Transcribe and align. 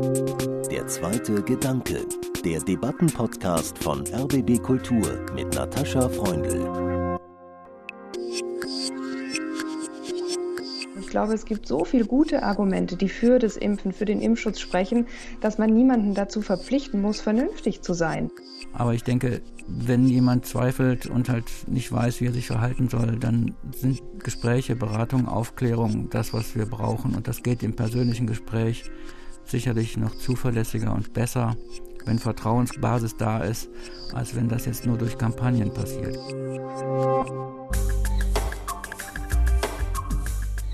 Der 0.00 0.86
zweite 0.86 1.42
Gedanke, 1.42 2.06
der 2.42 2.60
Debattenpodcast 2.60 3.76
von 3.76 4.02
RBB 4.06 4.62
Kultur 4.62 5.26
mit 5.34 5.54
Natascha 5.54 6.08
Freundl. 6.08 7.18
Ich 10.98 11.06
glaube, 11.08 11.34
es 11.34 11.44
gibt 11.44 11.66
so 11.66 11.84
viele 11.84 12.06
gute 12.06 12.42
Argumente, 12.42 12.96
die 12.96 13.10
für 13.10 13.38
das 13.38 13.58
Impfen, 13.58 13.92
für 13.92 14.06
den 14.06 14.22
Impfschutz 14.22 14.58
sprechen, 14.58 15.06
dass 15.42 15.58
man 15.58 15.74
niemanden 15.74 16.14
dazu 16.14 16.40
verpflichten 16.40 17.02
muss, 17.02 17.20
vernünftig 17.20 17.82
zu 17.82 17.92
sein. 17.92 18.30
Aber 18.72 18.94
ich 18.94 19.04
denke, 19.04 19.42
wenn 19.66 20.06
jemand 20.06 20.46
zweifelt 20.46 21.08
und 21.08 21.28
halt 21.28 21.44
nicht 21.66 21.92
weiß, 21.92 22.22
wie 22.22 22.26
er 22.26 22.32
sich 22.32 22.46
verhalten 22.46 22.88
soll, 22.88 23.18
dann 23.18 23.54
sind 23.76 24.00
Gespräche, 24.24 24.76
Beratung, 24.76 25.28
Aufklärung 25.28 26.08
das, 26.08 26.32
was 26.32 26.56
wir 26.56 26.64
brauchen. 26.64 27.14
Und 27.14 27.28
das 27.28 27.42
geht 27.42 27.62
im 27.62 27.76
persönlichen 27.76 28.26
Gespräch 28.26 28.90
sicherlich 29.50 29.96
noch 29.96 30.14
zuverlässiger 30.16 30.92
und 30.92 31.12
besser, 31.12 31.56
wenn 32.06 32.18
Vertrauensbasis 32.18 33.16
da 33.16 33.38
ist, 33.38 33.68
als 34.14 34.34
wenn 34.34 34.48
das 34.48 34.66
jetzt 34.66 34.86
nur 34.86 34.96
durch 34.96 35.18
Kampagnen 35.18 35.72
passiert. 35.72 36.16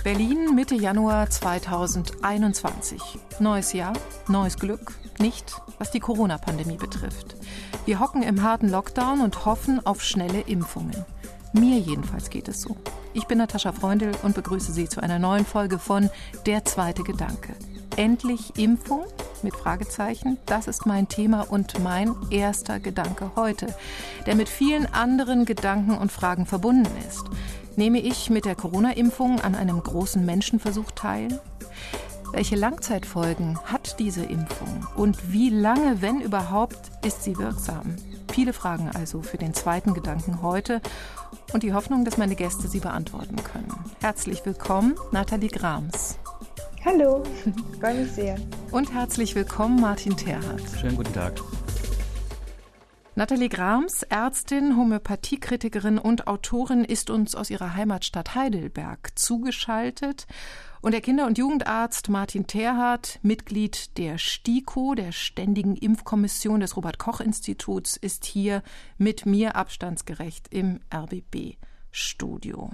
Berlin 0.05 0.55
Mitte 0.55 0.77
Januar 0.77 1.28
2021. 1.28 3.00
Neues 3.41 3.73
Jahr, 3.73 3.92
neues 4.28 4.56
Glück, 4.56 4.92
nicht 5.19 5.61
was 5.78 5.91
die 5.91 5.98
Corona-Pandemie 5.98 6.77
betrifft. 6.77 7.34
Wir 7.86 7.98
hocken 7.98 8.22
im 8.22 8.42
harten 8.42 8.69
Lockdown 8.69 9.20
und 9.20 9.45
hoffen 9.45 9.84
auf 9.84 10.02
schnelle 10.02 10.42
Impfungen. 10.42 11.05
Mir 11.52 11.78
jedenfalls 11.78 12.30
geht 12.30 12.48
es 12.48 12.61
so. 12.61 12.77
Ich 13.14 13.24
bin 13.24 13.38
Natascha 13.38 13.72
Freundl 13.72 14.12
und 14.22 14.34
begrüße 14.34 14.72
Sie 14.72 14.88
zu 14.88 15.02
einer 15.02 15.19
neuen 15.19 15.45
Folge 15.45 15.78
von 15.78 16.11
Der 16.47 16.64
zweite 16.64 17.02
Gedanke. 17.02 17.55
Endlich 17.96 18.59
Impfung? 18.59 19.05
Mit 19.42 19.56
Fragezeichen. 19.56 20.36
Das 20.45 20.66
ist 20.66 20.84
mein 20.84 21.09
Thema 21.09 21.42
und 21.50 21.83
mein 21.83 22.14
erster 22.30 22.78
Gedanke 22.78 23.30
heute, 23.36 23.75
der 24.27 24.34
mit 24.34 24.50
vielen 24.50 24.86
anderen 24.92 25.47
Gedanken 25.47 25.97
und 25.97 26.12
Fragen 26.12 26.44
verbunden 26.44 26.91
ist. 27.08 27.24
Nehme 27.77 28.00
ich 28.00 28.28
mit 28.28 28.44
der 28.44 28.55
Corona-Impfung 28.55 29.41
an 29.41 29.55
einem 29.55 29.83
großen 29.83 30.24
Menschenversuch 30.27 30.91
teil? 30.91 31.41
Welche 32.33 32.56
Langzeitfolgen 32.56 33.58
hat 33.64 33.98
diese 33.98 34.24
Impfung? 34.24 34.86
Und 34.94 35.33
wie 35.33 35.48
lange, 35.48 36.02
wenn 36.02 36.20
überhaupt, 36.20 36.91
ist 37.02 37.22
sie 37.22 37.39
wirksam? 37.39 37.97
Viele 38.30 38.52
Fragen 38.52 38.91
also 38.94 39.22
für 39.22 39.39
den 39.39 39.55
zweiten 39.55 39.94
Gedanken 39.94 40.42
heute 40.42 40.83
und 41.55 41.62
die 41.62 41.72
Hoffnung, 41.72 42.05
dass 42.05 42.19
meine 42.19 42.36
Gäste 42.36 42.69
sie 42.69 42.80
beantworten 42.80 43.36
können. 43.36 43.72
Herzlich 44.02 44.44
willkommen, 44.44 44.97
Nathalie 45.12 45.48
Grams. 45.48 46.19
Hallo, 46.87 47.25
freue 47.81 47.95
mich 47.95 48.12
sehr. 48.12 48.37
Und 48.70 48.95
herzlich 48.95 49.34
willkommen, 49.34 49.81
Martin 49.81 50.17
Terhardt. 50.17 50.62
Schönen 50.81 50.95
guten 50.95 51.12
Tag. 51.12 51.33
Nathalie 53.17 53.48
Grams, 53.48 54.05
Ärztin, 54.05 54.77
Homöopathiekritikerin 54.77 55.98
und 55.98 56.29
Autorin, 56.29 56.84
ist 56.84 57.11
uns 57.11 57.34
aus 57.34 57.51
ihrer 57.51 57.75
Heimatstadt 57.75 58.37
Heidelberg 58.37 59.19
zugeschaltet. 59.19 60.29
Und 60.81 60.92
der 60.92 61.01
Kinder- 61.01 61.27
und 61.27 61.39
Jugendarzt 61.39 62.09
Martin 62.09 62.47
Terhardt, 62.47 63.19
Mitglied 63.23 63.98
der 63.98 64.19
STIKO, 64.19 64.95
der 64.95 65.11
Ständigen 65.11 65.75
Impfkommission 65.75 66.61
des 66.61 66.77
Robert-Koch-Instituts, 66.77 67.97
ist 67.97 68.25
hier 68.25 68.62
mit 68.97 69.27
mir 69.27 69.57
abstandsgerecht 69.57 70.55
im 70.55 70.79
RBB-Studio. 70.95 72.70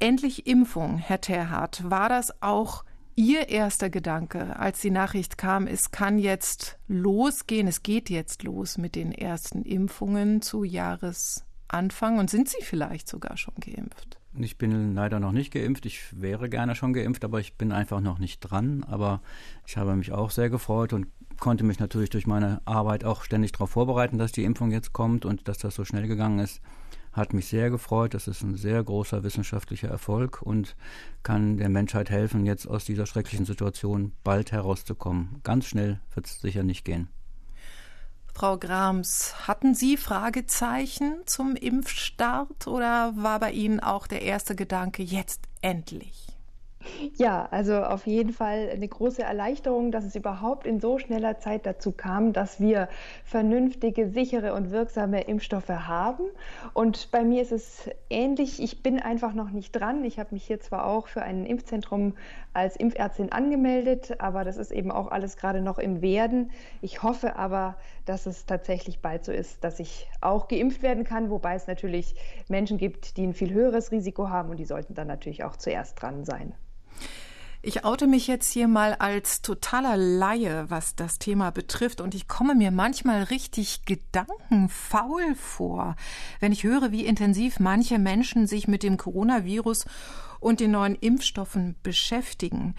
Endlich 0.00 0.46
Impfung, 0.46 0.98
Herr 0.98 1.20
Terhardt. 1.20 1.88
War 1.88 2.08
das 2.08 2.42
auch 2.42 2.84
Ihr 3.16 3.48
erster 3.48 3.90
Gedanke, 3.90 4.58
als 4.58 4.80
die 4.80 4.90
Nachricht 4.90 5.38
kam, 5.38 5.68
es 5.68 5.92
kann 5.92 6.18
jetzt 6.18 6.78
losgehen, 6.88 7.68
es 7.68 7.84
geht 7.84 8.10
jetzt 8.10 8.42
los 8.42 8.76
mit 8.76 8.96
den 8.96 9.12
ersten 9.12 9.62
Impfungen 9.62 10.42
zu 10.42 10.64
Jahresanfang 10.64 12.18
und 12.18 12.28
sind 12.28 12.48
Sie 12.48 12.62
vielleicht 12.62 13.08
sogar 13.08 13.36
schon 13.36 13.54
geimpft? 13.60 14.18
Ich 14.36 14.58
bin 14.58 14.96
leider 14.96 15.20
noch 15.20 15.30
nicht 15.30 15.52
geimpft. 15.52 15.86
Ich 15.86 16.20
wäre 16.20 16.48
gerne 16.48 16.74
schon 16.74 16.92
geimpft, 16.92 17.24
aber 17.24 17.38
ich 17.38 17.54
bin 17.54 17.70
einfach 17.70 18.00
noch 18.00 18.18
nicht 18.18 18.40
dran. 18.40 18.82
Aber 18.82 19.20
ich 19.64 19.76
habe 19.76 19.94
mich 19.94 20.10
auch 20.10 20.32
sehr 20.32 20.50
gefreut 20.50 20.92
und 20.92 21.06
konnte 21.38 21.62
mich 21.62 21.78
natürlich 21.78 22.10
durch 22.10 22.26
meine 22.26 22.60
Arbeit 22.64 23.04
auch 23.04 23.22
ständig 23.22 23.52
darauf 23.52 23.70
vorbereiten, 23.70 24.18
dass 24.18 24.32
die 24.32 24.42
Impfung 24.42 24.72
jetzt 24.72 24.92
kommt 24.92 25.24
und 25.24 25.46
dass 25.46 25.58
das 25.58 25.76
so 25.76 25.84
schnell 25.84 26.08
gegangen 26.08 26.40
ist 26.40 26.60
hat 27.14 27.32
mich 27.32 27.46
sehr 27.46 27.70
gefreut. 27.70 28.12
Das 28.12 28.28
ist 28.28 28.42
ein 28.42 28.56
sehr 28.56 28.82
großer 28.82 29.22
wissenschaftlicher 29.22 29.88
Erfolg 29.88 30.42
und 30.42 30.76
kann 31.22 31.56
der 31.56 31.68
Menschheit 31.70 32.10
helfen, 32.10 32.44
jetzt 32.44 32.66
aus 32.66 32.84
dieser 32.84 33.06
schrecklichen 33.06 33.46
Situation 33.46 34.12
bald 34.24 34.52
herauszukommen. 34.52 35.40
Ganz 35.44 35.66
schnell 35.66 36.00
wird 36.14 36.26
es 36.26 36.40
sicher 36.40 36.64
nicht 36.64 36.84
gehen. 36.84 37.08
Frau 38.34 38.58
Grams, 38.58 39.46
hatten 39.46 39.76
Sie 39.76 39.96
Fragezeichen 39.96 41.22
zum 41.24 41.54
Impfstart 41.54 42.66
oder 42.66 43.12
war 43.16 43.38
bei 43.38 43.52
Ihnen 43.52 43.78
auch 43.78 44.08
der 44.08 44.22
erste 44.22 44.56
Gedanke 44.56 45.04
jetzt 45.04 45.42
endlich? 45.62 46.33
Ja, 47.16 47.48
also 47.50 47.82
auf 47.82 48.06
jeden 48.06 48.32
Fall 48.32 48.68
eine 48.72 48.86
große 48.86 49.22
Erleichterung, 49.22 49.90
dass 49.90 50.04
es 50.04 50.16
überhaupt 50.16 50.66
in 50.66 50.80
so 50.80 50.98
schneller 50.98 51.38
Zeit 51.38 51.66
dazu 51.66 51.92
kam, 51.92 52.32
dass 52.32 52.60
wir 52.60 52.88
vernünftige, 53.24 54.08
sichere 54.08 54.54
und 54.54 54.70
wirksame 54.70 55.22
Impfstoffe 55.22 55.68
haben. 55.68 56.24
Und 56.72 57.10
bei 57.10 57.24
mir 57.24 57.42
ist 57.42 57.52
es 57.52 57.88
ähnlich. 58.10 58.62
Ich 58.62 58.82
bin 58.82 59.00
einfach 59.00 59.34
noch 59.34 59.50
nicht 59.50 59.72
dran. 59.72 60.04
Ich 60.04 60.18
habe 60.18 60.30
mich 60.32 60.44
hier 60.44 60.60
zwar 60.60 60.86
auch 60.86 61.08
für 61.08 61.22
ein 61.22 61.46
Impfzentrum 61.46 62.14
als 62.52 62.76
Impfärztin 62.76 63.32
angemeldet, 63.32 64.20
aber 64.20 64.44
das 64.44 64.56
ist 64.56 64.70
eben 64.70 64.90
auch 64.90 65.10
alles 65.10 65.36
gerade 65.36 65.62
noch 65.62 65.78
im 65.78 66.02
Werden. 66.02 66.50
Ich 66.82 67.02
hoffe 67.02 67.36
aber, 67.36 67.76
dass 68.04 68.26
es 68.26 68.46
tatsächlich 68.46 69.00
bald 69.00 69.24
so 69.24 69.32
ist, 69.32 69.64
dass 69.64 69.80
ich 69.80 70.08
auch 70.20 70.48
geimpft 70.48 70.82
werden 70.82 71.04
kann, 71.04 71.30
wobei 71.30 71.54
es 71.54 71.66
natürlich 71.66 72.14
Menschen 72.48 72.78
gibt, 72.78 73.16
die 73.16 73.26
ein 73.26 73.34
viel 73.34 73.52
höheres 73.52 73.90
Risiko 73.90 74.28
haben 74.28 74.50
und 74.50 74.58
die 74.58 74.64
sollten 74.64 74.94
dann 74.94 75.08
natürlich 75.08 75.44
auch 75.44 75.56
zuerst 75.56 76.00
dran 76.00 76.24
sein. 76.24 76.54
Ich 77.66 77.82
oute 77.82 78.06
mich 78.06 78.26
jetzt 78.26 78.52
hier 78.52 78.68
mal 78.68 78.92
als 78.92 79.40
totaler 79.40 79.96
Laie, 79.96 80.68
was 80.68 80.96
das 80.96 81.18
Thema 81.18 81.50
betrifft, 81.50 82.02
und 82.02 82.14
ich 82.14 82.28
komme 82.28 82.54
mir 82.54 82.70
manchmal 82.70 83.22
richtig 83.22 83.86
gedankenfaul 83.86 85.34
vor, 85.34 85.96
wenn 86.40 86.52
ich 86.52 86.64
höre, 86.64 86.92
wie 86.92 87.06
intensiv 87.06 87.60
manche 87.60 87.98
Menschen 87.98 88.46
sich 88.46 88.68
mit 88.68 88.82
dem 88.82 88.98
Coronavirus 88.98 89.86
und 90.40 90.60
den 90.60 90.72
neuen 90.72 90.94
Impfstoffen 90.94 91.76
beschäftigen. 91.82 92.74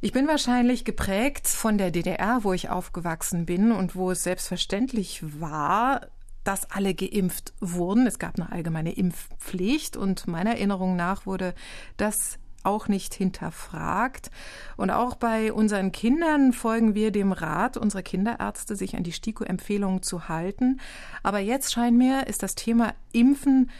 Ich 0.00 0.12
bin 0.12 0.26
wahrscheinlich 0.26 0.86
geprägt 0.86 1.46
von 1.46 1.76
der 1.76 1.90
DDR, 1.90 2.38
wo 2.42 2.54
ich 2.54 2.70
aufgewachsen 2.70 3.44
bin 3.44 3.70
und 3.70 3.96
wo 3.96 4.10
es 4.12 4.22
selbstverständlich 4.22 5.22
war, 5.40 6.06
dass 6.42 6.70
alle 6.70 6.94
geimpft 6.94 7.52
wurden. 7.60 8.06
Es 8.06 8.18
gab 8.18 8.36
eine 8.36 8.50
allgemeine 8.50 8.92
Impfpflicht 8.92 9.98
und 9.98 10.26
meiner 10.26 10.52
Erinnerung 10.52 10.96
nach 10.96 11.26
wurde 11.26 11.54
das 11.98 12.38
auch 12.66 12.88
nicht 12.88 13.14
hinterfragt. 13.14 14.30
Und 14.76 14.90
auch 14.90 15.14
bei 15.14 15.52
unseren 15.52 15.92
Kindern 15.92 16.52
folgen 16.52 16.94
wir 16.94 17.10
dem 17.10 17.32
Rat 17.32 17.76
unserer 17.76 18.02
Kinderärzte, 18.02 18.76
sich 18.76 18.96
an 18.96 19.04
die 19.04 19.12
STIKO-Empfehlungen 19.12 20.02
zu 20.02 20.28
halten. 20.28 20.80
Aber 21.22 21.38
jetzt 21.38 21.72
scheint 21.72 21.96
mir, 21.96 22.26
ist 22.26 22.42
das 22.42 22.54
Thema 22.54 22.94
Impfen 23.12 23.70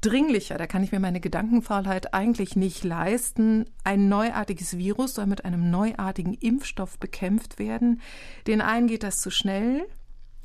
dringlicher. 0.00 0.58
Da 0.58 0.66
kann 0.66 0.82
ich 0.82 0.92
mir 0.92 1.00
meine 1.00 1.20
Gedankenfaulheit 1.20 2.14
eigentlich 2.14 2.56
nicht 2.56 2.84
leisten. 2.84 3.66
Ein 3.84 4.08
neuartiges 4.08 4.78
Virus 4.78 5.14
soll 5.14 5.26
mit 5.26 5.44
einem 5.44 5.70
neuartigen 5.70 6.34
Impfstoff 6.34 6.98
bekämpft 6.98 7.58
werden. 7.58 8.00
Den 8.46 8.60
einen 8.60 8.86
geht 8.86 9.02
das 9.02 9.16
zu 9.16 9.30
schnell, 9.30 9.86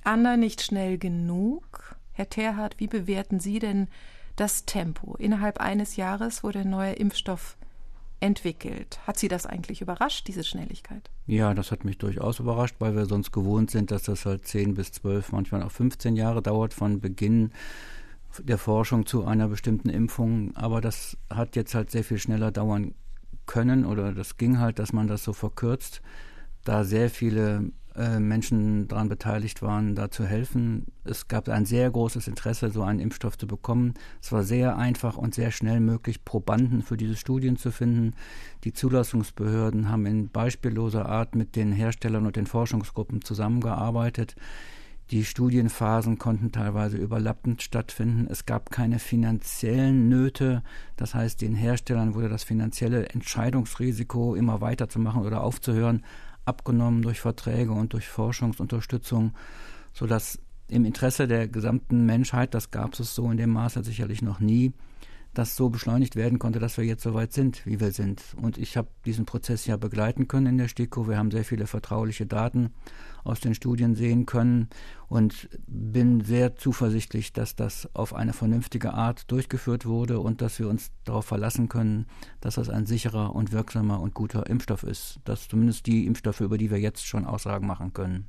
anderen 0.03 0.39
nicht 0.39 0.61
schnell 0.61 0.97
genug. 0.97 1.95
Herr 2.11 2.29
Terhardt, 2.29 2.79
wie 2.79 2.87
bewerten 2.87 3.39
Sie 3.39 3.59
denn 3.59 3.87
das 4.35 4.65
Tempo? 4.65 5.15
Innerhalb 5.15 5.59
eines 5.59 5.95
Jahres 5.95 6.43
wurde 6.43 6.59
ein 6.59 6.69
neuer 6.69 6.97
Impfstoff 6.97 7.57
entwickelt. 8.23 8.99
Hat 9.05 9.19
Sie 9.19 9.27
das 9.27 9.45
eigentlich 9.45 9.81
überrascht, 9.81 10.29
diese 10.29 10.45
Schnelligkeit? 10.45 11.09
Ja, 11.27 11.53
das 11.53 11.71
hat 11.71 11.83
mich 11.83 11.97
durchaus 11.97 12.39
überrascht, 12.39 12.75
weil 12.79 12.95
wir 12.95 13.05
sonst 13.05 13.33
gewohnt 13.33 13.69
sind, 13.69 13.91
dass 13.91 14.03
das 14.03 14.25
halt 14.25 14.47
10 14.47 14.75
bis 14.75 14.93
12, 14.93 15.33
manchmal 15.33 15.61
auch 15.61 15.71
15 15.71 16.15
Jahre 16.15 16.41
dauert 16.41 16.73
von 16.73 17.01
Beginn 17.01 17.51
der 18.39 18.57
Forschung 18.57 19.05
zu 19.05 19.25
einer 19.25 19.49
bestimmten 19.49 19.89
Impfung. 19.89 20.55
Aber 20.55 20.79
das 20.79 21.17
hat 21.29 21.57
jetzt 21.57 21.75
halt 21.75 21.91
sehr 21.91 22.05
viel 22.05 22.17
schneller 22.17 22.51
dauern 22.51 22.95
können 23.45 23.85
oder 23.85 24.13
das 24.13 24.37
ging 24.37 24.57
halt, 24.57 24.79
dass 24.79 24.93
man 24.93 25.07
das 25.07 25.25
so 25.25 25.33
verkürzt, 25.33 26.01
da 26.63 26.85
sehr 26.85 27.09
viele 27.09 27.73
äh, 27.95 28.19
Menschen 28.19 28.87
daran 28.87 29.09
beteiligt 29.09 29.61
waren, 29.61 29.95
da 29.95 30.09
zu 30.09 30.25
helfen. 30.25 30.85
Es 31.03 31.27
gab 31.27 31.47
ein 31.49 31.65
sehr 31.65 31.89
großes 31.91 32.27
Interesse, 32.27 32.71
so 32.71 32.81
einen 32.81 32.99
Impfstoff 32.99 33.37
zu 33.37 33.47
bekommen. 33.47 33.93
Es 34.21 34.31
war 34.31 34.43
sehr 34.43 34.77
einfach 34.77 35.17
und 35.17 35.35
sehr 35.35 35.51
schnell 35.51 35.79
möglich, 35.79 36.25
Probanden 36.25 36.81
für 36.81 36.97
diese 36.97 37.15
Studien 37.15 37.57
zu 37.57 37.71
finden. 37.71 38.15
Die 38.63 38.73
Zulassungsbehörden 38.73 39.89
haben 39.89 40.05
in 40.05 40.29
beispielloser 40.29 41.07
Art 41.07 41.35
mit 41.35 41.55
den 41.55 41.71
Herstellern 41.71 42.25
und 42.25 42.35
den 42.35 42.47
Forschungsgruppen 42.47 43.21
zusammengearbeitet. 43.21 44.35
Die 45.11 45.25
Studienphasen 45.25 46.17
konnten 46.17 46.51
teilweise 46.51 46.97
überlappend 46.97 47.61
stattfinden. 47.61 48.25
Es 48.29 48.45
gab 48.45 48.71
keine 48.71 48.99
finanziellen 48.99 50.07
Nöte. 50.09 50.63
Das 50.95 51.13
heißt, 51.13 51.41
den 51.41 51.53
Herstellern 51.53 52.15
wurde 52.15 52.29
das 52.29 52.43
finanzielle 52.43 53.09
Entscheidungsrisiko, 53.09 54.33
immer 54.33 54.61
weiterzumachen 54.61 55.23
oder 55.23 55.43
aufzuhören, 55.43 56.03
abgenommen 56.45 57.01
durch 57.01 57.21
Verträge 57.21 57.71
und 57.71 57.93
durch 57.93 58.07
Forschungsunterstützung, 58.07 59.33
sodass 59.93 60.39
im 60.67 60.85
Interesse 60.85 61.27
der 61.27 61.47
gesamten 61.47 62.05
Menschheit, 62.05 62.53
das 62.53 62.71
gab 62.71 62.99
es 62.99 63.13
so 63.13 63.29
in 63.29 63.37
dem 63.37 63.51
Maße 63.51 63.83
sicherlich 63.83 64.21
noch 64.21 64.39
nie, 64.39 64.73
das 65.33 65.55
so 65.55 65.69
beschleunigt 65.69 66.15
werden 66.15 66.39
konnte, 66.39 66.59
dass 66.59 66.77
wir 66.77 66.85
jetzt 66.85 67.03
so 67.03 67.13
weit 67.13 67.33
sind, 67.33 67.65
wie 67.65 67.79
wir 67.79 67.91
sind. 67.91 68.21
Und 68.41 68.57
ich 68.57 68.77
habe 68.77 68.89
diesen 69.05 69.25
Prozess 69.25 69.65
ja 69.65 69.77
begleiten 69.77 70.27
können 70.27 70.47
in 70.47 70.57
der 70.57 70.67
STIKO. 70.67 71.07
Wir 71.07 71.17
haben 71.17 71.31
sehr 71.31 71.43
viele 71.43 71.65
vertrauliche 71.65 72.25
Daten 72.25 72.71
aus 73.23 73.39
den 73.39 73.55
Studien 73.55 73.95
sehen 73.95 74.25
können 74.25 74.69
und 75.07 75.49
bin 75.67 76.21
sehr 76.21 76.55
zuversichtlich, 76.55 77.33
dass 77.33 77.55
das 77.55 77.89
auf 77.93 78.13
eine 78.13 78.33
vernünftige 78.33 78.93
Art 78.93 79.31
durchgeführt 79.31 79.85
wurde 79.85 80.19
und 80.19 80.41
dass 80.41 80.59
wir 80.59 80.67
uns 80.67 80.91
darauf 81.03 81.25
verlassen 81.25 81.69
können, 81.69 82.05
dass 82.41 82.55
das 82.55 82.69
ein 82.69 82.85
sicherer 82.85 83.33
und 83.33 83.51
wirksamer 83.51 84.01
und 84.01 84.13
guter 84.13 84.47
Impfstoff 84.47 84.83
ist. 84.83 85.19
Das 85.23 85.47
zumindest 85.47 85.87
die 85.87 86.05
Impfstoffe, 86.05 86.41
über 86.41 86.57
die 86.57 86.69
wir 86.69 86.79
jetzt 86.79 87.05
schon 87.07 87.25
Aussagen 87.25 87.65
machen 87.65 87.93
können. 87.93 88.27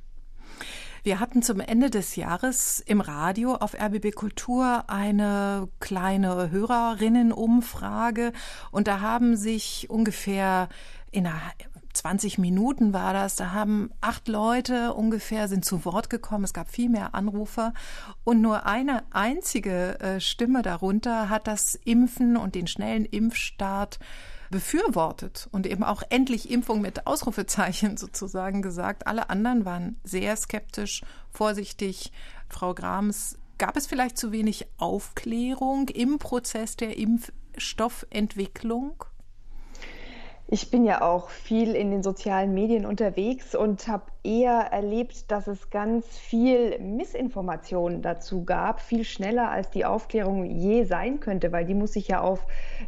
Wir 1.05 1.19
hatten 1.19 1.43
zum 1.43 1.59
Ende 1.59 1.91
des 1.91 2.15
Jahres 2.15 2.79
im 2.79 2.99
Radio 2.99 3.53
auf 3.53 3.75
RBB 3.79 4.15
Kultur 4.15 4.85
eine 4.87 5.69
kleine 5.79 6.49
Hörerinnenumfrage 6.49 8.33
und 8.71 8.87
da 8.87 9.01
haben 9.01 9.35
sich 9.35 9.87
ungefähr 9.91 10.67
in 11.11 11.27
einer 11.27 11.39
20 11.93 12.39
Minuten 12.39 12.91
war 12.91 13.13
das. 13.13 13.35
Da 13.35 13.51
haben 13.51 13.91
acht 14.01 14.27
Leute 14.27 14.95
ungefähr 14.95 15.47
sind 15.47 15.63
zu 15.63 15.85
Wort 15.85 16.09
gekommen. 16.09 16.43
Es 16.43 16.53
gab 16.53 16.71
viel 16.71 16.89
mehr 16.89 17.13
Anrufer 17.13 17.75
und 18.23 18.41
nur 18.41 18.65
eine 18.65 19.03
einzige 19.11 19.99
äh, 19.99 20.19
Stimme 20.19 20.63
darunter 20.63 21.29
hat 21.29 21.45
das 21.45 21.75
Impfen 21.75 22.35
und 22.35 22.55
den 22.55 22.65
schnellen 22.65 23.05
Impfstart 23.05 23.99
befürwortet 24.51 25.47
und 25.51 25.67
eben 25.67 25.83
auch 25.83 26.03
endlich 26.09 26.51
Impfung 26.51 26.81
mit 26.81 27.07
Ausrufezeichen 27.07 27.97
sozusagen 27.97 28.61
gesagt. 28.61 29.07
Alle 29.07 29.29
anderen 29.29 29.65
waren 29.65 29.99
sehr 30.03 30.35
skeptisch, 30.35 31.03
vorsichtig. 31.31 32.11
Frau 32.49 32.73
Grams, 32.73 33.37
gab 33.57 33.77
es 33.77 33.87
vielleicht 33.87 34.17
zu 34.17 34.31
wenig 34.31 34.67
Aufklärung 34.77 35.89
im 35.89 36.19
Prozess 36.19 36.75
der 36.75 36.97
Impfstoffentwicklung? 36.97 39.03
Ich 40.47 40.69
bin 40.69 40.85
ja 40.85 41.01
auch 41.01 41.29
viel 41.29 41.75
in 41.75 41.89
den 41.89 42.03
sozialen 42.03 42.53
Medien 42.53 42.85
unterwegs 42.85 43.55
und 43.55 43.87
habe 43.87 44.11
eher 44.25 44.71
erlebt, 44.71 45.31
dass 45.31 45.47
es 45.47 45.69
ganz 45.69 46.05
viel 46.17 46.79
Missinformation 46.79 48.01
dazu 48.01 48.43
gab, 48.43 48.81
viel 48.81 49.03
schneller 49.03 49.51
als 49.51 49.69
die 49.69 49.85
Aufklärung 49.85 50.45
je 50.45 50.83
sein 50.83 51.19
könnte, 51.19 51.51
weil 51.51 51.65
die 51.65 51.75
muss 51.75 51.93
sich 51.93 52.07
ja 52.07 52.21
auf 52.21 52.45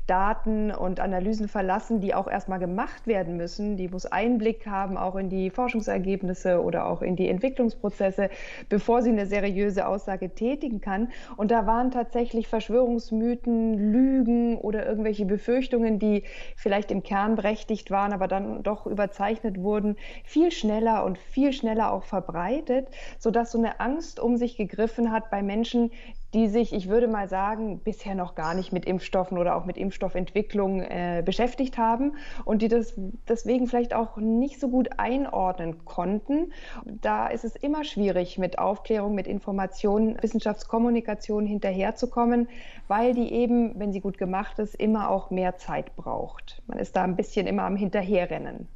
Daten 0.07 0.71
und 0.71 0.99
Analysen 0.99 1.47
verlassen, 1.47 2.01
die 2.01 2.15
auch 2.15 2.27
erstmal 2.27 2.59
gemacht 2.59 3.05
werden 3.05 3.37
müssen. 3.37 3.77
Die 3.77 3.87
muss 3.87 4.05
Einblick 4.05 4.65
haben 4.65 4.97
auch 4.97 5.15
in 5.15 5.29
die 5.29 5.49
Forschungsergebnisse 5.49 6.61
oder 6.61 6.87
auch 6.87 7.01
in 7.01 7.15
die 7.15 7.29
Entwicklungsprozesse, 7.29 8.29
bevor 8.69 9.01
sie 9.01 9.11
eine 9.11 9.27
seriöse 9.27 9.87
Aussage 9.87 10.31
tätigen 10.31 10.81
kann. 10.81 11.11
Und 11.35 11.51
da 11.51 11.67
waren 11.67 11.91
tatsächlich 11.91 12.47
Verschwörungsmythen, 12.47 13.91
Lügen 13.91 14.57
oder 14.57 14.85
irgendwelche 14.85 15.25
Befürchtungen, 15.25 15.99
die 15.99 16.23
vielleicht 16.55 16.91
im 16.91 17.03
Kern 17.03 17.35
berechtigt 17.35 17.91
waren, 17.91 18.13
aber 18.13 18.27
dann 18.27 18.63
doch 18.63 18.87
überzeichnet 18.87 19.61
wurden, 19.61 19.97
viel 20.23 20.51
schneller 20.51 21.05
und 21.05 21.17
viel 21.27 21.53
schneller 21.53 21.91
auch 21.91 22.03
verbreitet, 22.03 22.87
sodass 23.19 23.51
so 23.51 23.57
eine 23.57 23.79
Angst 23.79 24.19
um 24.19 24.37
sich 24.37 24.57
gegriffen 24.57 25.11
hat 25.11 25.29
bei 25.29 25.43
Menschen, 25.43 25.91
die 26.33 26.47
sich, 26.49 26.73
ich 26.73 26.89
würde 26.89 27.07
mal 27.07 27.29
sagen, 27.29 27.79
bisher 27.79 28.13
noch 28.13 28.35
gar 28.35 28.53
nicht 28.53 28.73
mit 28.73 28.85
Impfstoffen 28.85 29.37
oder 29.37 29.55
auch 29.55 29.65
mit 29.65 29.77
Impfstoffentwicklung 29.77 30.81
äh, 30.81 31.23
beschäftigt 31.25 31.77
haben 31.77 32.17
und 32.43 32.61
die 32.61 32.67
das 32.67 32.93
deswegen 33.27 33.67
vielleicht 33.67 33.93
auch 33.93 34.17
nicht 34.17 34.59
so 34.59 34.67
gut 34.67 34.99
einordnen 34.99 35.85
konnten. 35.85 36.51
Da 36.85 37.27
ist 37.27 37.45
es 37.45 37.55
immer 37.55 37.85
schwierig, 37.85 38.37
mit 38.37 38.59
Aufklärung, 38.59 39.15
mit 39.15 39.25
Informationen, 39.25 40.17
Wissenschaftskommunikation 40.21 41.45
hinterherzukommen, 41.45 42.49
weil 42.87 43.13
die 43.13 43.31
eben, 43.31 43.79
wenn 43.79 43.93
sie 43.93 44.01
gut 44.01 44.17
gemacht 44.17 44.59
ist, 44.59 44.75
immer 44.75 45.09
auch 45.09 45.31
mehr 45.31 45.57
Zeit 45.57 45.95
braucht. 45.95 46.61
Man 46.67 46.77
ist 46.77 46.95
da 46.95 47.03
ein 47.03 47.15
bisschen 47.15 47.47
immer 47.47 47.63
am 47.63 47.77
Hinterherrennen. 47.77 48.67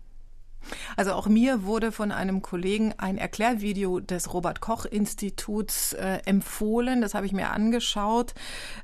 Also 0.96 1.14
auch 1.14 1.28
mir 1.28 1.64
wurde 1.64 1.92
von 1.92 2.12
einem 2.12 2.42
Kollegen 2.42 2.94
ein 2.98 3.18
Erklärvideo 3.18 4.00
des 4.00 4.34
Robert 4.34 4.62
Koch 4.62 4.86
Instituts 4.86 5.94
äh, 5.94 6.20
empfohlen. 6.26 7.02
Das 7.02 7.14
habe 7.14 7.26
ich 7.26 7.34
mir 7.34 7.52
angeschaut. 7.52 8.34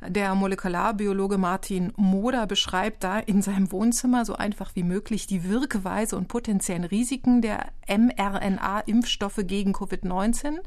Der 0.08 0.36
Molekularbiologe 0.36 1.38
Martin 1.38 1.94
Moder 1.96 2.48
beschreibt 2.48 3.04
da 3.04 3.20
in 3.20 3.42
seinem 3.42 3.72
Wohnzimmer 3.72 4.26
so 4.26 4.36
einfach 4.36 4.72
wie 4.76 4.84
möglich 4.84 5.28
die 5.28 5.44
Wirkweise 5.50 6.18
und 6.18 6.28
potenziellen 6.28 6.84
Risiken 6.84 7.42
der 7.42 7.68
mRNA-Impfstoffe 7.88 9.42
gegen 9.46 9.74
Covid-19. 9.74 10.60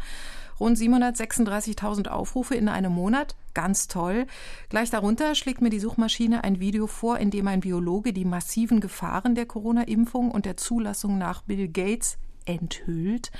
Rund 0.60 0.76
736.000 0.76 2.08
Aufrufe 2.08 2.54
in 2.54 2.68
einem 2.68 2.92
Monat. 2.92 3.34
Ganz 3.54 3.88
toll. 3.88 4.26
Gleich 4.68 4.90
darunter 4.90 5.34
schlägt 5.34 5.62
mir 5.62 5.70
die 5.70 5.80
Suchmaschine 5.80 6.44
ein 6.44 6.60
Video 6.60 6.86
vor, 6.86 7.18
in 7.18 7.30
dem 7.30 7.48
ein 7.48 7.60
Biologe 7.60 8.12
die 8.12 8.26
massiven 8.26 8.80
Gefahren 8.80 9.34
der 9.34 9.46
Corona-Impfung 9.46 10.30
und 10.30 10.44
der 10.44 10.56
Zulassung 10.56 11.18
nach 11.18 11.42
Bill 11.42 11.66
Gates 11.66 12.18
enthüllt. 12.44 13.30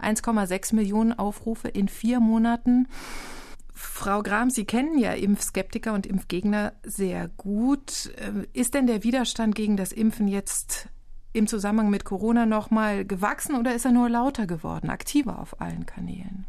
1,6 0.00 0.74
Millionen 0.74 1.12
Aufrufe 1.12 1.68
in 1.68 1.88
vier 1.88 2.20
Monaten. 2.20 2.88
Frau 3.74 4.22
Gram, 4.22 4.48
Sie 4.50 4.64
kennen 4.64 4.98
ja 4.98 5.12
Impfskeptiker 5.12 5.92
und 5.92 6.06
Impfgegner 6.06 6.72
sehr 6.82 7.28
gut. 7.28 8.12
Ähm, 8.18 8.46
ist 8.52 8.74
denn 8.74 8.86
der 8.86 9.04
Widerstand 9.04 9.54
gegen 9.54 9.76
das 9.76 9.92
Impfen 9.92 10.28
jetzt 10.28 10.88
im 11.32 11.46
Zusammenhang 11.46 11.90
mit 11.90 12.04
Corona 12.04 12.46
noch 12.46 12.70
mal 12.70 13.04
gewachsen 13.04 13.56
oder 13.56 13.74
ist 13.74 13.84
er 13.84 13.92
nur 13.92 14.08
lauter 14.08 14.46
geworden, 14.46 14.90
aktiver 14.90 15.38
auf 15.38 15.60
allen 15.60 15.86
Kanälen? 15.86 16.46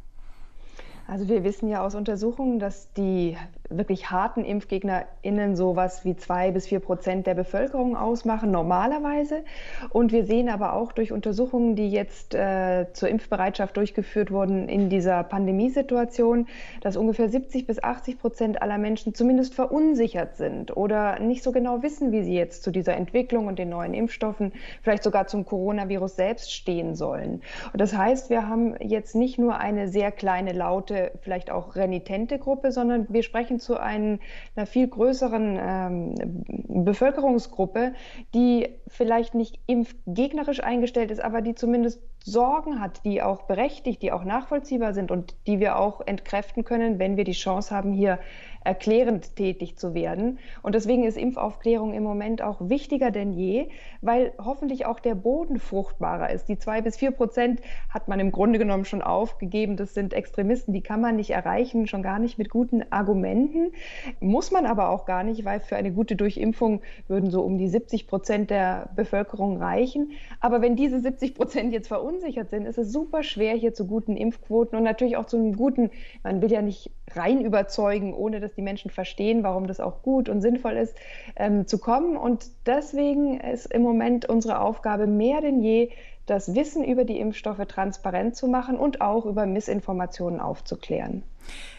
Also 1.08 1.28
wir 1.28 1.44
wissen 1.44 1.68
ja 1.68 1.86
aus 1.86 1.96
Untersuchungen, 1.96 2.60
dass 2.60 2.92
die 2.94 3.38
wirklich 3.78 4.12
harten 4.12 4.44
ImpfgegnerInnen 4.44 5.56
sowas 5.56 6.06
wie 6.06 6.16
zwei 6.16 6.52
bis 6.52 6.68
vier 6.68 6.80
Prozent 6.80 7.28
der 7.28 7.34
Bevölkerung 7.34 7.96
ausmachen, 7.96 8.52
normalerweise. 8.52 9.44
Und 9.90 10.12
wir 10.12 10.26
sehen 10.26 10.50
aber 10.50 10.74
auch 10.74 10.92
durch 10.92 11.12
Untersuchungen, 11.12 11.76
die 11.76 11.92
jetzt 11.92 12.36
äh, 12.36 12.88
zur 12.94 13.10
Impfbereitschaft 13.10 13.78
durchgeführt 13.78 14.32
wurden 14.32 14.70
in 14.70 14.90
dieser 14.90 15.24
Pandemiesituation, 15.24 16.48
dass 16.82 16.98
ungefähr 16.98 17.30
70 17.30 17.68
bis 17.68 17.84
80 17.84 18.20
Prozent 18.20 18.62
aller 18.62 18.78
Menschen 18.78 19.14
zumindest 19.14 19.54
verunsichert 19.54 20.38
sind 20.38 20.76
oder 20.76 21.20
nicht 21.20 21.44
so 21.44 21.52
genau 21.52 21.84
wissen, 21.84 22.12
wie 22.12 22.24
sie 22.24 22.36
jetzt 22.36 22.64
zu 22.64 22.72
dieser 22.72 22.96
Entwicklung 22.96 23.48
und 23.48 23.60
den 23.60 23.70
neuen 23.70 23.94
Impfstoffen, 23.94 24.54
vielleicht 24.82 25.04
sogar 25.04 25.28
zum 25.28 25.46
Coronavirus 25.46 26.16
selbst 26.16 26.54
stehen 26.54 26.96
sollen. 26.96 27.42
Und 27.72 27.82
das 27.82 27.96
heißt, 27.96 28.30
wir 28.30 28.48
haben 28.48 28.76
jetzt 28.82 29.16
nicht 29.16 29.38
nur 29.40 29.58
eine 29.58 29.88
sehr 29.88 30.12
kleine, 30.12 30.54
laute, 30.54 31.12
vielleicht 31.22 31.52
auch 31.52 31.76
renitente 31.76 32.40
Gruppe, 32.40 32.72
sondern 32.72 33.08
wir 33.10 33.24
sprechen 33.24 33.60
zu 33.64 33.80
ein, 33.80 34.20
einer 34.56 34.66
viel 34.66 34.88
größeren 34.88 35.58
ähm, 35.60 36.84
Bevölkerungsgruppe, 36.86 37.94
die 38.34 38.70
vielleicht 38.88 39.34
nicht 39.34 39.60
impfgegnerisch 39.66 40.62
eingestellt 40.62 41.12
ist, 41.12 41.24
aber 41.24 41.42
die 41.42 41.56
zumindest 41.56 42.02
Sorgen 42.26 42.80
hat, 42.80 43.04
die 43.04 43.22
auch 43.22 43.44
berechtigt, 43.44 44.02
die 44.02 44.12
auch 44.12 44.24
nachvollziehbar 44.24 44.94
sind 44.94 45.12
und 45.12 45.36
die 45.46 45.60
wir 45.60 45.78
auch 45.78 46.02
entkräften 46.06 46.64
können, 46.64 46.98
wenn 46.98 47.18
wir 47.18 47.26
die 47.26 47.34
Chance 47.34 47.76
haben, 47.76 47.92
hier 47.92 48.20
erklärend 48.64 49.36
tätig 49.36 49.78
zu 49.78 49.94
werden. 49.94 50.40
Und 50.62 50.76
deswegen 50.76 51.04
ist 51.04 51.18
Impfaufklärung 51.18 51.94
im 51.94 52.04
Moment 52.04 52.42
auch 52.42 52.58
wichtiger 52.70 53.12
denn 53.12 53.34
je, 53.34 53.70
weil 54.02 54.34
hoffentlich 54.44 54.86
auch 54.86 55.00
der 55.00 55.16
Boden 55.16 55.60
fruchtbarer 55.60 56.30
ist. 56.32 56.48
Die 56.50 56.58
zwei 56.58 56.82
bis 56.82 56.98
vier 56.98 57.12
Prozent 57.12 57.62
hat 57.90 58.08
man 58.08 58.20
im 58.20 58.32
Grunde 58.32 58.60
genommen 58.60 58.86
schon 58.86 59.02
aufgegeben. 59.02 59.78
Das 59.78 59.94
sind 59.94 60.14
Extremisten, 60.14 60.74
die 60.74 60.82
kann 60.82 61.02
man 61.02 61.16
nicht 61.16 61.32
erreichen, 61.32 61.88
schon 61.88 62.04
gar 62.04 62.20
nicht 62.20 62.38
mit 62.38 62.50
guten 62.50 62.84
Argumenten. 62.92 63.74
Muss 64.20 64.52
man 64.52 64.66
aber 64.66 64.90
auch 64.90 65.06
gar 65.06 65.24
nicht, 65.24 65.46
weil 65.46 65.60
für 65.60 65.76
eine 65.76 65.92
gute 65.92 66.16
Durchimpfung 66.16 66.82
würden 67.08 67.32
so 67.32 67.42
um 67.42 67.58
die 67.58 67.68
70 67.68 68.08
Prozent 68.08 68.50
der 68.50 68.90
Bevölkerung 68.96 69.58
reichen. 69.58 70.12
Aber 70.40 70.62
wenn 70.62 70.76
diese 70.76 71.00
70 71.00 71.36
Prozent 71.36 71.74
jetzt 71.74 71.88
verunsichert 71.88 72.50
sind, 72.50 72.66
ist 72.66 72.78
es 72.78 72.92
super 72.92 73.24
schwer, 73.24 73.56
hier 73.56 73.74
zu 73.74 73.88
guten 73.88 74.16
Impfquoten 74.16 74.78
und 74.78 74.84
natürlich 74.84 75.18
auch 75.18 75.26
zu 75.26 75.38
einem 75.38 75.56
guten, 75.56 75.92
man 76.24 76.42
will 76.42 76.52
ja 76.52 76.62
nicht 76.62 76.92
rein 77.16 77.44
überzeugen, 77.44 78.14
ohne 78.14 78.40
dass 78.40 78.53
die 78.54 78.62
Menschen 78.62 78.92
verstehen, 78.92 79.44
warum 79.44 79.68
das 79.68 79.80
auch 79.80 80.02
gut 80.02 80.30
und 80.30 80.42
sinnvoll 80.42 80.74
ist, 80.74 80.96
ähm, 81.36 81.68
zu 81.68 81.78
kommen. 81.78 82.18
Und 82.18 82.46
deswegen 82.66 83.40
ist 83.40 83.72
im 83.72 83.82
Moment 83.82 84.26
unsere 84.26 84.60
Aufgabe 84.60 85.08
mehr 85.08 85.42
denn 85.42 85.62
je, 85.62 85.92
das 86.26 86.56
Wissen 86.56 86.84
über 86.84 87.04
die 87.04 87.20
Impfstoffe 87.20 87.66
transparent 87.68 88.36
zu 88.36 88.48
machen 88.48 88.78
und 88.78 89.02
auch 89.02 89.26
über 89.26 89.46
Missinformationen 89.46 90.40
aufzuklären. 90.40 91.24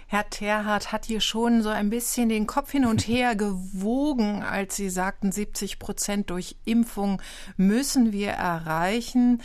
Herr 0.07 0.29
Terhardt 0.29 0.93
hat 0.93 1.07
hier 1.07 1.21
schon 1.21 1.63
so 1.63 1.71
ein 1.71 1.89
bisschen 1.89 2.29
den 2.29 2.47
Kopf 2.47 2.71
hin 2.71 2.85
und 2.85 3.09
her 3.09 3.35
gewogen, 3.37 4.43
als 4.43 4.77
Sie 4.77 4.91
sagten, 4.91 5.33
70 5.33 5.79
Prozent 5.79 6.31
durch 6.31 6.57
Impfung 6.65 7.23
müssen 7.57 8.13
wir 8.13 8.31
erreichen. 8.31 9.41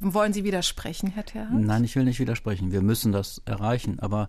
Wollen 0.00 0.32
Sie 0.32 0.42
widersprechen, 0.42 1.10
Herr 1.10 1.24
Terhardt? 1.24 1.52
Nein, 1.52 1.84
ich 1.84 1.94
will 1.94 2.04
nicht 2.04 2.18
widersprechen. 2.18 2.72
Wir 2.72 2.82
müssen 2.82 3.12
das 3.12 3.40
erreichen. 3.44 4.00
Aber 4.00 4.28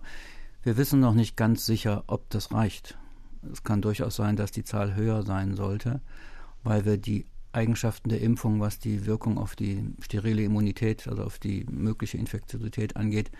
wir 0.64 0.78
wissen 0.78 0.98
noch 1.00 1.14
nicht 1.14 1.36
ganz 1.36 1.66
sicher, 1.66 2.04
ob 2.06 2.30
das 2.30 2.52
reicht. 2.52 2.96
Es 3.52 3.62
kann 3.62 3.82
durchaus 3.82 4.16
sein, 4.16 4.36
dass 4.36 4.50
die 4.50 4.64
Zahl 4.64 4.96
höher 4.96 5.22
sein 5.22 5.54
sollte, 5.54 6.00
weil 6.62 6.86
wir 6.86 6.96
die 6.96 7.26
Eigenschaften 7.52 8.08
der 8.08 8.22
Impfung, 8.22 8.60
was 8.60 8.78
die 8.78 9.04
Wirkung 9.04 9.38
auf 9.38 9.54
die 9.54 9.84
sterile 10.00 10.42
Immunität, 10.42 11.06
also 11.06 11.22
auf 11.22 11.38
die 11.38 11.64
mögliche 11.70 12.16
Infektiosität 12.16 12.96
angeht, 12.96 13.30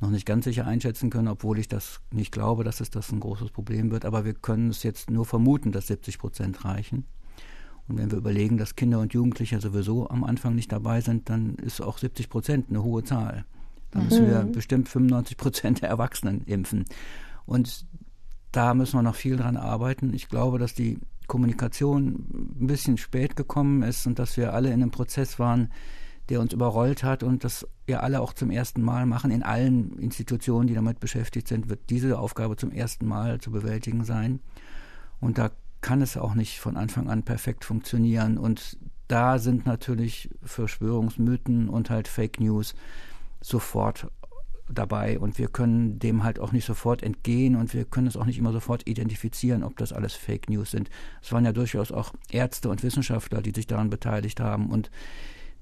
noch 0.00 0.10
nicht 0.10 0.26
ganz 0.26 0.44
sicher 0.44 0.66
einschätzen 0.66 1.10
können, 1.10 1.28
obwohl 1.28 1.58
ich 1.58 1.68
das 1.68 2.00
nicht 2.10 2.32
glaube, 2.32 2.64
dass 2.64 2.80
es 2.80 2.90
das 2.90 3.12
ein 3.12 3.20
großes 3.20 3.50
Problem 3.50 3.90
wird. 3.90 4.06
Aber 4.06 4.24
wir 4.24 4.34
können 4.34 4.70
es 4.70 4.82
jetzt 4.82 5.10
nur 5.10 5.26
vermuten, 5.26 5.72
dass 5.72 5.86
70 5.88 6.18
Prozent 6.18 6.64
reichen. 6.64 7.04
Und 7.86 7.98
wenn 7.98 8.10
wir 8.10 8.18
überlegen, 8.18 8.56
dass 8.56 8.76
Kinder 8.76 8.98
und 8.98 9.12
Jugendliche 9.12 9.60
sowieso 9.60 10.08
am 10.08 10.24
Anfang 10.24 10.54
nicht 10.54 10.72
dabei 10.72 11.02
sind, 11.02 11.28
dann 11.28 11.54
ist 11.56 11.82
auch 11.82 11.98
70 11.98 12.30
Prozent 12.30 12.70
eine 12.70 12.82
hohe 12.82 13.04
Zahl. 13.04 13.44
Dann 13.92 14.04
müssen 14.04 14.26
wir 14.26 14.40
bestimmt 14.44 14.88
95 14.88 15.36
Prozent 15.36 15.82
der 15.82 15.88
Erwachsenen 15.88 16.42
impfen. 16.42 16.84
Und 17.46 17.86
da 18.50 18.74
müssen 18.74 18.98
wir 18.98 19.02
noch 19.02 19.14
viel 19.14 19.36
dran 19.36 19.56
arbeiten. 19.56 20.12
Ich 20.12 20.28
glaube, 20.28 20.58
dass 20.58 20.74
die 20.74 20.98
Kommunikation 21.26 22.26
ein 22.60 22.66
bisschen 22.66 22.98
spät 22.98 23.36
gekommen 23.36 23.82
ist 23.82 24.06
und 24.06 24.18
dass 24.18 24.36
wir 24.36 24.52
alle 24.52 24.68
in 24.68 24.82
einem 24.82 24.90
Prozess 24.90 25.38
waren, 25.38 25.70
der 26.28 26.40
uns 26.40 26.52
überrollt 26.52 27.02
hat 27.02 27.22
und 27.22 27.44
das 27.44 27.66
wir 27.86 28.02
alle 28.02 28.20
auch 28.20 28.32
zum 28.32 28.50
ersten 28.50 28.82
Mal 28.82 29.06
machen. 29.06 29.30
In 29.30 29.42
allen 29.42 29.98
Institutionen, 29.98 30.66
die 30.66 30.74
damit 30.74 31.00
beschäftigt 31.00 31.48
sind, 31.48 31.68
wird 31.68 31.90
diese 31.90 32.18
Aufgabe 32.18 32.56
zum 32.56 32.70
ersten 32.70 33.06
Mal 33.06 33.40
zu 33.40 33.50
bewältigen 33.50 34.04
sein. 34.04 34.40
Und 35.20 35.38
da 35.38 35.50
kann 35.80 36.00
es 36.00 36.16
auch 36.16 36.34
nicht 36.34 36.60
von 36.60 36.76
Anfang 36.76 37.10
an 37.10 37.24
perfekt 37.24 37.64
funktionieren. 37.64 38.38
Und 38.38 38.78
da 39.08 39.38
sind 39.38 39.66
natürlich 39.66 40.30
Verschwörungsmythen 40.42 41.68
und 41.68 41.90
halt 41.90 42.08
Fake 42.08 42.40
News 42.40 42.74
sofort 43.42 44.08
dabei 44.68 45.18
und 45.18 45.38
wir 45.38 45.48
können 45.48 45.98
dem 45.98 46.24
halt 46.24 46.38
auch 46.38 46.52
nicht 46.52 46.64
sofort 46.64 47.02
entgehen 47.02 47.56
und 47.56 47.74
wir 47.74 47.84
können 47.84 48.06
es 48.06 48.16
auch 48.16 48.24
nicht 48.24 48.38
immer 48.38 48.52
sofort 48.52 48.88
identifizieren, 48.88 49.62
ob 49.62 49.76
das 49.76 49.92
alles 49.92 50.14
Fake 50.14 50.48
News 50.48 50.70
sind. 50.70 50.88
Es 51.20 51.32
waren 51.32 51.44
ja 51.44 51.52
durchaus 51.52 51.92
auch 51.92 52.12
Ärzte 52.30 52.68
und 52.68 52.82
Wissenschaftler, 52.82 53.42
die 53.42 53.52
sich 53.54 53.66
daran 53.66 53.90
beteiligt 53.90 54.40
haben 54.40 54.70
und 54.70 54.90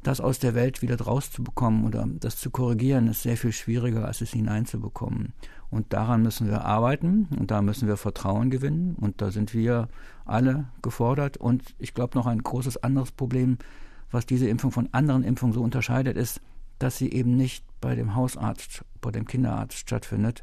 das 0.03 0.21
aus 0.21 0.39
der 0.39 0.55
Welt 0.55 0.81
wieder 0.81 0.97
draus 0.97 1.31
zu 1.31 1.43
bekommen 1.43 1.85
oder 1.85 2.07
das 2.09 2.39
zu 2.39 2.51
korrigieren, 2.51 3.09
ist 3.09 3.23
sehr 3.23 3.37
viel 3.37 3.53
schwieriger, 3.53 4.07
als 4.07 4.21
es 4.23 4.31
hineinzubekommen. 4.31 5.35
Und 5.71 5.93
daran 5.93 6.23
müssen 6.23 6.49
wir 6.49 6.65
arbeiten 6.65 7.29
und 7.39 7.51
da 7.51 7.61
müssen 7.63 7.87
wir 7.87 7.97
Vertrauen 7.97 8.51
gewinnen 8.51 8.97
und 8.99 9.21
da 9.21 9.31
sind 9.31 9.55
wir 9.55 9.89
alle 10.25 10.67
gefordert. 10.83 11.37
Und 11.37 11.75
ich 11.79 11.93
glaube, 11.95 12.17
noch 12.17 12.27
ein 12.27 12.43
großes 12.43 12.83
anderes 12.83 13.13
Problem, 13.13 13.59
was 14.11 14.27
diese 14.27 14.49
Impfung 14.49 14.73
von 14.73 14.89
anderen 14.93 15.23
Impfungen 15.23 15.53
so 15.53 15.63
unterscheidet, 15.63 16.17
ist, 16.17 16.41
dass 16.81 16.99
sie 16.99 17.13
eben 17.13 17.37
nicht 17.37 17.65
bei 17.81 17.95
dem 17.95 18.17
Hausarzt, 18.17 18.85
bei 19.01 19.13
dem 19.13 19.27
Kinderarzt 19.27 19.79
stattfindet, 19.79 20.43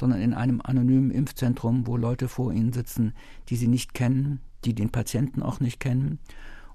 sondern 0.00 0.22
in 0.22 0.32
einem 0.32 0.62
anonymen 0.62 1.10
Impfzentrum, 1.10 1.86
wo 1.86 1.96
Leute 1.96 2.28
vor 2.28 2.52
ihnen 2.52 2.72
sitzen, 2.72 3.12
die 3.48 3.56
sie 3.56 3.68
nicht 3.68 3.92
kennen, 3.92 4.40
die 4.64 4.74
den 4.74 4.90
Patienten 4.90 5.42
auch 5.42 5.60
nicht 5.60 5.80
kennen 5.80 6.18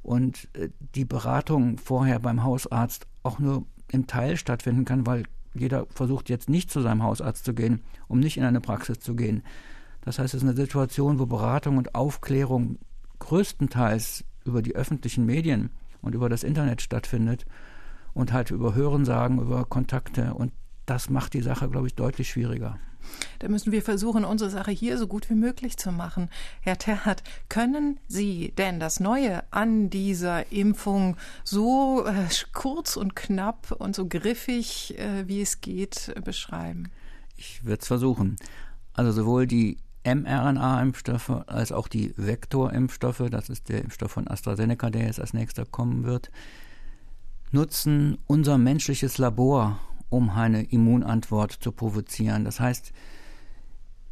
und 0.04 0.48
äh, 0.54 0.70
die 0.96 1.06
Beratung 1.06 1.78
vorher 1.78 2.20
beim 2.20 2.44
Hausarzt 2.44 3.08
auch 3.24 3.40
nur 3.40 3.66
im 3.92 4.08
Teil 4.08 4.38
stattfinden 4.38 4.86
kann, 4.86 5.06
weil 5.06 5.24
jeder 5.54 5.88
versucht 5.88 6.30
jetzt 6.30 6.50
nicht 6.50 6.70
zu 6.70 6.82
seinem 6.82 7.04
Hausarzt 7.04 7.46
zu 7.46 7.54
gehen, 7.54 7.82
um 8.08 8.20
nicht 8.20 8.38
in 8.38 8.44
eine 8.44 8.62
Praxis 8.62 9.00
zu 9.00 9.16
gehen. 9.16 9.42
Das 10.02 10.20
heißt, 10.20 10.34
es 10.34 10.44
ist 10.44 10.48
eine 10.48 10.56
Situation, 10.56 11.20
wo 11.20 11.26
Beratung 11.26 11.78
und 11.78 11.96
Aufklärung 11.96 12.78
größtenteils 13.20 14.26
über 14.46 14.62
die 14.62 14.76
öffentlichen 14.76 15.26
Medien 15.26 15.72
und 16.02 16.14
über 16.14 16.30
das 16.30 16.44
Internet 16.44 16.82
stattfindet 16.82 17.46
und 18.18 18.34
halt 18.34 18.50
über 18.52 18.74
Hörensagen, 18.74 19.40
über 19.40 19.64
Kontakte. 19.66 20.34
Und 20.34 20.52
das 20.88 21.10
macht 21.10 21.34
die 21.34 21.42
Sache, 21.42 21.70
glaube 21.70 21.88
ich, 21.88 21.94
deutlich 21.94 22.30
schwieriger. 22.30 22.80
Da 23.40 23.48
müssen 23.48 23.72
wir 23.72 23.82
versuchen, 23.82 24.26
unsere 24.26 24.50
Sache 24.50 24.72
hier 24.72 24.98
so 24.98 25.08
gut 25.08 25.30
wie 25.30 25.36
möglich 25.36 25.78
zu 25.78 25.92
machen. 25.92 26.30
Herr 26.62 26.78
Terhat, 26.78 27.24
können 27.48 28.00
Sie 28.08 28.54
denn 28.58 28.80
das 28.80 29.00
Neue 29.00 29.44
an 29.54 29.90
dieser 29.90 30.52
Impfung 30.52 31.16
so 31.44 32.06
äh, 32.06 32.26
kurz 32.54 32.98
und 32.98 33.16
knapp 33.16 33.72
und 33.72 33.96
so 33.96 34.08
griffig, 34.08 34.98
äh, 34.98 35.28
wie 35.28 35.42
es 35.42 35.62
geht, 35.62 36.14
beschreiben? 36.26 36.90
Ich 37.38 37.64
würde 37.64 37.82
es 37.82 37.88
versuchen. 37.88 38.36
Also 38.94 39.12
sowohl 39.12 39.46
die 39.46 39.78
mRNA-Impfstoffe 40.04 41.44
als 41.46 41.72
auch 41.72 41.88
die 41.88 42.14
Vektorimpfstoffe, 42.18 43.24
das 43.30 43.50
ist 43.50 43.70
der 43.70 43.84
Impfstoff 43.84 44.12
von 44.12 44.28
AstraZeneca, 44.28 44.90
der 44.90 45.06
jetzt 45.06 45.20
als 45.20 45.34
nächster 45.34 45.66
kommen 45.66 46.04
wird, 46.04 46.32
nutzen 47.52 48.18
unser 48.28 48.58
menschliches 48.58 49.18
Labor 49.18 49.80
um 50.10 50.30
eine 50.30 50.64
Immunantwort 50.64 51.52
zu 51.52 51.72
provozieren. 51.72 52.46
Das 52.46 52.60
heißt, 52.60 52.94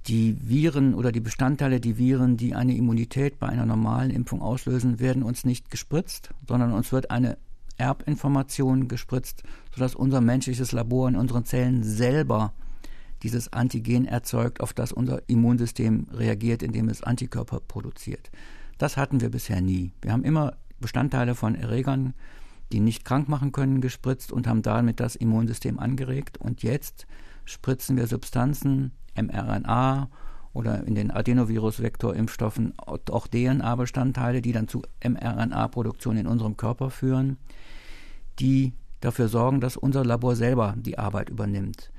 die 0.07 0.37
Viren 0.41 0.93
oder 0.93 1.11
die 1.11 1.19
Bestandteile, 1.19 1.79
die 1.79 1.97
Viren, 1.97 2.37
die 2.37 2.53
eine 2.53 2.75
Immunität 2.75 3.39
bei 3.39 3.47
einer 3.47 3.65
normalen 3.65 4.11
Impfung 4.11 4.41
auslösen, 4.41 4.99
werden 4.99 5.23
uns 5.23 5.45
nicht 5.45 5.71
gespritzt, 5.71 6.29
sondern 6.47 6.73
uns 6.73 6.91
wird 6.91 7.11
eine 7.11 7.37
Erbinformation 7.77 8.87
gespritzt, 8.87 9.43
sodass 9.73 9.95
unser 9.95 10.21
menschliches 10.21 10.71
Labor 10.71 11.09
in 11.09 11.15
unseren 11.15 11.45
Zellen 11.45 11.83
selber 11.83 12.53
dieses 13.23 13.51
Antigen 13.51 14.05
erzeugt, 14.05 14.61
auf 14.61 14.73
das 14.73 14.91
unser 14.91 15.27
Immunsystem 15.27 16.07
reagiert, 16.11 16.61
indem 16.61 16.89
es 16.89 17.01
Antikörper 17.01 17.59
produziert. 17.59 18.29
Das 18.77 18.97
hatten 18.97 19.21
wir 19.21 19.29
bisher 19.29 19.61
nie. 19.61 19.91
Wir 20.01 20.11
haben 20.11 20.23
immer 20.23 20.53
Bestandteile 20.79 21.33
von 21.33 21.55
Erregern 21.55 22.13
die 22.71 22.79
nicht 22.79 23.05
krank 23.05 23.29
machen 23.29 23.51
können, 23.51 23.81
gespritzt 23.81 24.31
und 24.31 24.47
haben 24.47 24.61
damit 24.61 24.99
das 24.99 25.15
Immunsystem 25.15 25.79
angeregt. 25.79 26.37
Und 26.37 26.63
jetzt 26.63 27.05
spritzen 27.45 27.97
wir 27.97 28.07
Substanzen, 28.07 28.91
mRNA 29.15 30.09
oder 30.53 30.85
in 30.85 30.95
den 30.95 31.11
Adenovirus-Vektor-Impfstoffen 31.11 32.73
auch 32.77 33.27
DNA-Bestandteile, 33.27 34.41
die 34.41 34.51
dann 34.51 34.67
zu 34.67 34.83
mRNA-Produktion 35.03 36.17
in 36.17 36.27
unserem 36.27 36.57
Körper 36.57 36.89
führen, 36.89 37.37
die 38.39 38.73
dafür 39.01 39.27
sorgen, 39.27 39.61
dass 39.61 39.77
unser 39.77 40.03
Labor 40.03 40.35
selber 40.35 40.75
die 40.77 40.97
Arbeit 40.97 41.29
übernimmt. 41.29 41.91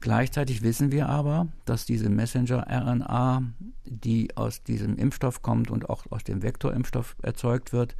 Gleichzeitig 0.00 0.62
wissen 0.62 0.92
wir 0.92 1.08
aber, 1.08 1.48
dass 1.64 1.86
diese 1.86 2.10
Messenger-RNA, 2.10 3.42
die 3.84 4.36
aus 4.36 4.62
diesem 4.62 4.96
Impfstoff 4.96 5.42
kommt 5.42 5.70
und 5.70 5.88
auch 5.88 6.04
aus 6.10 6.24
dem 6.24 6.42
Vektorimpfstoff 6.42 7.16
erzeugt 7.22 7.72
wird, 7.72 7.96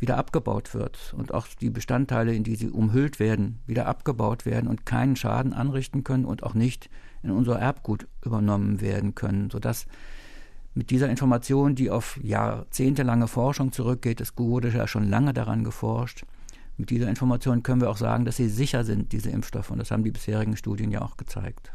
wieder 0.00 0.16
abgebaut 0.16 0.74
wird 0.74 1.14
und 1.16 1.32
auch 1.32 1.46
die 1.60 1.70
Bestandteile, 1.70 2.34
in 2.34 2.42
die 2.42 2.56
sie 2.56 2.70
umhüllt 2.70 3.20
werden, 3.20 3.60
wieder 3.66 3.86
abgebaut 3.86 4.46
werden 4.46 4.68
und 4.68 4.86
keinen 4.86 5.14
Schaden 5.14 5.52
anrichten 5.52 6.02
können 6.02 6.24
und 6.24 6.42
auch 6.42 6.54
nicht 6.54 6.90
in 7.22 7.30
unser 7.30 7.58
Erbgut 7.58 8.08
übernommen 8.24 8.80
werden 8.80 9.14
können, 9.14 9.50
sodass 9.50 9.86
mit 10.74 10.90
dieser 10.90 11.10
Information, 11.10 11.74
die 11.74 11.90
auf 11.90 12.18
jahrzehntelange 12.22 13.28
Forschung 13.28 13.72
zurückgeht, 13.72 14.20
es 14.20 14.36
wurde 14.38 14.70
ja 14.70 14.86
schon 14.86 15.08
lange 15.08 15.34
daran 15.34 15.64
geforscht, 15.64 16.24
mit 16.80 16.88
dieser 16.88 17.08
Information 17.08 17.62
können 17.62 17.82
wir 17.82 17.90
auch 17.90 17.98
sagen, 17.98 18.24
dass 18.24 18.36
sie 18.36 18.48
sicher 18.48 18.84
sind, 18.84 19.12
diese 19.12 19.28
Impfstoffe. 19.28 19.70
Und 19.70 19.78
das 19.78 19.90
haben 19.90 20.02
die 20.02 20.12
bisherigen 20.12 20.56
Studien 20.56 20.90
ja 20.90 21.02
auch 21.02 21.18
gezeigt. 21.18 21.72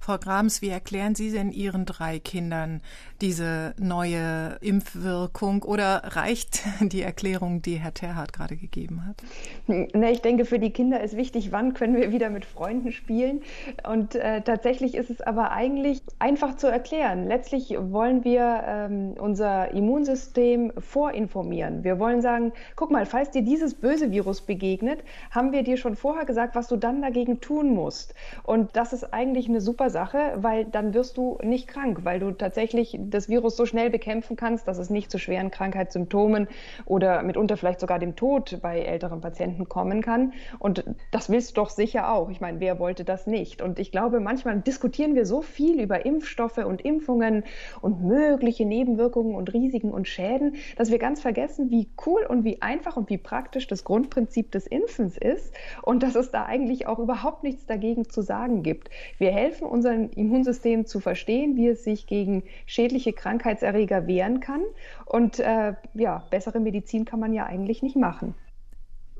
Frau 0.00 0.18
Grams, 0.18 0.62
wie 0.62 0.68
erklären 0.68 1.14
Sie 1.14 1.30
denn 1.30 1.52
Ihren 1.52 1.84
drei 1.86 2.18
Kindern 2.18 2.80
diese 3.20 3.74
neue 3.78 4.58
Impfwirkung 4.60 5.62
oder 5.62 6.02
reicht 6.04 6.62
die 6.80 7.02
Erklärung, 7.02 7.62
die 7.62 7.76
Herr 7.76 7.94
Terhardt 7.94 8.32
gerade 8.32 8.56
gegeben 8.56 9.06
hat? 9.06 9.22
Na, 9.66 10.10
ich 10.10 10.20
denke, 10.20 10.44
für 10.44 10.58
die 10.58 10.70
Kinder 10.70 11.00
ist 11.00 11.16
wichtig, 11.16 11.52
wann 11.52 11.74
können 11.74 11.96
wir 11.96 12.12
wieder 12.12 12.30
mit 12.30 12.44
Freunden 12.44 12.92
spielen. 12.92 13.42
Und 13.88 14.14
äh, 14.14 14.42
tatsächlich 14.42 14.94
ist 14.94 15.10
es 15.10 15.20
aber 15.20 15.50
eigentlich 15.50 16.02
einfach 16.18 16.56
zu 16.56 16.66
erklären. 16.66 17.26
Letztlich 17.26 17.76
wollen 17.78 18.24
wir 18.24 18.64
ähm, 18.66 19.14
unser 19.18 19.70
Immunsystem 19.72 20.72
vorinformieren. 20.78 21.84
Wir 21.84 21.98
wollen 21.98 22.20
sagen, 22.20 22.52
guck 22.76 22.90
mal, 22.90 23.06
falls 23.06 23.30
dir 23.30 23.42
dieses 23.42 23.74
böse 23.74 24.10
Virus 24.10 24.42
begegnet, 24.42 25.02
haben 25.30 25.52
wir 25.52 25.62
dir 25.62 25.76
schon 25.76 25.96
vorher 25.96 26.24
gesagt, 26.24 26.54
was 26.54 26.68
du 26.68 26.76
dann 26.76 27.02
dagegen 27.02 27.40
tun 27.40 27.74
musst. 27.74 28.14
Und 28.42 28.76
das 28.76 28.92
ist 28.92 29.12
eigentlich 29.12 29.48
eine 29.48 29.60
super 29.60 29.73
Sache, 29.90 30.34
weil 30.36 30.64
dann 30.64 30.94
wirst 30.94 31.16
du 31.16 31.38
nicht 31.42 31.68
krank, 31.68 32.00
weil 32.04 32.20
du 32.20 32.30
tatsächlich 32.32 32.98
das 33.00 33.28
Virus 33.28 33.56
so 33.56 33.66
schnell 33.66 33.90
bekämpfen 33.90 34.36
kannst, 34.36 34.66
dass 34.68 34.78
es 34.78 34.90
nicht 34.90 35.10
zu 35.10 35.18
schweren 35.18 35.50
Krankheitssymptomen 35.50 36.48
oder 36.86 37.22
mitunter 37.22 37.56
vielleicht 37.56 37.80
sogar 37.80 37.98
dem 37.98 38.16
Tod 38.16 38.58
bei 38.62 38.80
älteren 38.80 39.20
Patienten 39.20 39.68
kommen 39.68 40.02
kann. 40.02 40.32
Und 40.58 40.84
das 41.10 41.28
willst 41.28 41.50
du 41.50 41.54
doch 41.60 41.70
sicher 41.70 42.12
auch. 42.12 42.30
Ich 42.30 42.40
meine, 42.40 42.60
wer 42.60 42.78
wollte 42.78 43.04
das 43.04 43.26
nicht? 43.26 43.60
Und 43.60 43.78
ich 43.78 43.90
glaube, 43.90 44.20
manchmal 44.20 44.60
diskutieren 44.60 45.14
wir 45.14 45.26
so 45.26 45.42
viel 45.42 45.80
über 45.80 46.06
Impfstoffe 46.06 46.58
und 46.58 46.82
Impfungen 46.82 47.44
und 47.80 48.02
mögliche 48.04 48.64
Nebenwirkungen 48.64 49.34
und 49.34 49.52
Risiken 49.52 49.90
und 49.90 50.08
Schäden, 50.08 50.56
dass 50.76 50.90
wir 50.90 50.98
ganz 50.98 51.20
vergessen, 51.20 51.70
wie 51.70 51.88
cool 52.06 52.24
und 52.28 52.44
wie 52.44 52.62
einfach 52.62 52.96
und 52.96 53.10
wie 53.10 53.18
praktisch 53.18 53.66
das 53.66 53.84
Grundprinzip 53.84 54.52
des 54.52 54.66
Impfens 54.66 55.18
ist 55.18 55.54
und 55.82 56.02
dass 56.02 56.14
es 56.14 56.30
da 56.30 56.44
eigentlich 56.44 56.86
auch 56.86 56.98
überhaupt 56.98 57.42
nichts 57.42 57.66
dagegen 57.66 58.08
zu 58.08 58.22
sagen 58.22 58.62
gibt. 58.62 58.90
Wir 59.18 59.32
helfen 59.32 59.63
helfen, 59.64 59.70
unser 59.70 60.16
Immunsystem 60.16 60.86
zu 60.86 61.00
verstehen, 61.00 61.56
wie 61.56 61.68
es 61.68 61.84
sich 61.84 62.06
gegen 62.06 62.44
schädliche 62.66 63.12
Krankheitserreger 63.12 64.06
wehren 64.06 64.40
kann. 64.40 64.62
Und 65.06 65.40
äh, 65.40 65.74
ja, 65.94 66.24
bessere 66.30 66.60
Medizin 66.60 67.04
kann 67.04 67.20
man 67.20 67.32
ja 67.32 67.46
eigentlich 67.46 67.82
nicht 67.82 67.96
machen. 67.96 68.34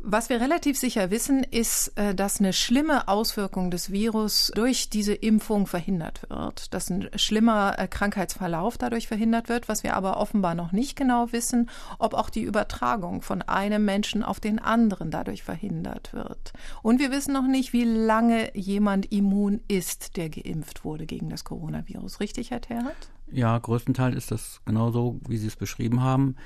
Was 0.06 0.28
wir 0.28 0.38
relativ 0.38 0.78
sicher 0.78 1.10
wissen, 1.10 1.44
ist, 1.44 1.96
äh, 1.96 2.14
dass 2.14 2.38
eine 2.38 2.52
schlimme 2.52 3.08
Auswirkung 3.08 3.70
des 3.70 3.90
Virus 3.90 4.52
durch 4.54 4.90
diese 4.90 5.14
Impfung 5.14 5.66
verhindert 5.66 6.28
wird, 6.28 6.74
dass 6.74 6.90
ein 6.90 7.08
schlimmer 7.16 7.78
äh, 7.78 7.88
Krankheitsverlauf 7.88 8.76
dadurch 8.76 9.08
verhindert 9.08 9.48
wird. 9.48 9.66
Was 9.66 9.82
wir 9.82 9.96
aber 9.96 10.18
offenbar 10.18 10.54
noch 10.54 10.72
nicht 10.72 10.94
genau 10.94 11.32
wissen, 11.32 11.70
ob 11.98 12.12
auch 12.12 12.28
die 12.28 12.42
Übertragung 12.42 13.22
von 13.22 13.40
einem 13.40 13.86
Menschen 13.86 14.22
auf 14.22 14.40
den 14.40 14.58
anderen 14.58 15.10
dadurch 15.10 15.42
verhindert 15.42 16.12
wird. 16.12 16.52
Und 16.82 17.00
wir 17.00 17.10
wissen 17.10 17.32
noch 17.32 17.46
nicht, 17.46 17.72
wie 17.72 17.84
lange 17.84 18.54
jemand 18.54 19.10
immun 19.10 19.62
ist, 19.68 20.18
der 20.18 20.28
geimpft 20.28 20.84
wurde 20.84 21.06
gegen 21.06 21.30
das 21.30 21.44
Coronavirus. 21.44 22.20
Richtig, 22.20 22.50
Herr 22.50 22.60
Terhat? 22.60 23.08
Ja, 23.32 23.56
größtenteils 23.56 24.16
ist 24.16 24.30
das 24.30 24.60
genauso, 24.66 25.18
wie 25.26 25.38
Sie 25.38 25.46
es 25.46 25.56
beschrieben 25.56 26.02
haben. 26.02 26.36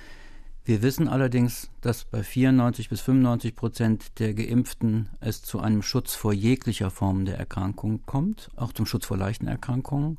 Wir 0.68 0.82
wissen 0.82 1.08
allerdings, 1.08 1.70
dass 1.80 2.04
bei 2.04 2.22
94 2.22 2.90
bis 2.90 3.00
95 3.00 3.54
Prozent 3.54 4.18
der 4.18 4.34
Geimpften 4.34 5.08
es 5.18 5.40
zu 5.40 5.60
einem 5.60 5.80
Schutz 5.80 6.14
vor 6.14 6.34
jeglicher 6.34 6.90
Form 6.90 7.24
der 7.24 7.38
Erkrankung 7.38 8.02
kommt, 8.04 8.50
auch 8.54 8.74
zum 8.74 8.84
Schutz 8.84 9.06
vor 9.06 9.16
leichten 9.16 9.46
Erkrankungen. 9.46 10.18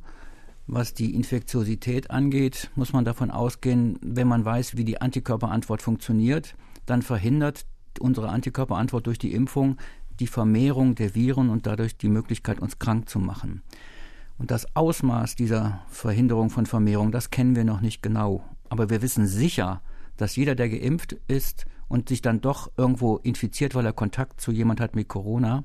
Was 0.65 0.95
die 0.95 1.13
Infektiosität 1.13 2.09
angeht, 2.09 2.71
muss 2.73 2.93
man 2.93 3.05
davon 3.05 3.29
ausgehen, 3.29 3.99
wenn 4.01 4.27
man 4.27 4.43
weiß, 4.43 4.75
wie 4.75 4.85
die 4.85 4.99
Antikörperantwort 4.99 5.83
funktioniert, 5.83 6.55
dann 6.87 7.03
verhindert 7.03 7.67
unsere 7.99 8.29
Antikörperantwort 8.29 9.05
durch 9.05 9.19
die 9.19 9.33
Impfung 9.33 9.77
die 10.19 10.25
Vermehrung 10.25 10.95
der 10.95 11.13
Viren 11.13 11.51
und 11.51 11.67
dadurch 11.67 11.95
die 11.95 12.09
Möglichkeit, 12.09 12.59
uns 12.59 12.79
krank 12.79 13.07
zu 13.07 13.19
machen. 13.19 13.61
Und 14.39 14.49
das 14.49 14.75
Ausmaß 14.75 15.35
dieser 15.35 15.83
Verhinderung 15.89 16.49
von 16.49 16.65
Vermehrung, 16.65 17.11
das 17.11 17.29
kennen 17.29 17.55
wir 17.55 17.65
noch 17.65 17.81
nicht 17.81 18.01
genau. 18.01 18.43
Aber 18.67 18.89
wir 18.89 19.03
wissen 19.03 19.27
sicher, 19.27 19.83
dass 20.19 20.35
jeder, 20.35 20.55
der 20.55 20.69
geimpft 20.69 21.17
ist 21.27 21.65
und 21.87 22.09
sich 22.09 22.21
dann 22.21 22.41
doch 22.41 22.71
irgendwo 22.77 23.17
infiziert, 23.17 23.73
weil 23.75 23.85
er 23.85 23.93
Kontakt 23.93 24.41
zu 24.41 24.51
jemand 24.51 24.79
hat 24.79 24.95
mit 24.95 25.07
Corona, 25.07 25.63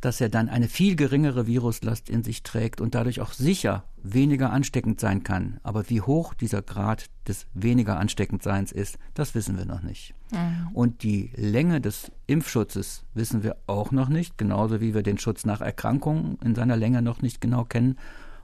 dass 0.00 0.20
er 0.20 0.28
dann 0.28 0.48
eine 0.48 0.68
viel 0.68 0.96
geringere 0.96 1.46
Viruslast 1.46 2.08
in 2.08 2.22
sich 2.22 2.42
trägt 2.42 2.80
und 2.80 2.94
dadurch 2.94 3.20
auch 3.20 3.32
sicher 3.32 3.84
weniger 4.02 4.50
ansteckend 4.50 4.98
sein 4.98 5.22
kann. 5.24 5.60
Aber 5.62 5.90
wie 5.90 6.00
hoch 6.00 6.32
dieser 6.32 6.62
Grad 6.62 7.06
des 7.28 7.46
weniger 7.52 7.98
Ansteckendseins 7.98 8.72
ist, 8.72 8.98
das 9.14 9.34
wissen 9.34 9.58
wir 9.58 9.66
noch 9.66 9.82
nicht. 9.82 10.14
Mhm. 10.32 10.68
Und 10.72 11.02
die 11.02 11.30
Länge 11.34 11.80
des 11.80 12.10
Impfschutzes 12.26 13.04
wissen 13.12 13.42
wir 13.42 13.56
auch 13.66 13.90
noch 13.90 14.08
nicht, 14.08 14.38
genauso 14.38 14.80
wie 14.80 14.94
wir 14.94 15.02
den 15.02 15.18
Schutz 15.18 15.44
nach 15.44 15.60
Erkrankungen 15.60 16.38
in 16.42 16.54
seiner 16.54 16.76
Länge 16.76 17.02
noch 17.02 17.20
nicht 17.20 17.40
genau 17.40 17.64
kennen 17.64 17.96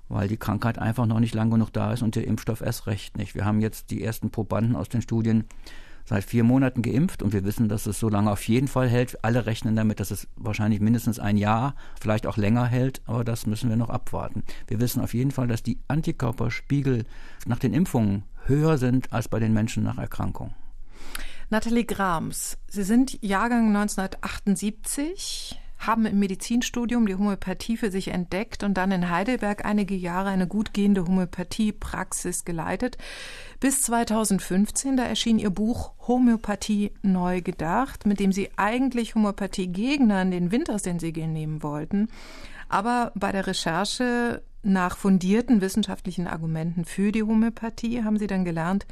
weil 0.08 0.28
die 0.28 0.36
Krankheit 0.36 0.78
einfach 0.78 1.06
noch 1.06 1.20
nicht 1.20 1.34
lang 1.34 1.50
genug 1.50 1.72
da 1.72 1.92
ist 1.92 2.02
und 2.02 2.16
der 2.16 2.26
Impfstoff 2.26 2.60
erst 2.60 2.86
recht 2.86 3.16
nicht. 3.16 3.34
Wir 3.34 3.44
haben 3.44 3.60
jetzt 3.60 3.90
die 3.90 4.02
ersten 4.02 4.30
Probanden 4.30 4.76
aus 4.76 4.88
den 4.88 5.02
Studien 5.02 5.44
seit 6.04 6.25
vier 6.25 6.44
Monaten 6.44 6.82
geimpft 6.82 7.22
und 7.22 7.32
wir 7.32 7.44
wissen, 7.44 7.68
dass 7.68 7.86
es 7.86 7.98
so 7.98 8.08
lange 8.08 8.30
auf 8.30 8.46
jeden 8.46 8.68
Fall 8.68 8.88
hält. 8.88 9.25
Alle 9.25 9.46
rechnen 9.46 9.75
damit, 9.75 10.00
dass 10.00 10.12
es 10.12 10.28
wahrscheinlich 10.36 10.80
mindestens 10.80 11.18
ein 11.18 11.36
Jahr, 11.36 11.75
vielleicht 12.00 12.26
auch 12.26 12.36
länger 12.36 12.66
hält, 12.66 13.02
aber 13.06 13.25
das 13.25 13.46
müssen 13.46 13.68
wir 13.68 13.76
noch 13.76 13.90
abwarten. 13.90 14.44
Wir 14.68 14.80
wissen 14.80 15.02
auf 15.02 15.14
jeden 15.14 15.32
Fall, 15.32 15.48
dass 15.48 15.62
die 15.62 15.80
Antikörperspiegel 15.88 17.04
nach 17.46 17.58
den 17.58 17.75
Impfungen 17.75 18.22
höher 18.46 18.78
sind 18.78 19.12
als 19.12 19.28
bei 19.28 19.40
den 19.40 19.52
Menschen 19.52 19.82
nach 19.82 19.98
Erkrankung. 19.98 20.54
Nathalie 21.50 21.84
Grams, 21.84 22.58
Sie 22.68 22.82
sind 22.82 23.22
Jahrgang 23.22 23.68
1978 23.68 25.60
haben 25.86 26.06
im 26.06 26.18
Medizinstudium 26.18 27.06
die 27.06 27.14
Homöopathie 27.14 27.76
für 27.76 27.90
sich 27.90 28.08
entdeckt 28.08 28.62
und 28.62 28.74
dann 28.74 28.90
in 28.90 29.10
Heidelberg 29.10 29.64
einige 29.64 29.94
Jahre 29.94 30.28
eine 30.28 30.46
gut 30.46 30.74
gehende 30.74 31.06
Homöopathiepraxis 31.06 32.44
geleitet. 32.44 32.98
Bis 33.60 33.82
2015, 33.82 34.96
da 34.96 35.04
erschien 35.04 35.38
ihr 35.38 35.50
Buch 35.50 35.92
Homöopathie 36.06 36.92
neu 37.02 37.40
gedacht, 37.40 38.06
mit 38.06 38.20
dem 38.20 38.32
sie 38.32 38.50
eigentlich 38.56 39.14
Homöopathie-Gegnern 39.14 40.30
den 40.30 40.50
Wind 40.50 40.70
aus 40.70 40.82
den 40.82 40.98
Segeln 40.98 41.32
nehmen 41.32 41.62
wollten. 41.62 42.08
Aber 42.68 43.12
bei 43.14 43.32
der 43.32 43.46
Recherche 43.46 44.42
nach 44.62 44.96
fundierten 44.96 45.60
wissenschaftlichen 45.60 46.26
Argumenten 46.26 46.84
für 46.84 47.12
die 47.12 47.22
Homöopathie 47.22 48.02
haben 48.02 48.18
sie 48.18 48.26
dann 48.26 48.44
gelernt, 48.44 48.86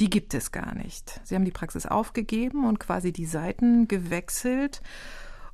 die 0.00 0.08
gibt 0.08 0.34
es 0.34 0.52
gar 0.52 0.74
nicht. 0.74 1.20
Sie 1.22 1.34
haben 1.34 1.44
die 1.44 1.50
Praxis 1.50 1.86
aufgegeben 1.86 2.66
und 2.66 2.80
quasi 2.80 3.12
die 3.12 3.26
Seiten 3.26 3.88
gewechselt 3.88 4.80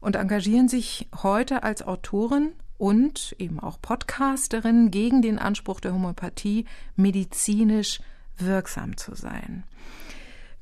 und 0.00 0.16
engagieren 0.16 0.68
sich 0.68 1.08
heute 1.22 1.62
als 1.62 1.82
Autorin 1.82 2.52
und 2.78 3.34
eben 3.38 3.58
auch 3.60 3.80
Podcasterin 3.80 4.90
gegen 4.90 5.20
den 5.20 5.38
Anspruch 5.38 5.80
der 5.80 5.92
Homöopathie, 5.92 6.64
medizinisch 6.96 8.00
wirksam 8.38 8.96
zu 8.96 9.14
sein. 9.14 9.64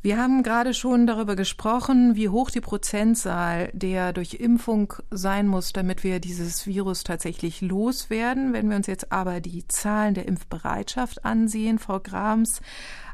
Wir 0.06 0.18
haben 0.18 0.44
gerade 0.44 0.72
schon 0.72 1.08
darüber 1.08 1.34
gesprochen, 1.34 2.14
wie 2.14 2.28
hoch 2.28 2.50
die 2.50 2.60
Prozentzahl 2.60 3.70
der 3.72 4.12
durch 4.12 4.34
Impfung 4.34 4.92
sein 5.10 5.48
muss, 5.48 5.72
damit 5.72 6.04
wir 6.04 6.20
dieses 6.20 6.64
Virus 6.64 7.02
tatsächlich 7.02 7.60
loswerden. 7.60 8.52
Wenn 8.52 8.70
wir 8.70 8.76
uns 8.76 8.86
jetzt 8.86 9.10
aber 9.10 9.40
die 9.40 9.66
Zahlen 9.66 10.14
der 10.14 10.28
Impfbereitschaft 10.28 11.24
ansehen, 11.24 11.80
Frau 11.80 11.98
Grams, 11.98 12.60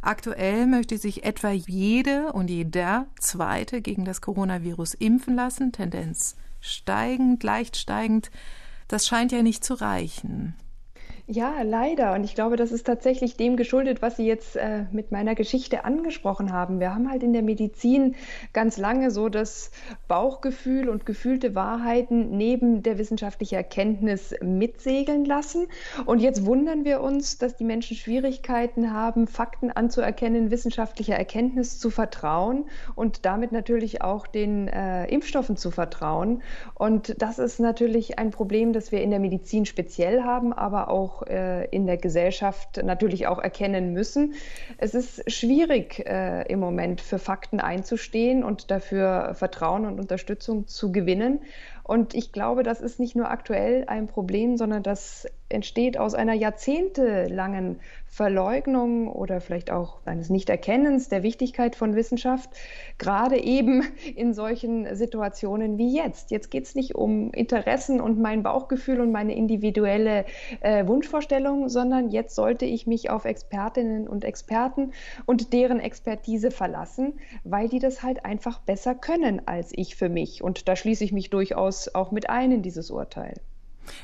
aktuell 0.02 0.66
möchte 0.66 0.98
sich 0.98 1.24
etwa 1.24 1.50
jede 1.50 2.32
und 2.32 2.50
jeder 2.50 3.06
Zweite 3.18 3.80
gegen 3.80 4.04
das 4.04 4.20
Coronavirus 4.20 4.94
impfen 4.94 5.34
lassen, 5.34 5.72
Tendenz 5.72 6.36
steigend, 6.60 7.42
leicht 7.42 7.76
steigend. 7.76 8.30
Das 8.88 9.06
scheint 9.06 9.32
ja 9.32 9.42
nicht 9.42 9.64
zu 9.64 9.74
reichen. 9.74 10.54
Ja, 11.28 11.62
leider. 11.62 12.14
Und 12.14 12.24
ich 12.24 12.34
glaube, 12.34 12.56
das 12.56 12.72
ist 12.72 12.84
tatsächlich 12.84 13.36
dem 13.36 13.56
geschuldet, 13.56 14.02
was 14.02 14.16
Sie 14.16 14.26
jetzt 14.26 14.56
äh, 14.56 14.86
mit 14.90 15.12
meiner 15.12 15.36
Geschichte 15.36 15.84
angesprochen 15.84 16.52
haben. 16.52 16.80
Wir 16.80 16.92
haben 16.92 17.08
halt 17.08 17.22
in 17.22 17.32
der 17.32 17.42
Medizin 17.42 18.16
ganz 18.52 18.76
lange 18.76 19.12
so 19.12 19.28
das 19.28 19.70
Bauchgefühl 20.08 20.88
und 20.88 21.06
gefühlte 21.06 21.54
Wahrheiten 21.54 22.36
neben 22.36 22.82
der 22.82 22.98
wissenschaftlichen 22.98 23.54
Erkenntnis 23.54 24.34
mitsegeln 24.42 25.24
lassen. 25.24 25.68
Und 26.06 26.18
jetzt 26.18 26.44
wundern 26.44 26.84
wir 26.84 27.00
uns, 27.00 27.38
dass 27.38 27.56
die 27.56 27.64
Menschen 27.64 27.96
Schwierigkeiten 27.96 28.92
haben, 28.92 29.28
Fakten 29.28 29.70
anzuerkennen, 29.70 30.50
wissenschaftlicher 30.50 31.14
Erkenntnis 31.14 31.78
zu 31.78 31.90
vertrauen 31.90 32.64
und 32.96 33.24
damit 33.24 33.52
natürlich 33.52 34.02
auch 34.02 34.26
den 34.26 34.66
äh, 34.66 35.06
Impfstoffen 35.06 35.56
zu 35.56 35.70
vertrauen. 35.70 36.42
Und 36.74 37.22
das 37.22 37.38
ist 37.38 37.60
natürlich 37.60 38.18
ein 38.18 38.32
Problem, 38.32 38.72
das 38.72 38.90
wir 38.90 39.02
in 39.02 39.10
der 39.10 39.20
Medizin 39.20 39.66
speziell 39.66 40.24
haben, 40.24 40.52
aber 40.52 40.90
auch 40.90 41.11
auch 41.12 41.26
äh, 41.26 41.66
in 41.66 41.86
der 41.86 41.96
Gesellschaft 41.96 42.82
natürlich 42.82 43.26
auch 43.26 43.38
erkennen 43.38 43.92
müssen. 43.92 44.34
Es 44.78 44.94
ist 44.94 45.30
schwierig 45.30 46.04
äh, 46.06 46.42
im 46.50 46.60
Moment 46.60 47.00
für 47.00 47.18
Fakten 47.18 47.60
einzustehen 47.60 48.44
und 48.44 48.70
dafür 48.70 49.34
Vertrauen 49.34 49.86
und 49.86 50.00
Unterstützung 50.00 50.66
zu 50.66 50.92
gewinnen. 50.92 51.40
Und 51.84 52.14
ich 52.14 52.32
glaube, 52.32 52.62
das 52.62 52.80
ist 52.80 53.00
nicht 53.00 53.16
nur 53.16 53.30
aktuell 53.30 53.84
ein 53.88 54.06
Problem, 54.06 54.56
sondern 54.56 54.82
das 54.82 55.26
entsteht 55.52 55.98
aus 55.98 56.14
einer 56.14 56.34
jahrzehntelangen 56.34 57.80
Verleugnung 58.12 59.08
oder 59.08 59.40
vielleicht 59.40 59.70
auch 59.70 60.00
eines 60.04 60.28
Nichterkennens 60.28 61.08
der 61.08 61.22
Wichtigkeit 61.22 61.74
von 61.74 61.96
Wissenschaft, 61.96 62.50
gerade 62.98 63.42
eben 63.42 63.84
in 64.14 64.34
solchen 64.34 64.94
Situationen 64.94 65.78
wie 65.78 65.96
jetzt. 65.96 66.30
Jetzt 66.30 66.50
geht 66.50 66.64
es 66.64 66.74
nicht 66.74 66.94
um 66.94 67.32
Interessen 67.32 68.02
und 68.02 68.20
mein 68.20 68.42
Bauchgefühl 68.42 69.00
und 69.00 69.12
meine 69.12 69.34
individuelle 69.34 70.26
äh, 70.60 70.86
Wunschvorstellung, 70.86 71.70
sondern 71.70 72.10
jetzt 72.10 72.34
sollte 72.34 72.66
ich 72.66 72.86
mich 72.86 73.08
auf 73.08 73.24
Expertinnen 73.24 74.06
und 74.06 74.24
Experten 74.24 74.92
und 75.24 75.54
deren 75.54 75.80
Expertise 75.80 76.50
verlassen, 76.50 77.14
weil 77.44 77.70
die 77.70 77.78
das 77.78 78.02
halt 78.02 78.26
einfach 78.26 78.60
besser 78.60 78.94
können 78.94 79.40
als 79.46 79.72
ich 79.74 79.96
für 79.96 80.10
mich. 80.10 80.42
Und 80.42 80.68
da 80.68 80.76
schließe 80.76 81.02
ich 81.02 81.12
mich 81.12 81.30
durchaus 81.30 81.94
auch 81.94 82.10
mit 82.10 82.28
ein 82.28 82.52
in 82.52 82.62
dieses 82.62 82.90
Urteil. 82.90 83.34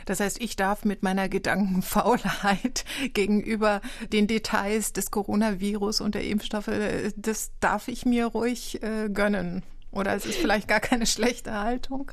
Das 0.06 0.20
heißt, 0.20 0.40
ich 0.40 0.56
darf 0.56 0.84
mit 0.84 1.02
meiner 1.02 1.28
Gedankenfaulheit 1.28 2.84
gegenüber 3.14 3.80
den 4.12 4.26
Details 4.26 4.92
des 4.92 5.10
Coronavirus 5.10 6.00
und 6.00 6.14
der 6.14 6.24
Impfstoffe, 6.24 6.68
äh, 6.68 7.12
das 7.16 7.52
darf 7.60 7.88
ich 7.88 8.06
mir 8.06 8.26
ruhig 8.26 8.82
äh, 8.82 9.08
gönnen. 9.08 9.62
Oder 9.90 10.14
es 10.14 10.26
ist 10.26 10.38
vielleicht 10.38 10.68
gar 10.68 10.80
keine 10.80 11.06
schlechte 11.06 11.58
Haltung? 11.58 12.12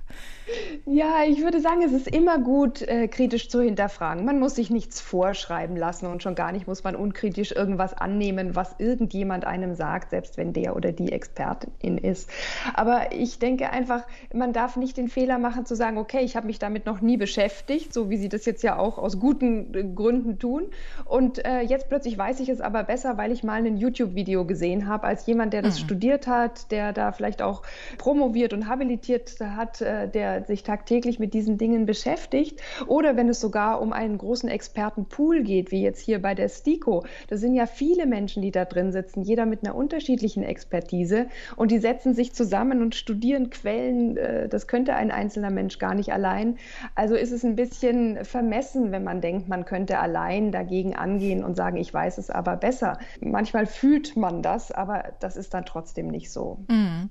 Ja, 0.86 1.24
ich 1.28 1.42
würde 1.42 1.60
sagen, 1.60 1.82
es 1.82 1.92
ist 1.92 2.08
immer 2.08 2.38
gut, 2.38 2.82
äh, 2.82 3.08
kritisch 3.08 3.50
zu 3.50 3.62
hinterfragen. 3.62 4.24
Man 4.24 4.40
muss 4.40 4.56
sich 4.56 4.70
nichts 4.70 5.02
vorschreiben 5.02 5.76
lassen 5.76 6.06
und 6.06 6.24
schon 6.24 6.36
gar 6.36 6.52
nicht 6.52 6.68
muss 6.68 6.84
man 6.84 6.96
unkritisch 6.96 7.52
irgendwas 7.52 7.94
annehmen, 7.94 8.56
was 8.56 8.76
irgendjemand 8.78 9.46
einem 9.46 9.76
sagt, 9.76 10.12
selbst 10.12 10.38
wenn 10.38 10.54
der 10.54 10.76
oder 10.76 10.94
die 10.94 11.12
Expertin 11.12 11.98
ist. 11.98 12.30
Aber 12.76 13.12
ich 13.12 13.40
denke 13.40 13.72
einfach, 13.72 14.04
man 14.34 14.54
darf 14.54 14.78
nicht 14.78 14.96
den 14.96 15.10
Fehler 15.10 15.38
machen 15.38 15.66
zu 15.66 15.76
sagen, 15.76 15.98
okay, 15.98 16.22
ich 16.22 16.38
habe 16.38 16.48
mich 16.48 16.60
damit 16.60 16.86
noch 16.86 17.02
nie 17.02 17.18
beschäftigt, 17.18 17.94
so 17.94 18.10
wie 18.10 18.18
Sie 18.18 18.30
das 18.30 18.46
jetzt 18.46 18.64
ja 18.64 18.78
auch 18.78 18.98
aus 18.98 19.20
guten 19.20 19.74
äh, 19.74 19.84
Gründen 19.84 20.40
tun. 20.40 20.68
Und 21.04 21.44
äh, 21.44 21.62
jetzt 21.62 21.90
plötzlich 21.90 22.18
weiß 22.18 22.40
ich 22.40 22.48
es 22.48 22.62
aber 22.62 22.84
besser, 22.84 23.18
weil 23.18 23.34
ich 23.34 23.44
mal 23.44 23.66
ein 23.66 23.78
YouTube-Video 23.78 24.46
gesehen 24.46 24.88
habe, 24.88 25.08
als 25.08 25.26
jemand, 25.26 25.52
der 25.52 25.62
das 25.62 25.80
mhm. 25.80 25.86
studiert 25.86 26.28
hat, 26.28 26.72
der 26.72 26.94
da 26.94 27.12
vielleicht 27.12 27.42
auch 27.42 27.64
promoviert 27.97 28.54
und 28.54 28.67
habilitiert 28.67 29.36
hat, 29.39 29.82
äh, 29.82 30.08
der 30.08 30.45
sich 30.45 30.63
tagtäglich 30.63 31.19
mit 31.19 31.34
diesen 31.34 31.58
Dingen 31.58 31.86
beschäftigt. 31.86 32.62
Oder 32.88 33.15
wenn 33.17 33.30
es 33.30 33.39
sogar 33.39 33.82
um 33.82 33.93
einen 33.93 34.17
großen 34.17 34.49
Expertenpool 34.49 35.43
geht, 35.43 35.71
wie 35.71 35.82
jetzt 35.82 35.99
hier 35.99 36.21
bei 36.21 36.36
der 36.36 36.49
STIKO. 36.49 37.06
Da 37.28 37.38
sind 37.38 37.56
ja 37.56 37.65
viele 37.65 38.06
Menschen, 38.06 38.41
die 38.41 38.51
da 38.51 38.65
drin 38.65 38.91
sitzen, 38.91 39.21
jeder 39.21 39.45
mit 39.45 39.63
einer 39.63 39.75
unterschiedlichen 39.75 40.43
Expertise. 40.43 41.28
Und 41.56 41.71
die 41.71 41.80
setzen 41.80 42.13
sich 42.13 42.34
zusammen 42.34 42.82
und 42.82 42.95
studieren 42.95 43.49
Quellen. 43.49 44.17
Äh, 44.17 44.49
das 44.49 44.67
könnte 44.67 44.95
ein 44.95 45.12
einzelner 45.12 45.49
Mensch 45.49 45.80
gar 45.80 45.95
nicht 45.95 46.13
allein. 46.13 46.58
Also 46.95 47.15
ist 47.15 47.32
es 47.32 47.43
ein 47.43 47.56
bisschen 47.56 48.23
vermessen, 48.23 48.91
wenn 48.91 49.04
man 49.04 49.21
denkt, 49.21 49.47
man 49.47 49.65
könnte 49.65 49.99
allein 49.99 50.51
dagegen 50.51 50.95
angehen 50.95 51.43
und 51.43 51.56
sagen, 51.56 51.78
ich 51.78 51.93
weiß 51.93 52.17
es 52.17 52.30
aber 52.30 52.56
besser. 52.56 52.99
Manchmal 53.21 53.65
fühlt 53.65 54.15
man 54.15 54.41
das, 54.41 54.71
aber 54.71 55.13
das 55.19 55.38
ist 55.38 55.54
dann 55.54 55.65
trotzdem 55.65 56.08
nicht 56.08 56.32
so. 56.32 56.60
Mhm. 56.67 57.10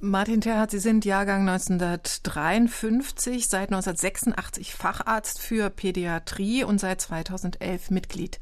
Martin 0.00 0.40
Terhardt, 0.40 0.70
Sie 0.70 0.78
sind 0.78 1.04
Jahrgang 1.04 1.48
1953, 1.48 3.48
seit 3.48 3.72
1986 3.72 4.72
Facharzt 4.72 5.40
für 5.40 5.70
Pädiatrie 5.70 6.62
und 6.62 6.78
seit 6.78 7.00
2011 7.00 7.90
Mitglied 7.90 8.38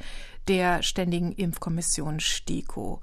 der 0.49 0.83
Ständigen 0.83 1.33
Impfkommission 1.33 2.21
STIKO. 2.21 3.01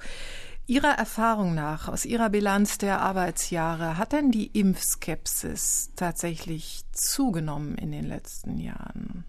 Ihrer 0.67 0.91
Erfahrung 0.91 1.55
nach, 1.55 1.87
aus 1.87 2.05
Ihrer 2.05 2.29
Bilanz 2.29 2.77
der 2.77 3.01
Arbeitsjahre, 3.01 3.97
hat 3.97 4.11
denn 4.11 4.29
die 4.29 4.47
Impfskepsis 4.47 5.89
tatsächlich 5.95 6.83
zugenommen 6.91 7.75
in 7.75 7.91
den 7.91 8.05
letzten 8.05 8.59
Jahren? 8.59 9.25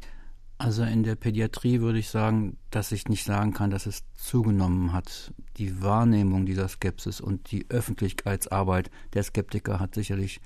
Also 0.65 0.83
in 0.83 1.03
der 1.03 1.15
Pädiatrie 1.15 1.83
würde 1.83 1.99
ich 1.99 2.09
sagen, 2.09 2.57
dass 2.71 2.91
ich 2.91 3.07
nicht 3.09 3.25
sagen 3.25 3.53
kann, 3.53 3.69
dass 3.69 3.85
es 3.85 4.03
zugenommen 4.15 4.95
hat. 4.95 5.35
Die 5.59 5.83
Wahrnehmung 5.83 6.47
dieser 6.47 6.69
Skepsis 6.69 7.21
und 7.21 7.53
die 7.53 7.67
Öffentlichkeitsarbeit 7.69 8.91
der 9.13 9.25
Skeptiker 9.25 9.79
hat 9.79 9.95
sicherlich 9.95 10.41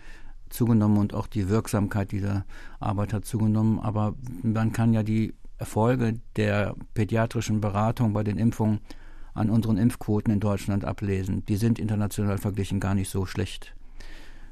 zugenommen 0.50 0.98
und 0.98 1.14
auch 1.14 1.28
die 1.28 1.48
Wirksamkeit 1.48 2.10
dieser 2.10 2.44
Arbeit 2.80 3.12
hat 3.12 3.26
zugenommen. 3.26 3.78
Aber 3.78 4.16
man 4.42 4.72
kann 4.72 4.92
ja 4.92 5.04
die 5.04 5.34
Erfolge 5.56 6.14
der 6.34 6.74
pädiatrischen 6.94 7.60
Beratung 7.60 8.12
bei 8.12 8.24
den 8.24 8.38
Impfungen 8.38 8.80
an 9.34 9.50
unseren 9.50 9.76
Impfquoten 9.76 10.32
in 10.32 10.40
Deutschland 10.40 10.84
ablesen. 10.84 11.44
Die 11.44 11.56
sind 11.56 11.78
international 11.78 12.38
verglichen 12.38 12.80
gar 12.80 12.96
nicht 12.96 13.08
so 13.08 13.24
schlecht. 13.24 13.76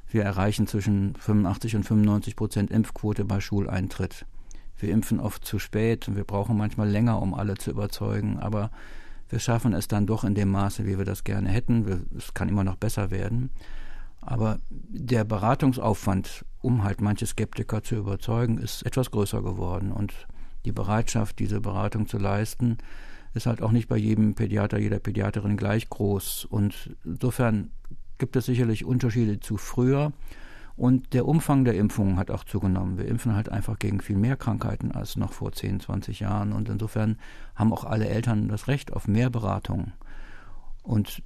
Wir 0.08 0.22
erreichen 0.22 0.68
zwischen 0.68 1.16
85 1.16 1.74
und 1.74 1.82
95 1.82 2.36
Prozent 2.36 2.70
Impfquote 2.70 3.24
bei 3.24 3.40
Schuleintritt. 3.40 4.26
Wir 4.78 4.90
impfen 4.90 5.20
oft 5.20 5.44
zu 5.44 5.58
spät 5.58 6.08
und 6.08 6.16
wir 6.16 6.24
brauchen 6.24 6.56
manchmal 6.56 6.88
länger, 6.88 7.20
um 7.22 7.34
alle 7.34 7.54
zu 7.54 7.70
überzeugen, 7.70 8.38
aber 8.38 8.70
wir 9.28 9.38
schaffen 9.38 9.72
es 9.72 9.88
dann 9.88 10.06
doch 10.06 10.24
in 10.24 10.34
dem 10.34 10.50
Maße, 10.50 10.86
wie 10.86 10.98
wir 10.98 11.04
das 11.04 11.24
gerne 11.24 11.48
hätten. 11.48 12.06
es 12.16 12.34
kann 12.34 12.48
immer 12.48 12.64
noch 12.64 12.76
besser 12.76 13.10
werden. 13.10 13.50
Aber 14.20 14.58
der 14.70 15.24
Beratungsaufwand, 15.24 16.44
um 16.60 16.84
halt 16.84 17.00
manche 17.00 17.26
Skeptiker 17.26 17.82
zu 17.82 17.96
überzeugen, 17.96 18.58
ist 18.58 18.84
etwas 18.84 19.10
größer 19.10 19.42
geworden. 19.42 19.92
Und 19.92 20.12
die 20.64 20.72
Bereitschaft, 20.72 21.38
diese 21.38 21.60
Beratung 21.60 22.08
zu 22.08 22.18
leisten, 22.18 22.78
ist 23.34 23.46
halt 23.46 23.62
auch 23.62 23.70
nicht 23.70 23.88
bei 23.88 23.96
jedem 23.96 24.34
Pädiater, 24.34 24.78
jeder 24.78 24.98
Pädiaterin 24.98 25.56
gleich 25.56 25.88
groß. 25.88 26.44
Und 26.44 26.96
insofern 27.04 27.70
gibt 28.18 28.36
es 28.36 28.46
sicherlich 28.46 28.84
Unterschiede 28.84 29.40
zu 29.40 29.56
früher. 29.56 30.12
Und 30.76 31.14
der 31.14 31.26
Umfang 31.26 31.64
der 31.64 31.74
Impfungen 31.74 32.18
hat 32.18 32.30
auch 32.30 32.44
zugenommen. 32.44 32.98
Wir 32.98 33.06
impfen 33.06 33.34
halt 33.34 33.48
einfach 33.48 33.78
gegen 33.78 34.00
viel 34.00 34.16
mehr 34.16 34.36
Krankheiten 34.36 34.92
als 34.92 35.16
noch 35.16 35.32
vor 35.32 35.52
10, 35.52 35.80
20 35.80 36.20
Jahren. 36.20 36.52
Und 36.52 36.68
insofern 36.68 37.18
haben 37.54 37.72
auch 37.72 37.84
alle 37.84 38.08
Eltern 38.08 38.48
das 38.48 38.68
Recht 38.68 38.92
auf 38.92 39.08
mehr 39.08 39.30
Beratung. 39.30 39.92
Und 40.82 41.22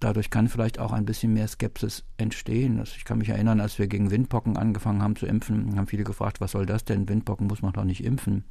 dadurch 0.00 0.30
kann 0.30 0.48
vielleicht 0.48 0.80
auch 0.80 0.92
ein 0.92 1.04
bisschen 1.04 1.32
mehr 1.32 1.46
Skepsis 1.46 2.04
entstehen. 2.16 2.82
Ich 2.82 3.04
kann 3.04 3.18
mich 3.18 3.28
erinnern, 3.28 3.60
als 3.60 3.78
wir 3.78 3.86
gegen 3.86 4.10
Windpocken 4.10 4.56
angefangen 4.56 5.02
haben 5.02 5.14
zu 5.14 5.26
impfen, 5.26 5.76
haben 5.76 5.86
viele 5.86 6.04
gefragt, 6.04 6.40
was 6.40 6.52
soll 6.52 6.66
das 6.66 6.84
denn? 6.84 7.08
Windpocken 7.08 7.46
muss 7.46 7.62
man 7.62 7.72
doch 7.72 7.84
nicht 7.84 8.02
impfen. 8.02 8.44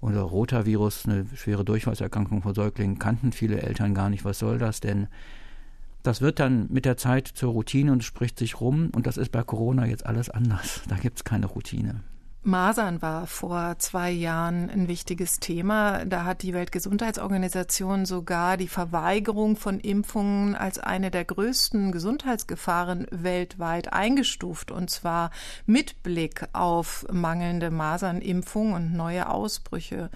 Oder 0.00 0.20
Rotavirus, 0.20 1.06
eine 1.06 1.26
schwere 1.34 1.64
Durchfallserkrankung 1.64 2.42
von 2.42 2.54
Säuglingen, 2.54 2.98
kannten 2.98 3.32
viele 3.32 3.62
Eltern 3.62 3.94
gar 3.94 4.10
nicht. 4.10 4.24
Was 4.24 4.38
soll 4.38 4.58
das 4.58 4.80
denn? 4.80 5.08
Das 6.04 6.20
wird 6.20 6.38
dann 6.38 6.66
mit 6.70 6.84
der 6.84 6.98
Zeit 6.98 7.26
zur 7.26 7.52
Routine 7.52 7.90
und 7.90 8.04
spricht 8.04 8.38
sich 8.38 8.60
rum. 8.60 8.90
Und 8.94 9.06
das 9.06 9.16
ist 9.16 9.32
bei 9.32 9.42
Corona 9.42 9.86
jetzt 9.86 10.04
alles 10.04 10.28
anders. 10.28 10.82
Da 10.86 10.96
gibt 10.96 11.16
es 11.16 11.24
keine 11.24 11.46
Routine. 11.46 12.02
Masern 12.42 13.00
war 13.00 13.26
vor 13.26 13.76
zwei 13.78 14.10
Jahren 14.10 14.68
ein 14.68 14.86
wichtiges 14.86 15.40
Thema. 15.40 16.04
Da 16.04 16.26
hat 16.26 16.42
die 16.42 16.52
Weltgesundheitsorganisation 16.52 18.04
sogar 18.04 18.58
die 18.58 18.68
Verweigerung 18.68 19.56
von 19.56 19.80
Impfungen 19.80 20.54
als 20.54 20.78
eine 20.78 21.10
der 21.10 21.24
größten 21.24 21.90
Gesundheitsgefahren 21.90 23.06
weltweit 23.10 23.94
eingestuft. 23.94 24.70
Und 24.70 24.90
zwar 24.90 25.30
mit 25.64 26.02
Blick 26.02 26.44
auf 26.52 27.06
mangelnde 27.10 27.70
Masernimpfung 27.70 28.74
und 28.74 28.92
neue 28.92 29.30
Ausbrüche 29.30 30.10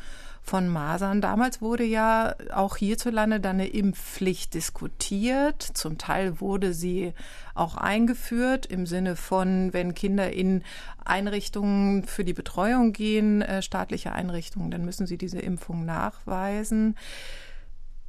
von 0.48 0.68
Masern. 0.68 1.20
Damals 1.20 1.60
wurde 1.60 1.84
ja 1.84 2.34
auch 2.52 2.76
hierzulande 2.76 3.38
dann 3.38 3.56
eine 3.56 3.68
Impfpflicht 3.68 4.54
diskutiert. 4.54 5.62
Zum 5.62 5.98
Teil 5.98 6.40
wurde 6.40 6.72
sie 6.72 7.12
auch 7.54 7.76
eingeführt 7.76 8.64
im 8.64 8.86
Sinne 8.86 9.14
von, 9.14 9.72
wenn 9.74 9.94
Kinder 9.94 10.32
in 10.32 10.62
Einrichtungen 11.04 12.04
für 12.04 12.24
die 12.24 12.32
Betreuung 12.32 12.92
gehen, 12.92 13.42
äh, 13.42 13.60
staatliche 13.62 14.12
Einrichtungen, 14.12 14.70
dann 14.70 14.84
müssen 14.84 15.06
sie 15.06 15.18
diese 15.18 15.38
Impfung 15.38 15.84
nachweisen. 15.84 16.96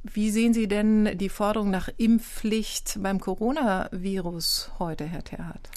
Wie 0.02 0.30
sehen 0.30 0.54
Sie 0.54 0.66
denn 0.66 1.18
die 1.18 1.28
Forderung 1.28 1.70
nach 1.70 1.90
Impfpflicht 1.98 3.02
beim 3.02 3.20
Coronavirus 3.20 4.72
heute, 4.78 5.04
Herr 5.04 5.24
Terhardt? 5.24 5.68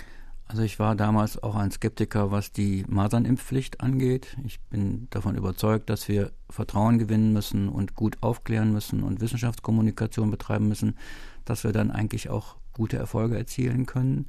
Also 0.48 0.62
ich 0.62 0.78
war 0.78 0.96
damals 0.96 1.42
auch 1.42 1.56
ein 1.56 1.72
Skeptiker, 1.72 2.32
was 2.32 2.52
die 2.52 2.86
Masernimpfpflicht 2.88 3.82
angeht. 3.82 4.38
Ich 4.44 4.60
bin 4.62 5.08
davon 5.10 5.36
überzeugt, 5.36 5.90
dass 5.90 6.08
wir 6.08 6.32
Vertrauen 6.50 7.00
gewinnen 7.00 7.34
müssen 7.34 7.70
und 7.70 7.96
gut 7.96 8.18
aufklären 8.22 8.72
müssen 8.72 9.04
und 9.04 9.22
Wissenschaftskommunikation 9.22 10.30
betreiben 10.30 10.68
müssen, 10.68 10.98
dass 11.46 11.64
wir 11.64 11.72
dann 11.72 11.92
eigentlich 11.92 12.30
auch 12.30 12.58
gute 12.74 12.98
Erfolge 12.98 13.38
erzielen 13.38 13.86
können. 13.86 14.28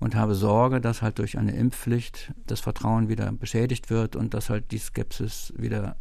Und 0.00 0.16
habe 0.16 0.34
Sorge, 0.34 0.80
dass 0.80 1.00
halt 1.00 1.18
durch 1.18 1.38
eine 1.38 1.52
Impfpflicht 1.52 2.34
das 2.46 2.60
Vertrauen 2.60 3.08
wieder 3.08 3.30
beschädigt 3.32 3.88
wird 3.88 4.16
und 4.16 4.34
dass 4.34 4.50
halt 4.50 4.70
die 4.70 4.78
Skepsis 4.78 5.54
wieder 5.56 5.96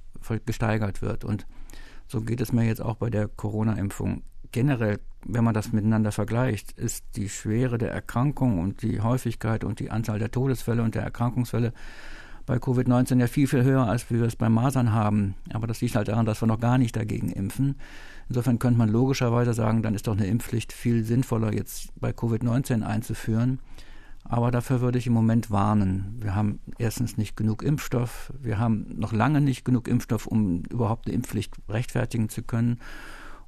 gesteigert 0.45 1.01
wird. 1.01 1.23
Und 1.23 1.45
so 2.07 2.19
geht 2.19 2.41
es 2.41 2.51
mir 2.51 2.65
jetzt 2.65 2.81
auch 2.81 2.95
bei 2.95 3.09
der 3.09 3.27
Corona-Impfung 3.27 4.23
generell, 4.53 4.99
wenn 5.25 5.43
man 5.43 5.53
das 5.53 5.73
miteinander 5.73 6.13
vergleicht, 6.13 6.71
ist 6.73 7.03
die 7.17 7.27
Schwere 7.27 7.77
der 7.77 7.91
Erkrankung 7.91 8.59
und 8.59 8.81
die 8.81 9.01
Häufigkeit 9.01 9.65
und 9.65 9.81
die 9.81 9.91
Anzahl 9.91 10.19
der 10.19 10.31
Todesfälle 10.31 10.81
und 10.81 10.95
der 10.95 11.03
Erkrankungsfälle 11.03 11.73
bei 12.45 12.57
Covid-19 12.57 13.19
ja 13.19 13.27
viel, 13.27 13.47
viel 13.47 13.63
höher, 13.63 13.87
als 13.87 14.09
wir 14.09 14.21
es 14.23 14.35
bei 14.35 14.49
Masern 14.49 14.91
haben. 14.91 15.35
Aber 15.53 15.67
das 15.67 15.81
liegt 15.81 15.95
halt 15.95 16.07
daran, 16.07 16.25
dass 16.25 16.41
wir 16.41 16.47
noch 16.47 16.59
gar 16.59 16.77
nicht 16.77 16.95
dagegen 16.95 17.29
impfen. 17.29 17.75
Insofern 18.29 18.59
könnte 18.59 18.77
man 18.77 18.89
logischerweise 18.89 19.53
sagen, 19.53 19.81
dann 19.81 19.95
ist 19.95 20.07
doch 20.07 20.15
eine 20.15 20.27
Impfpflicht 20.27 20.73
viel 20.73 21.03
sinnvoller, 21.03 21.53
jetzt 21.53 21.89
bei 21.99 22.11
Covid-19 22.11 22.83
einzuführen. 22.83 23.59
Aber 24.25 24.51
dafür 24.51 24.81
würde 24.81 24.97
ich 24.97 25.07
im 25.07 25.13
Moment 25.13 25.51
warnen. 25.51 26.17
Wir 26.19 26.35
haben 26.35 26.59
erstens 26.77 27.17
nicht 27.17 27.35
genug 27.35 27.61
Impfstoff. 27.61 28.31
Wir 28.41 28.57
haben 28.57 28.87
noch 28.95 29.11
lange 29.11 29.41
nicht 29.41 29.65
genug 29.65 29.87
Impfstoff, 29.87 30.27
um 30.27 30.63
überhaupt 30.69 31.07
eine 31.07 31.15
Impfpflicht 31.15 31.55
rechtfertigen 31.67 32.29
zu 32.29 32.41
können. 32.41 32.79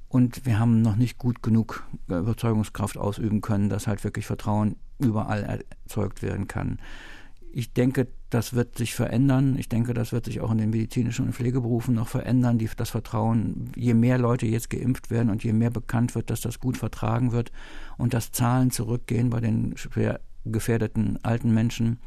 Und 0.08 0.46
wir 0.46 0.58
haben 0.58 0.82
noch 0.82 0.96
nicht 0.96 1.18
gut 1.18 1.42
genug 1.42 1.84
Überzeugungskraft 2.06 2.96
ausüben 2.96 3.40
können, 3.40 3.68
dass 3.68 3.86
halt 3.86 4.04
wirklich 4.04 4.26
Vertrauen 4.26 4.76
überall 4.98 5.64
erzeugt 5.84 6.22
werden 6.22 6.46
kann. 6.46 6.78
Ich 7.52 7.72
denke, 7.72 8.06
das 8.30 8.52
wird 8.52 8.76
sich 8.76 8.94
verändern. 8.94 9.56
Ich 9.58 9.68
denke, 9.68 9.94
das 9.94 10.12
wird 10.12 10.26
sich 10.26 10.40
auch 10.40 10.50
in 10.50 10.58
den 10.58 10.70
medizinischen 10.70 11.26
und 11.26 11.34
Pflegeberufen 11.34 11.94
noch 11.94 12.08
verändern, 12.08 12.58
die, 12.58 12.68
das 12.76 12.90
Vertrauen. 12.90 13.72
Je 13.74 13.94
mehr 13.94 14.18
Leute 14.18 14.46
jetzt 14.46 14.70
geimpft 14.70 15.10
werden 15.10 15.30
und 15.30 15.42
je 15.42 15.52
mehr 15.52 15.70
bekannt 15.70 16.14
wird, 16.14 16.30
dass 16.30 16.40
das 16.40 16.60
gut 16.60 16.76
vertragen 16.76 17.32
wird 17.32 17.50
und 17.96 18.14
dass 18.14 18.32
Zahlen 18.32 18.70
zurückgehen 18.70 19.30
bei 19.30 19.40
den 19.40 19.76
schwer 19.76 20.20
gefährdeten 20.44 21.18
alten 21.24 21.52
Menschen, 21.52 21.98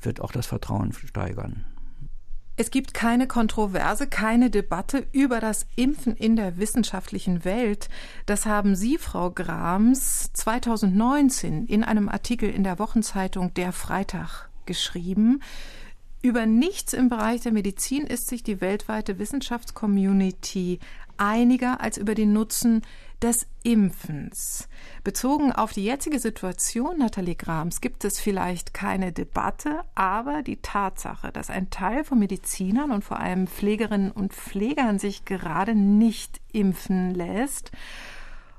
wird 0.00 0.20
auch 0.20 0.32
das 0.32 0.46
Vertrauen 0.46 0.92
steigern. 0.92 1.64
Es 2.58 2.70
gibt 2.70 2.94
keine 2.94 3.26
Kontroverse, 3.26 4.06
keine 4.06 4.48
Debatte 4.48 5.06
über 5.12 5.40
das 5.40 5.66
Impfen 5.76 6.16
in 6.16 6.36
der 6.36 6.56
wissenschaftlichen 6.56 7.44
Welt. 7.44 7.90
Das 8.24 8.46
haben 8.46 8.74
Sie, 8.74 8.96
Frau 8.96 9.30
Grams, 9.30 10.32
2019 10.32 11.66
in 11.66 11.84
einem 11.84 12.08
Artikel 12.08 12.48
in 12.48 12.64
der 12.64 12.78
Wochenzeitung 12.78 13.52
Der 13.52 13.72
Freitag 13.72 14.48
geschrieben. 14.64 15.42
Über 16.22 16.46
nichts 16.46 16.94
im 16.94 17.10
Bereich 17.10 17.42
der 17.42 17.52
Medizin 17.52 18.06
ist 18.06 18.28
sich 18.28 18.42
die 18.42 18.62
weltweite 18.62 19.18
Wissenschaftscommunity 19.18 20.80
einiger 21.18 21.80
als 21.80 21.98
über 21.98 22.14
den 22.14 22.32
Nutzen 22.32 22.82
des 23.22 23.46
Impfens. 23.62 24.68
Bezogen 25.04 25.52
auf 25.52 25.72
die 25.72 25.84
jetzige 25.84 26.18
Situation, 26.18 26.98
Nathalie 26.98 27.34
Grams, 27.34 27.80
gibt 27.80 28.04
es 28.04 28.20
vielleicht 28.20 28.74
keine 28.74 29.12
Debatte, 29.12 29.82
aber 29.94 30.42
die 30.42 30.58
Tatsache, 30.58 31.32
dass 31.32 31.50
ein 31.50 31.70
Teil 31.70 32.04
von 32.04 32.18
Medizinern 32.18 32.90
und 32.90 33.04
vor 33.04 33.18
allem 33.18 33.46
Pflegerinnen 33.46 34.10
und 34.10 34.34
Pflegern 34.34 34.98
sich 34.98 35.24
gerade 35.24 35.74
nicht 35.74 36.40
impfen 36.52 37.14
lässt 37.14 37.72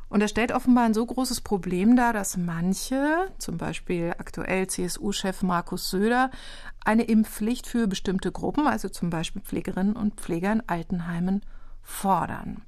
Und 0.10 0.22
er 0.22 0.30
stellt 0.30 0.54
offenbar 0.54 0.86
ein 0.86 0.94
so 0.94 1.06
großes 1.06 1.42
Problem 1.42 1.96
dar, 1.96 2.14
dass 2.14 2.38
manche, 2.38 3.30
zum 3.38 3.58
Beispiel 3.58 4.14
aktuell 4.18 4.68
CSU-Chef 4.68 5.44
Markus 5.44 5.90
Söder, 5.90 6.32
eine 6.86 7.04
Impfpflicht 7.04 7.68
für 7.68 7.88
bestimmte 7.88 8.32
Gruppen, 8.32 8.68
also 8.68 8.88
zum 8.88 9.10
Beispiel 9.10 9.42
Pflegerinnen 9.42 9.96
und 9.96 10.16
Pfleger 10.16 10.54
in 10.54 10.64
Altenheimen, 10.66 11.42
fordern. 11.84 12.62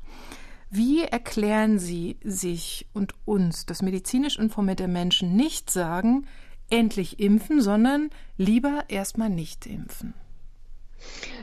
Wie 0.71 1.01
erklären 1.01 1.79
Sie 1.79 2.17
sich 2.23 2.87
und 2.93 3.15
uns, 3.25 3.65
dass 3.65 3.81
medizinisch 3.81 4.37
informierte 4.37 4.87
Menschen 4.87 5.35
nicht 5.35 5.71
sagen, 5.71 6.27
endlich 6.69 7.19
impfen, 7.19 7.59
sondern 7.59 8.11
lieber 8.37 8.83
erstmal 8.87 9.31
nicht 9.31 9.65
impfen? 9.65 10.13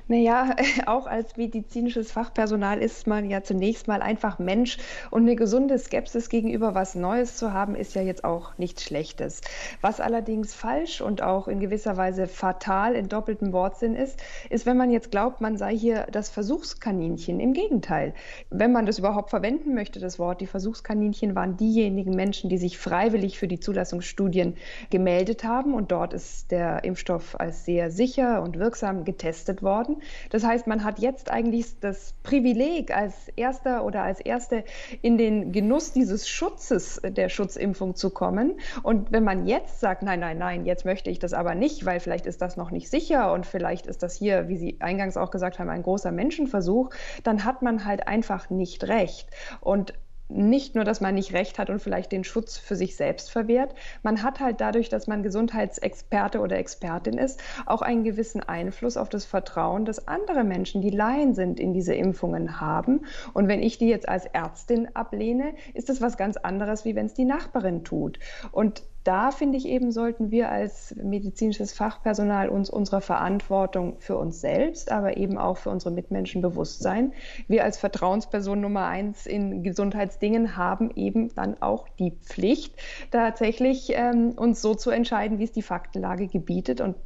Naja, 0.08 0.54
auch 0.86 1.06
als 1.06 1.36
medizinisches 1.36 2.12
Fachpersonal 2.12 2.80
ist 2.80 3.06
man 3.06 3.28
ja 3.28 3.42
zunächst 3.42 3.88
mal 3.88 4.02
einfach 4.02 4.38
Mensch 4.38 4.78
und 5.10 5.22
eine 5.22 5.34
gesunde 5.34 5.78
Skepsis 5.78 6.28
gegenüber 6.28 6.74
was 6.74 6.94
Neues 6.94 7.36
zu 7.36 7.52
haben, 7.52 7.74
ist 7.74 7.94
ja 7.94 8.02
jetzt 8.02 8.22
auch 8.24 8.56
nichts 8.56 8.84
Schlechtes. 8.84 9.40
Was 9.80 10.00
allerdings 10.00 10.54
falsch 10.54 11.00
und 11.00 11.22
auch 11.22 11.48
in 11.48 11.58
gewisser 11.58 11.96
Weise 11.96 12.28
fatal 12.28 12.94
in 12.94 13.08
doppeltem 13.08 13.52
Wortsinn 13.52 13.96
ist, 13.96 14.22
ist, 14.48 14.64
wenn 14.64 14.76
man 14.76 14.90
jetzt 14.90 15.10
glaubt, 15.10 15.40
man 15.40 15.56
sei 15.56 15.76
hier 15.76 16.06
das 16.12 16.30
Versuchskaninchen. 16.30 17.40
Im 17.40 17.52
Gegenteil, 17.52 18.14
wenn 18.50 18.72
man 18.72 18.86
das 18.86 18.98
überhaupt 18.98 19.30
verwenden 19.30 19.74
möchte, 19.74 19.98
das 19.98 20.18
Wort, 20.18 20.40
die 20.40 20.46
Versuchskaninchen 20.46 21.34
waren 21.34 21.56
diejenigen 21.56 22.14
Menschen, 22.14 22.48
die 22.48 22.58
sich 22.58 22.78
freiwillig 22.78 23.38
für 23.38 23.48
die 23.48 23.58
Zulassungsstudien 23.58 24.56
gemeldet 24.90 25.42
haben 25.42 25.74
und 25.74 25.90
dort 25.90 26.12
ist 26.12 26.52
der 26.52 26.84
Impfstoff 26.84 27.38
als 27.40 27.64
sehr 27.64 27.90
sicher 27.90 28.42
und 28.42 28.58
wirksam 28.58 29.04
getestet 29.04 29.45
worden. 29.62 30.02
Das 30.30 30.44
heißt, 30.44 30.66
man 30.66 30.84
hat 30.84 30.98
jetzt 30.98 31.30
eigentlich 31.30 31.78
das 31.80 32.14
Privileg, 32.22 32.94
als 32.94 33.28
Erster 33.36 33.84
oder 33.84 34.02
als 34.02 34.20
Erste 34.20 34.64
in 35.02 35.18
den 35.18 35.52
Genuss 35.52 35.92
dieses 35.92 36.28
Schutzes 36.28 37.00
der 37.02 37.28
Schutzimpfung 37.28 37.94
zu 37.94 38.10
kommen. 38.10 38.58
Und 38.82 39.12
wenn 39.12 39.24
man 39.24 39.46
jetzt 39.46 39.80
sagt, 39.80 40.02
nein, 40.02 40.20
nein, 40.20 40.38
nein, 40.38 40.66
jetzt 40.66 40.84
möchte 40.84 41.10
ich 41.10 41.18
das 41.18 41.32
aber 41.32 41.54
nicht, 41.54 41.84
weil 41.86 42.00
vielleicht 42.00 42.26
ist 42.26 42.42
das 42.42 42.56
noch 42.56 42.70
nicht 42.70 42.90
sicher 42.90 43.32
und 43.32 43.46
vielleicht 43.46 43.86
ist 43.86 44.02
das 44.02 44.16
hier, 44.16 44.48
wie 44.48 44.56
Sie 44.56 44.76
eingangs 44.80 45.16
auch 45.16 45.30
gesagt 45.30 45.58
haben, 45.58 45.70
ein 45.70 45.82
großer 45.82 46.12
Menschenversuch, 46.12 46.90
dann 47.22 47.44
hat 47.44 47.62
man 47.62 47.84
halt 47.84 48.08
einfach 48.08 48.50
nicht 48.50 48.84
recht. 48.84 49.28
Und 49.60 49.94
nicht 50.28 50.74
nur, 50.74 50.84
dass 50.84 51.00
man 51.00 51.14
nicht 51.14 51.32
recht 51.32 51.58
hat 51.58 51.70
und 51.70 51.80
vielleicht 51.80 52.12
den 52.12 52.24
Schutz 52.24 52.58
für 52.58 52.76
sich 52.76 52.96
selbst 52.96 53.30
verwehrt, 53.30 53.74
man 54.02 54.22
hat 54.22 54.40
halt 54.40 54.60
dadurch, 54.60 54.88
dass 54.88 55.06
man 55.06 55.22
Gesundheitsexperte 55.22 56.40
oder 56.40 56.58
Expertin 56.58 57.18
ist, 57.18 57.40
auch 57.64 57.82
einen 57.82 58.04
gewissen 58.04 58.42
Einfluss 58.42 58.96
auf 58.96 59.08
das 59.08 59.24
Vertrauen, 59.24 59.84
das 59.84 60.08
andere 60.08 60.44
Menschen, 60.44 60.82
die 60.82 60.90
Laien 60.90 61.34
sind, 61.34 61.60
in 61.60 61.72
diese 61.72 61.94
Impfungen 61.94 62.60
haben. 62.60 63.06
Und 63.34 63.48
wenn 63.48 63.62
ich 63.62 63.78
die 63.78 63.88
jetzt 63.88 64.08
als 64.08 64.26
Ärztin 64.26 64.88
ablehne, 64.94 65.54
ist 65.74 65.88
das 65.88 66.00
was 66.00 66.16
ganz 66.16 66.36
anderes, 66.36 66.84
wie 66.84 66.96
wenn 66.96 67.06
es 67.06 67.14
die 67.14 67.24
Nachbarin 67.24 67.84
tut. 67.84 68.18
Und 68.50 68.82
da 69.06 69.30
finde 69.30 69.56
ich 69.56 69.66
eben, 69.66 69.92
sollten 69.92 70.30
wir 70.30 70.50
als 70.50 70.94
medizinisches 70.96 71.72
Fachpersonal 71.72 72.48
uns 72.48 72.68
unserer 72.70 73.00
Verantwortung 73.00 73.96
für 74.00 74.16
uns 74.16 74.40
selbst, 74.40 74.90
aber 74.90 75.16
eben 75.16 75.38
auch 75.38 75.58
für 75.58 75.70
unsere 75.70 75.94
Mitmenschen 75.94 76.42
bewusst 76.42 76.82
sein. 76.82 77.12
Wir 77.46 77.62
als 77.62 77.78
Vertrauensperson 77.78 78.60
Nummer 78.60 78.86
eins 78.86 79.26
in 79.26 79.62
Gesundheitsdingen 79.62 80.56
haben 80.56 80.90
eben 80.96 81.32
dann 81.34 81.62
auch 81.62 81.88
die 82.00 82.12
Pflicht, 82.22 82.74
tatsächlich 83.12 83.92
ähm, 83.94 84.32
uns 84.36 84.60
so 84.60 84.74
zu 84.74 84.90
entscheiden, 84.90 85.38
wie 85.38 85.44
es 85.44 85.52
die 85.52 85.62
Faktenlage 85.62 86.26
gebietet. 86.26 86.80
Und 86.80 86.96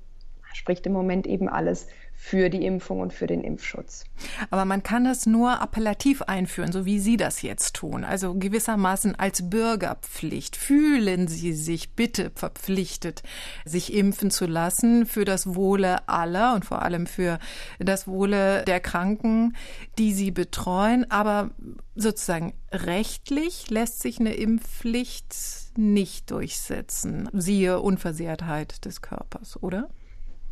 spricht 0.52 0.86
im 0.86 0.92
Moment 0.92 1.26
eben 1.26 1.48
alles 1.48 1.86
für 2.22 2.50
die 2.50 2.66
Impfung 2.66 3.00
und 3.00 3.14
für 3.14 3.26
den 3.26 3.42
Impfschutz. 3.42 4.04
Aber 4.50 4.66
man 4.66 4.82
kann 4.82 5.04
das 5.04 5.24
nur 5.24 5.62
appellativ 5.62 6.20
einführen, 6.20 6.70
so 6.70 6.84
wie 6.84 7.00
Sie 7.00 7.16
das 7.16 7.40
jetzt 7.40 7.74
tun. 7.74 8.04
Also 8.04 8.34
gewissermaßen 8.34 9.18
als 9.18 9.48
Bürgerpflicht. 9.48 10.54
Fühlen 10.54 11.28
Sie 11.28 11.54
sich 11.54 11.94
bitte 11.94 12.30
verpflichtet, 12.34 13.22
sich 13.64 13.94
impfen 13.94 14.30
zu 14.30 14.44
lassen 14.44 15.06
für 15.06 15.24
das 15.24 15.54
Wohle 15.54 16.06
aller 16.10 16.54
und 16.54 16.66
vor 16.66 16.82
allem 16.82 17.06
für 17.06 17.38
das 17.78 18.06
Wohle 18.06 18.64
der 18.66 18.80
Kranken, 18.80 19.56
die 19.98 20.12
Sie 20.12 20.30
betreuen. 20.30 21.10
Aber 21.10 21.52
sozusagen 21.94 22.52
rechtlich 22.70 23.70
lässt 23.70 24.02
sich 24.02 24.20
eine 24.20 24.34
Impfpflicht 24.34 25.34
nicht 25.76 26.30
durchsetzen. 26.30 27.30
Siehe 27.32 27.80
Unversehrtheit 27.80 28.84
des 28.84 29.00
Körpers, 29.00 29.60
oder? 29.62 29.88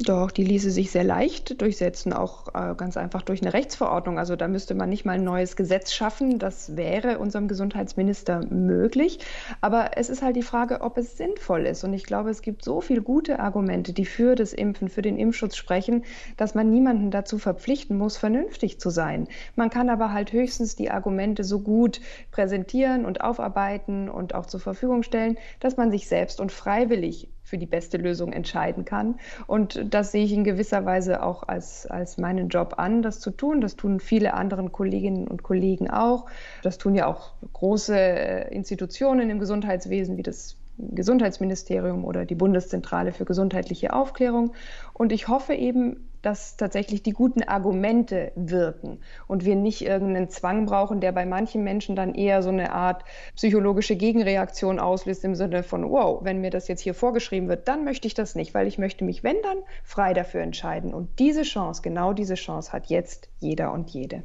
Doch, 0.01 0.31
die 0.31 0.45
ließe 0.45 0.71
sich 0.71 0.93
sehr 0.93 1.03
leicht 1.03 1.61
durchsetzen, 1.61 2.13
auch 2.13 2.47
äh, 2.55 2.77
ganz 2.77 2.97
einfach 2.97 3.23
durch 3.23 3.43
eine 3.43 3.53
Rechtsverordnung. 3.53 4.17
Also 4.17 4.37
da 4.37 4.47
müsste 4.47 4.77
man 4.77 4.89
nicht 4.91 5.05
mal 5.05 5.15
ein 5.17 5.25
neues 5.25 5.57
Gesetz 5.57 5.93
schaffen. 5.93 6.39
Das 6.39 6.77
wäre 6.77 7.19
unserem 7.19 7.49
Gesundheitsminister 7.49 8.47
möglich. 8.47 9.19
Aber 9.61 9.97
es 9.97 10.09
ist 10.09 10.23
halt 10.23 10.37
die 10.37 10.45
Frage, 10.45 10.83
ob 10.83 10.99
es 10.99 11.17
sinnvoll 11.17 11.67
ist. 11.67 11.83
Und 11.83 11.95
ich 11.95 12.05
glaube, 12.05 12.31
es 12.31 12.43
gibt 12.43 12.65
so 12.65 12.81
viele 12.81 13.03
gute 13.03 13.41
Argumente, 13.41 13.93
die 13.93 14.05
für 14.05 14.37
das 14.37 14.53
Impfen, 14.53 14.89
für 14.89 15.03
den 15.03 15.19
Impfschutz 15.19 15.57
sprechen, 15.57 16.05
dass 16.37 16.55
man 16.55 16.71
niemanden 16.71 17.11
dazu 17.11 17.37
verpflichten 17.37 17.99
muss, 17.99 18.17
vernünftig 18.17 18.79
zu 18.79 18.91
sein. 18.91 19.27
Man 19.57 19.69
kann 19.69 19.91
aber 19.91 20.13
halt 20.13 20.33
höchstens 20.33 20.77
die 20.77 20.93
Argumente 20.93 21.43
so 21.43 21.59
gut 21.59 22.01
präsentieren 22.31 23.05
und 23.05 23.21
aufarbeiten 23.23 24.09
und 24.09 24.33
auch 24.37 24.47
zur 24.47 24.61
Verfügung 24.61 25.03
stellen, 25.03 25.39
dass 25.59 25.77
man 25.77 25.91
sich 25.91 26.07
selbst 26.07 26.41
und 26.41 26.53
freiwillig 26.53 27.29
für 27.49 27.59
die 27.59 27.67
beste 27.67 27.97
Lösung 27.97 28.33
entscheiden 28.33 28.85
kann. 28.85 29.19
Und 29.47 29.95
das 29.95 30.13
sehe 30.13 30.25
ich 30.25 30.33
in 30.33 30.45
gewisser 30.45 30.85
Weise 30.85 31.23
auch 31.23 31.49
als, 31.49 31.87
als 31.87 32.19
meinen 32.19 32.49
Job 32.49 32.75
an, 32.77 33.03
das 33.03 33.21
zu 33.21 33.31
tun. 33.31 33.61
Das 33.61 33.75
tun 33.75 34.01
viele 34.01 34.35
andere 34.35 34.69
Kolleginnen 34.69 35.27
und 35.27 35.43
Kollegen 35.43 35.89
auch. 35.89 36.27
Das 36.63 36.77
tun 36.77 36.95
ja 36.95 37.07
auch 37.07 37.33
große 37.55 37.99
äh, 37.99 38.55
Institutionen 38.55 39.31
im 39.31 39.39
Gesundheitswesen 39.39 40.17
wie 40.17 40.23
das 40.23 40.57
Gesundheitsministerium 40.79 42.05
oder 42.05 42.25
die 42.25 42.35
Bundeszentrale 42.35 43.13
für 43.13 43.25
gesundheitliche 43.25 43.93
Aufklärung. 43.95 44.53
Und 44.93 45.11
ich 45.11 45.29
hoffe 45.29 45.55
eben, 45.55 46.09
dass 46.29 46.59
tatsächlich 46.59 47.03
die 47.03 47.13
guten 47.13 47.43
Argumente 47.43 48.33
wirken 48.37 49.01
und 49.29 49.47
wir 49.47 49.57
nicht 49.57 49.81
irgendeinen 49.81 50.29
Zwang 50.29 50.67
brauchen, 50.67 51.01
der 51.01 51.11
bei 51.13 51.25
manchen 51.25 51.65
Menschen 51.65 51.97
dann 51.97 52.15
eher 52.15 52.43
so 52.43 52.51
eine 52.51 52.73
Art 52.73 53.03
psychologische 53.35 53.97
Gegenreaktion 53.97 54.79
auslöst 54.79 55.25
im 55.25 55.35
Sinne 55.35 55.63
von, 55.63 55.91
wow, 55.91 56.21
wenn 56.23 56.43
mir 56.43 56.51
das 56.51 56.69
jetzt 56.69 56.83
hier 56.83 56.93
vorgeschrieben 56.93 57.49
wird, 57.49 57.67
dann 57.67 57.83
möchte 57.83 58.07
ich 58.07 58.13
das 58.13 58.35
nicht, 58.35 58.53
weil 58.53 58.67
ich 58.67 58.77
möchte 58.77 59.05
mich, 59.05 59.25
wenn 59.25 59.41
dann, 59.43 59.57
frei 59.85 60.13
dafür 60.13 60.43
entscheiden. 60.43 60.93
Und 60.93 61.19
diese 61.19 61.45
Chance, 61.45 61.81
genau 61.81 62.13
diese 62.13 62.35
Chance 62.35 62.75
hat 62.75 62.89
jetzt 62.89 63.31
jeder 63.39 63.73
und 63.73 63.89
jede. 63.89 64.23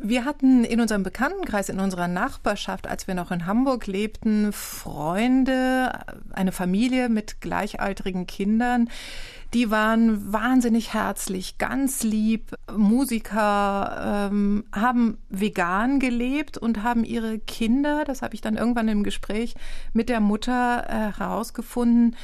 Wir 0.00 0.24
hatten 0.24 0.64
in 0.64 0.80
unserem 0.80 1.04
Bekanntenkreis, 1.04 1.68
in 1.68 1.78
unserer 1.78 2.08
Nachbarschaft, 2.08 2.88
als 2.88 3.06
wir 3.06 3.14
noch 3.14 3.30
in 3.30 3.46
Hamburg 3.46 3.86
lebten, 3.86 4.52
Freunde, 4.52 5.92
eine 6.32 6.50
Familie 6.50 7.08
mit 7.08 7.40
gleichaltrigen 7.40 8.26
Kindern, 8.26 8.88
die 9.54 9.70
waren 9.70 10.32
wahnsinnig 10.32 10.92
herzlich, 10.92 11.58
ganz 11.58 12.02
lieb, 12.02 12.54
Musiker, 12.74 14.28
ähm, 14.30 14.64
haben 14.72 15.18
vegan 15.28 16.00
gelebt 16.00 16.58
und 16.58 16.82
haben 16.82 17.04
ihre 17.04 17.38
Kinder, 17.38 18.04
das 18.04 18.22
habe 18.22 18.34
ich 18.34 18.40
dann 18.40 18.56
irgendwann 18.56 18.88
im 18.88 19.02
Gespräch 19.02 19.54
mit 19.92 20.08
der 20.08 20.20
Mutter 20.20 20.84
äh, 20.88 21.18
herausgefunden, 21.18 22.16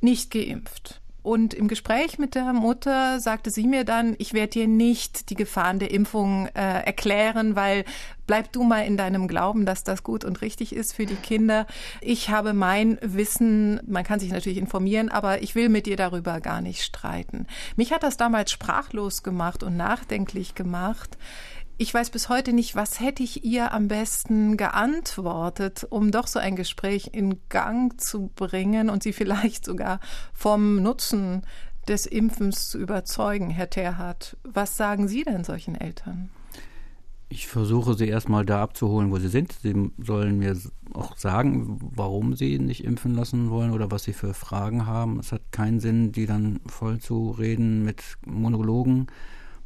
nicht 0.00 0.30
geimpft. 0.30 1.00
Und 1.26 1.54
im 1.54 1.66
Gespräch 1.66 2.20
mit 2.20 2.36
der 2.36 2.52
Mutter 2.52 3.18
sagte 3.18 3.50
sie 3.50 3.66
mir 3.66 3.82
dann, 3.82 4.14
ich 4.18 4.32
werde 4.32 4.50
dir 4.50 4.68
nicht 4.68 5.28
die 5.28 5.34
Gefahren 5.34 5.80
der 5.80 5.90
Impfung 5.90 6.46
äh, 6.54 6.84
erklären, 6.84 7.56
weil 7.56 7.84
bleib 8.28 8.52
du 8.52 8.62
mal 8.62 8.82
in 8.82 8.96
deinem 8.96 9.26
Glauben, 9.26 9.66
dass 9.66 9.82
das 9.82 10.04
gut 10.04 10.24
und 10.24 10.40
richtig 10.40 10.72
ist 10.72 10.94
für 10.94 11.04
die 11.04 11.16
Kinder. 11.16 11.66
Ich 12.00 12.30
habe 12.30 12.52
mein 12.52 12.96
Wissen, 13.02 13.80
man 13.88 14.04
kann 14.04 14.20
sich 14.20 14.30
natürlich 14.30 14.58
informieren, 14.58 15.08
aber 15.08 15.42
ich 15.42 15.56
will 15.56 15.68
mit 15.68 15.86
dir 15.86 15.96
darüber 15.96 16.40
gar 16.40 16.60
nicht 16.60 16.84
streiten. 16.84 17.48
Mich 17.74 17.92
hat 17.92 18.04
das 18.04 18.16
damals 18.16 18.52
sprachlos 18.52 19.24
gemacht 19.24 19.64
und 19.64 19.76
nachdenklich 19.76 20.54
gemacht. 20.54 21.18
Ich 21.78 21.92
weiß 21.92 22.08
bis 22.08 22.30
heute 22.30 22.54
nicht, 22.54 22.74
was 22.74 23.00
hätte 23.00 23.22
ich 23.22 23.44
ihr 23.44 23.72
am 23.72 23.88
besten 23.88 24.56
geantwortet, 24.56 25.86
um 25.90 26.10
doch 26.10 26.26
so 26.26 26.38
ein 26.38 26.56
Gespräch 26.56 27.10
in 27.12 27.38
Gang 27.50 28.00
zu 28.00 28.30
bringen 28.34 28.88
und 28.88 29.02
sie 29.02 29.12
vielleicht 29.12 29.66
sogar 29.66 30.00
vom 30.32 30.82
Nutzen 30.82 31.42
des 31.86 32.06
Impfens 32.06 32.70
zu 32.70 32.78
überzeugen, 32.78 33.50
Herr 33.50 33.68
Terhardt. 33.68 34.38
Was 34.42 34.78
sagen 34.78 35.06
Sie 35.06 35.22
denn 35.22 35.44
solchen 35.44 35.74
Eltern? 35.74 36.30
Ich 37.28 37.46
versuche 37.46 37.94
sie 37.94 38.08
erstmal 38.08 38.46
da 38.46 38.62
abzuholen, 38.62 39.10
wo 39.10 39.18
sie 39.18 39.28
sind. 39.28 39.52
Sie 39.60 39.90
sollen 39.98 40.38
mir 40.38 40.56
auch 40.94 41.16
sagen, 41.16 41.78
warum 41.94 42.36
sie 42.36 42.58
nicht 42.58 42.84
impfen 42.84 43.14
lassen 43.14 43.50
wollen 43.50 43.72
oder 43.72 43.90
was 43.90 44.04
sie 44.04 44.12
für 44.12 44.32
Fragen 44.32 44.86
haben. 44.86 45.18
Es 45.18 45.32
hat 45.32 45.42
keinen 45.50 45.80
Sinn, 45.80 46.12
die 46.12 46.26
dann 46.26 46.60
voll 46.66 47.00
zu 47.00 47.32
reden 47.32 47.84
mit 47.84 48.02
Monologen 48.24 49.08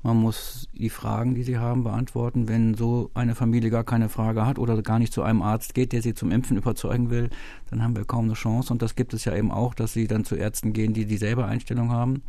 man 0.02 0.16
muss 0.16 0.66
die 0.72 0.88
Fragen, 0.88 1.34
die 1.34 1.42
sie 1.42 1.58
haben, 1.58 1.84
beantworten. 1.84 2.48
Wenn 2.48 2.74
so 2.74 3.10
eine 3.12 3.34
Familie 3.34 3.70
gar 3.70 3.84
keine 3.84 4.08
Frage 4.08 4.46
hat 4.46 4.58
oder 4.58 4.80
gar 4.82 4.98
nicht 4.98 5.12
zu 5.12 5.22
einem 5.22 5.42
Arzt 5.42 5.74
geht, 5.74 5.92
der 5.92 6.00
sie 6.00 6.14
zum 6.14 6.32
Impfen 6.32 6.56
überzeugen 6.56 7.10
will, 7.10 7.28
dann 7.68 7.82
haben 7.82 7.94
wir 7.96 8.06
kaum 8.06 8.24
eine 8.24 8.34
Chance. 8.34 8.72
Und 8.72 8.80
das 8.80 8.94
gibt 8.94 9.12
es 9.12 9.26
ja 9.26 9.36
eben 9.36 9.50
auch, 9.50 9.74
dass 9.74 9.92
sie 9.92 10.06
dann 10.06 10.24
zu 10.24 10.36
Ärzten 10.36 10.72
gehen, 10.72 10.94
die 10.94 11.04
dieselbe 11.04 11.44
Einstellung 11.44 11.90
haben. 11.90 12.22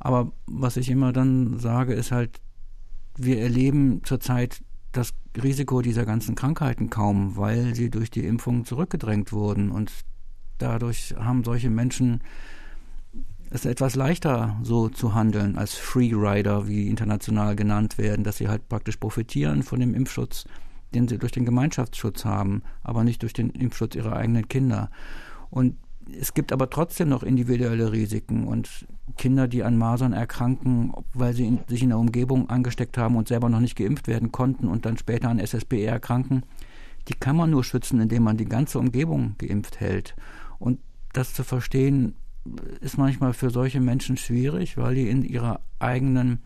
Aber 0.00 0.32
was 0.46 0.76
ich 0.76 0.90
immer 0.90 1.12
dann 1.12 1.60
sage, 1.60 1.94
ist 1.94 2.10
halt, 2.10 2.40
wir 3.16 3.40
erleben 3.40 4.00
zurzeit 4.02 4.62
das 4.90 5.14
Risiko 5.40 5.82
dieser 5.82 6.04
ganzen 6.04 6.34
Krankheiten 6.34 6.90
kaum, 6.90 7.36
weil 7.36 7.76
sie 7.76 7.90
durch 7.90 8.10
die 8.10 8.26
Impfung 8.26 8.64
zurückgedrängt 8.64 9.32
wurden. 9.32 9.70
Und 9.70 9.92
dadurch 10.58 11.14
haben 11.16 11.44
solche 11.44 11.70
Menschen 11.70 12.22
es 13.52 13.66
etwas 13.66 13.96
leichter, 13.96 14.56
so 14.62 14.88
zu 14.88 15.14
handeln 15.14 15.58
als 15.58 15.74
Freerider, 15.74 16.68
wie 16.68 16.88
international 16.88 17.54
genannt 17.54 17.98
werden, 17.98 18.24
dass 18.24 18.38
sie 18.38 18.48
halt 18.48 18.66
praktisch 18.68 18.96
profitieren 18.96 19.62
von 19.62 19.78
dem 19.78 19.94
Impfschutz, 19.94 20.46
den 20.94 21.06
sie 21.06 21.18
durch 21.18 21.32
den 21.32 21.44
Gemeinschaftsschutz 21.44 22.24
haben, 22.24 22.62
aber 22.82 23.04
nicht 23.04 23.22
durch 23.22 23.34
den 23.34 23.50
Impfschutz 23.50 23.94
ihrer 23.94 24.16
eigenen 24.16 24.48
Kinder. 24.48 24.90
Und 25.50 25.76
es 26.18 26.32
gibt 26.32 26.50
aber 26.50 26.70
trotzdem 26.70 27.10
noch 27.10 27.22
individuelle 27.22 27.92
Risiken 27.92 28.46
und 28.46 28.86
Kinder, 29.18 29.48
die 29.48 29.62
an 29.62 29.76
Masern 29.76 30.14
erkranken, 30.14 30.92
weil 31.12 31.34
sie 31.34 31.46
in, 31.46 31.60
sich 31.68 31.82
in 31.82 31.90
der 31.90 31.98
Umgebung 31.98 32.48
angesteckt 32.48 32.96
haben 32.96 33.16
und 33.16 33.28
selber 33.28 33.50
noch 33.50 33.60
nicht 33.60 33.76
geimpft 33.76 34.08
werden 34.08 34.32
konnten 34.32 34.66
und 34.66 34.86
dann 34.86 34.96
später 34.96 35.28
an 35.28 35.38
SSBE 35.38 35.84
erkranken, 35.84 36.42
die 37.08 37.14
kann 37.14 37.36
man 37.36 37.50
nur 37.50 37.64
schützen, 37.64 38.00
indem 38.00 38.22
man 38.22 38.38
die 38.38 38.46
ganze 38.46 38.78
Umgebung 38.78 39.34
geimpft 39.36 39.78
hält. 39.80 40.16
Und 40.58 40.80
das 41.12 41.34
zu 41.34 41.44
verstehen, 41.44 42.14
ist 42.80 42.98
manchmal 42.98 43.32
für 43.32 43.50
solche 43.50 43.80
Menschen 43.80 44.16
schwierig, 44.16 44.76
weil 44.76 44.94
die 44.94 45.08
in 45.08 45.22
ihrer 45.22 45.60
eigenen 45.78 46.40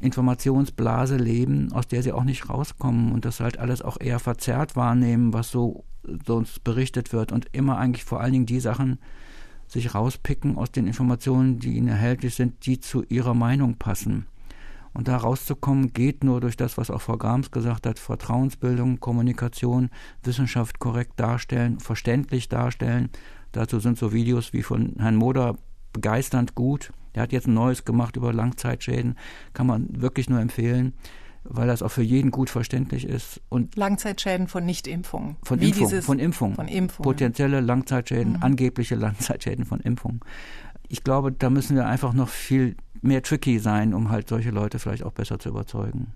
Informationsblase 0.00 1.16
leben, 1.16 1.72
aus 1.72 1.88
der 1.88 2.02
sie 2.02 2.12
auch 2.12 2.24
nicht 2.24 2.48
rauskommen 2.48 3.12
und 3.12 3.24
das 3.24 3.40
halt 3.40 3.58
alles 3.58 3.82
auch 3.82 4.00
eher 4.00 4.18
verzerrt 4.18 4.76
wahrnehmen, 4.76 5.32
was 5.32 5.50
so 5.50 5.84
sonst 6.26 6.64
berichtet 6.64 7.12
wird 7.12 7.32
und 7.32 7.46
immer 7.52 7.78
eigentlich 7.78 8.04
vor 8.04 8.20
allen 8.20 8.32
Dingen 8.32 8.46
die 8.46 8.60
Sachen 8.60 8.98
sich 9.66 9.94
rauspicken 9.94 10.56
aus 10.58 10.70
den 10.70 10.86
Informationen, 10.86 11.58
die 11.58 11.76
ihnen 11.76 11.88
erhältlich 11.88 12.34
sind, 12.34 12.66
die 12.66 12.80
zu 12.80 13.02
ihrer 13.04 13.34
Meinung 13.34 13.76
passen. 13.76 14.26
Und 14.92 15.08
da 15.08 15.16
rauszukommen 15.16 15.92
geht 15.92 16.22
nur 16.22 16.40
durch 16.40 16.56
das, 16.56 16.78
was 16.78 16.90
auch 16.90 17.02
Frau 17.02 17.16
Grams 17.16 17.50
gesagt 17.50 17.86
hat, 17.86 17.98
Vertrauensbildung, 17.98 19.00
Kommunikation, 19.00 19.90
Wissenschaft 20.22 20.78
korrekt 20.78 21.18
darstellen, 21.18 21.80
verständlich 21.80 22.48
darstellen. 22.48 23.08
Dazu 23.54 23.80
sind 23.80 23.98
so 23.98 24.12
Videos 24.12 24.52
wie 24.52 24.62
von 24.62 24.94
Herrn 24.98 25.16
Moder 25.16 25.56
begeisternd 25.92 26.54
gut. 26.54 26.92
Der 27.14 27.22
hat 27.22 27.32
jetzt 27.32 27.46
ein 27.46 27.54
neues 27.54 27.84
gemacht 27.84 28.16
über 28.16 28.32
Langzeitschäden, 28.32 29.16
kann 29.52 29.66
man 29.66 29.88
wirklich 30.00 30.28
nur 30.28 30.40
empfehlen 30.40 30.92
weil 31.44 31.66
das 31.66 31.82
auch 31.82 31.90
für 31.90 32.02
jeden 32.02 32.30
gut 32.30 32.50
verständlich 32.50 33.06
ist. 33.06 33.40
Und 33.48 33.76
Langzeitschäden 33.76 34.48
von 34.48 34.64
Nichtimpfungen. 34.64 35.36
Von 35.42 35.60
Wie 35.60 35.68
Impfung, 35.68 36.02
von 36.02 36.18
Impfung. 36.18 36.54
Von 36.54 36.68
Impfung. 36.68 37.04
Potenzielle 37.04 37.60
Langzeitschäden, 37.60 38.34
mhm. 38.34 38.42
angebliche 38.42 38.94
Langzeitschäden 38.94 39.66
von 39.66 39.80
Impfung. 39.80 40.24
Ich 40.88 41.04
glaube, 41.04 41.32
da 41.32 41.50
müssen 41.50 41.76
wir 41.76 41.86
einfach 41.86 42.12
noch 42.12 42.28
viel 42.28 42.76
mehr 43.02 43.22
tricky 43.22 43.58
sein, 43.58 43.94
um 43.94 44.10
halt 44.10 44.28
solche 44.28 44.50
Leute 44.50 44.78
vielleicht 44.78 45.02
auch 45.02 45.12
besser 45.12 45.38
zu 45.38 45.50
überzeugen. 45.50 46.14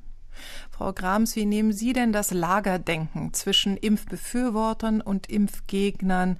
Frau 0.70 0.92
Grams, 0.92 1.36
wie 1.36 1.46
nehmen 1.46 1.72
Sie 1.72 1.92
denn 1.92 2.12
das 2.12 2.30
Lagerdenken 2.30 3.32
zwischen 3.34 3.76
Impfbefürwortern 3.76 5.00
und 5.00 5.28
Impfgegnern 5.28 6.38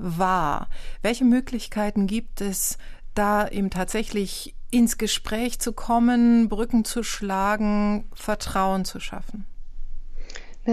wahr? 0.00 0.68
Welche 1.02 1.24
Möglichkeiten 1.24 2.06
gibt 2.06 2.40
es, 2.40 2.78
da 3.14 3.48
eben 3.48 3.70
tatsächlich 3.70 4.54
ins 4.70 4.98
Gespräch 4.98 5.58
zu 5.58 5.72
kommen, 5.72 6.48
Brücken 6.48 6.84
zu 6.84 7.02
schlagen, 7.02 8.08
Vertrauen 8.14 8.84
zu 8.84 9.00
schaffen? 9.00 9.46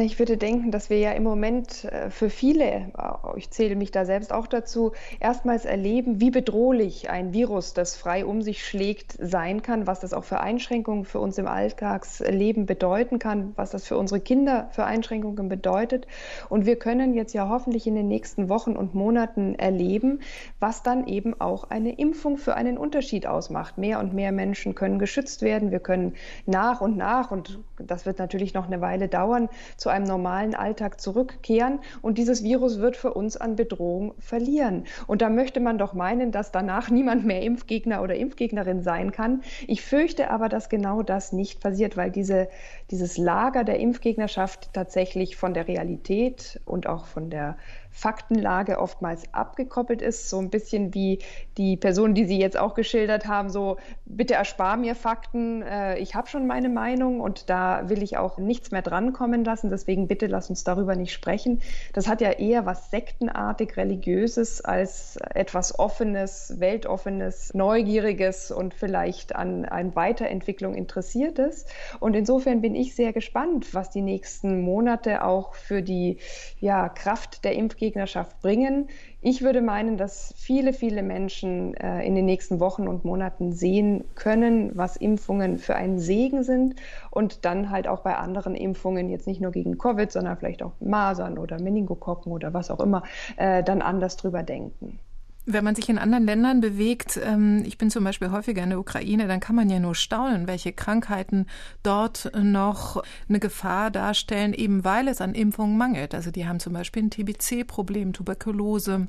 Ich 0.03 0.19
würde 0.19 0.38
denken, 0.38 0.71
dass 0.71 0.89
wir 0.89 0.99
ja 0.99 1.12
im 1.12 1.23
Moment 1.23 1.86
äh, 1.86 2.10
für 2.10 2.29
viele, 2.29 2.63
äh, 2.63 2.91
ich 3.36 3.49
zähle 3.49 3.75
mich 3.75 3.91
da 3.91 4.05
selbst 4.05 4.31
auch 4.31 4.47
dazu, 4.47 4.91
erstmals 5.19 5.65
erleben, 5.65 6.21
wie 6.21 6.29
bedrohlich 6.29 7.10
ein 7.10 7.33
Virus, 7.33 7.73
das 7.73 7.95
frei 7.95 8.25
um 8.25 8.41
sich 8.41 8.65
schlägt, 8.65 9.17
sein 9.19 9.62
kann, 9.62 9.88
was 9.88 9.99
das 9.99 10.13
auch 10.13 10.23
für 10.23 10.39
Einschränkungen 10.39 11.05
für 11.05 11.19
uns 11.19 11.38
im 11.38 11.47
Alltagsleben 11.47 12.65
bedeuten 12.65 13.19
kann, 13.19 13.53
was 13.55 13.71
das 13.71 13.88
für 13.88 13.97
unsere 13.97 14.19
Kinder 14.19 14.69
für 14.71 14.86
Einschränkungen 14.86 15.49
bedeutet. 15.49 16.07
Und 16.49 16.65
wir 16.65 16.77
können 16.77 17.13
jetzt 17.13 17.33
ja 17.33 17.49
hoffentlich 17.49 17.88
in 17.88 17.95
den 17.95 18.07
nächsten 18.07 18.49
Wochen 18.49 18.75
und 18.75 18.93
Monaten 18.93 19.55
erleben, 19.55 20.19
was 20.60 20.83
dann 20.83 21.07
eben 21.07 21.39
auch 21.39 21.69
eine 21.69 21.93
Impfung 21.97 22.38
für 22.38 22.55
einen 22.55 22.77
Unterschied 22.77 23.25
ausmacht. 23.25 23.77
Mehr 23.77 23.99
und 23.99 24.13
mehr 24.13 24.31
Menschen 24.31 24.75
können 24.75 24.99
geschützt 24.99 25.41
werden. 25.41 25.71
Wir 25.71 25.79
können 25.79 26.13
nach 26.45 26.81
und 26.81 26.97
nach, 26.97 27.31
und 27.31 27.60
das 27.79 28.05
wird 28.05 28.19
natürlich 28.19 28.53
noch 28.53 28.67
eine 28.67 28.81
Weile 28.81 29.07
dauern, 29.07 29.49
zu 29.77 29.87
einem 29.89 30.06
normalen 30.06 30.56
Alltag 30.56 31.00
zurückkehren 31.00 31.80
und 32.02 32.17
dieses 32.17 32.43
Virus 32.43 32.80
wird 32.80 32.97
für 32.97 33.13
uns 33.13 33.38
an 33.38 33.56
Bedrohung 33.56 34.13
verlieren. 34.19 34.86
Und 35.08 35.21
da 35.21 35.30
möchte 35.30 35.60
man 35.60 35.78
doch 35.78 35.93
meinen, 35.93 36.32
dass 36.32 36.52
danach 36.52 36.89
niemand 36.89 37.26
mehr 37.26 37.41
Impfgegner 37.41 38.02
oder 38.02 38.15
Impfgegnerin 38.15 38.82
sein 38.82 39.12
kann. 39.12 39.41
Ich 39.67 39.82
fürchte 39.82 40.30
aber, 40.30 40.50
dass 40.50 40.69
genau 40.69 41.04
das 41.04 41.32
nicht 41.34 41.62
passiert, 41.62 41.97
weil 41.97 42.12
diese, 42.12 42.50
dieses 42.91 43.17
Lager 43.17 43.63
der 43.63 43.80
Impfgegnerschaft 43.80 44.73
tatsächlich 44.73 45.36
von 45.36 45.54
der 45.54 45.67
Realität 45.67 46.60
und 46.65 46.88
auch 46.88 47.06
von 47.06 47.30
der 47.30 47.58
Faktenlage 47.97 48.77
oftmals 48.77 49.23
abgekoppelt 49.33 50.03
ist, 50.03 50.29
so 50.29 50.38
ein 50.38 50.51
bisschen 50.51 50.93
wie 50.93 51.17
die 51.57 51.77
Person, 51.77 52.13
die 52.13 52.25
Sie 52.25 52.38
jetzt 52.38 52.55
auch 52.55 52.75
geschildert 52.75 53.25
haben, 53.25 53.49
so 53.49 53.77
bitte 54.05 54.36
erspar 54.36 54.77
mir 54.77 54.93
Fakten, 54.93 55.63
äh, 55.63 55.97
ich 55.97 56.13
habe 56.13 56.27
schon 56.27 56.45
meine 56.45 56.69
Meinung 56.69 57.19
und 57.19 57.49
da 57.49 57.89
will 57.89 58.03
ich 58.03 58.15
auch 58.17 58.38
nichts 58.38 58.69
mehr 58.69 58.83
drankommen 58.83 59.43
lassen, 59.43 59.71
deswegen 59.71 60.07
bitte 60.07 60.27
lass 60.27 60.51
uns 60.51 60.63
darüber 60.63 60.95
nicht 60.95 61.12
sprechen. 61.12 61.60
Das 61.93 62.07
hat 62.07 62.21
ja 62.21 62.29
eher 62.29 62.67
was 62.67 62.91
sektenartig 62.91 63.75
religiöses 63.77 64.63
als 64.63 65.17
etwas 65.33 65.79
offenes, 65.79 66.53
weltoffenes, 66.60 67.55
neugieriges 67.55 68.51
und 68.51 68.75
vielleicht 68.75 69.36
an, 69.36 69.65
an 69.65 69.95
Weiterentwicklung 69.95 70.75
interessiertes. 70.75 71.65
Und 71.99 72.15
insofern 72.15 72.62
bin 72.62 72.75
ich 72.75 72.93
sehr 72.93 73.12
gespannt, 73.12 73.73
was 73.73 73.89
die 73.89 74.03
nächsten 74.03 74.62
Monate 74.62 75.23
auch 75.23 75.55
für 75.55 75.81
die 75.81 76.19
ja, 76.60 76.89
Kraft 76.89 77.43
der 77.43 77.53
Impfgegner 77.53 77.87
Impfgegnerschaft 77.88 78.41
bringen. 78.41 78.89
Ich 79.21 79.41
würde 79.41 79.62
meinen, 79.62 79.97
dass 79.97 80.34
viele, 80.38 80.73
viele 80.73 81.04
Menschen 81.04 81.73
äh, 81.76 82.06
in 82.06 82.15
den 82.15 82.26
nächsten 82.26 82.60
Wochen 82.60 82.88
und 82.88 83.06
Monaten 83.06 83.54
sehen 83.54 84.04
können, 84.15 84.71
was 84.76 84.97
Impfungen 84.97 85.58
für 85.58 85.76
einen 85.76 85.97
Segen 86.00 86.43
sind 86.43 86.76
und 87.12 87.45
dann 87.45 87.71
halt 87.71 87.88
auch 87.88 88.02
bei 88.02 88.15
anderen 88.15 88.56
Impfungen, 88.56 89.10
jetzt 89.10 89.28
nicht 89.28 89.41
nur 89.41 89.52
gegen 89.52 89.78
Covid, 89.78 90.12
sondern 90.12 90.38
vielleicht 90.38 90.63
auch 90.63 90.73
Masern 90.80 91.38
oder 91.38 91.62
Meningokokken 91.62 92.32
oder 92.32 92.54
was 92.54 92.69
auch 92.71 92.80
immer, 92.80 93.04
äh, 93.38 93.63
dann 93.63 93.82
anders 93.82 94.17
drüber 94.17 94.43
denken. 94.43 95.00
Wenn 95.49 95.63
man 95.63 95.75
sich 95.75 95.88
in 95.88 95.97
anderen 95.97 96.25
Ländern 96.25 96.60
bewegt, 96.60 97.17
ähm, 97.23 97.63
ich 97.65 97.77
bin 97.77 97.89
zum 97.89 98.03
Beispiel 98.03 98.31
häufiger 98.31 98.62
in 98.63 98.71
der 98.71 98.79
Ukraine, 98.79 99.29
dann 99.29 99.39
kann 99.39 99.55
man 99.55 99.69
ja 99.69 99.79
nur 99.79 99.95
staunen, 99.95 100.45
welche 100.45 100.73
Krankheiten 100.73 101.45
dort 101.83 102.29
noch 102.36 103.01
eine 103.29 103.39
Gefahr 103.39 103.89
darstellen, 103.89 104.53
eben 104.53 104.83
weil 104.83 105.07
es 105.07 105.21
an 105.21 105.33
Impfungen 105.33 105.77
mangelt. 105.77 106.13
Also 106.13 106.31
die 106.31 106.45
haben 106.45 106.60
zum 106.60 106.73
Beispiel 106.73 107.03
ein 107.03 107.12
TBC-Problem, 107.12 108.12
Tuberkulose. 108.12 109.07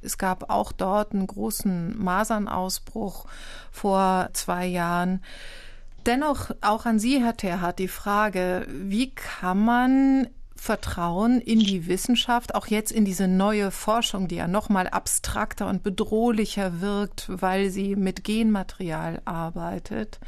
Es 0.00 0.16
gab 0.16 0.48
auch 0.48 0.70
dort 0.70 1.12
einen 1.12 1.26
großen 1.26 2.00
Masernausbruch 2.00 3.26
vor 3.72 4.30
zwei 4.32 4.66
Jahren. 4.66 5.20
Dennoch 6.06 6.52
auch 6.60 6.86
an 6.86 7.00
Sie, 7.00 7.20
Herr 7.20 7.36
Terhardt, 7.36 7.80
die 7.80 7.88
Frage, 7.88 8.64
wie 8.70 9.10
kann 9.10 9.64
man 9.64 10.28
Vertrauen 10.62 11.40
in 11.40 11.58
die 11.58 11.86
Wissenschaft, 11.86 12.54
auch 12.54 12.66
jetzt 12.66 12.92
in 12.92 13.06
diese 13.06 13.26
neue 13.26 13.70
Forschung, 13.70 14.28
die 14.28 14.34
ja 14.34 14.46
noch 14.46 14.68
mal 14.68 14.88
abstrakter 14.88 15.66
und 15.66 15.82
bedrohlicher 15.82 16.82
wirkt, 16.82 17.30
weil 17.30 17.70
sie 17.70 17.96
mit 17.96 18.24
Genmaterial 18.24 19.22
arbeitet. 19.24 20.20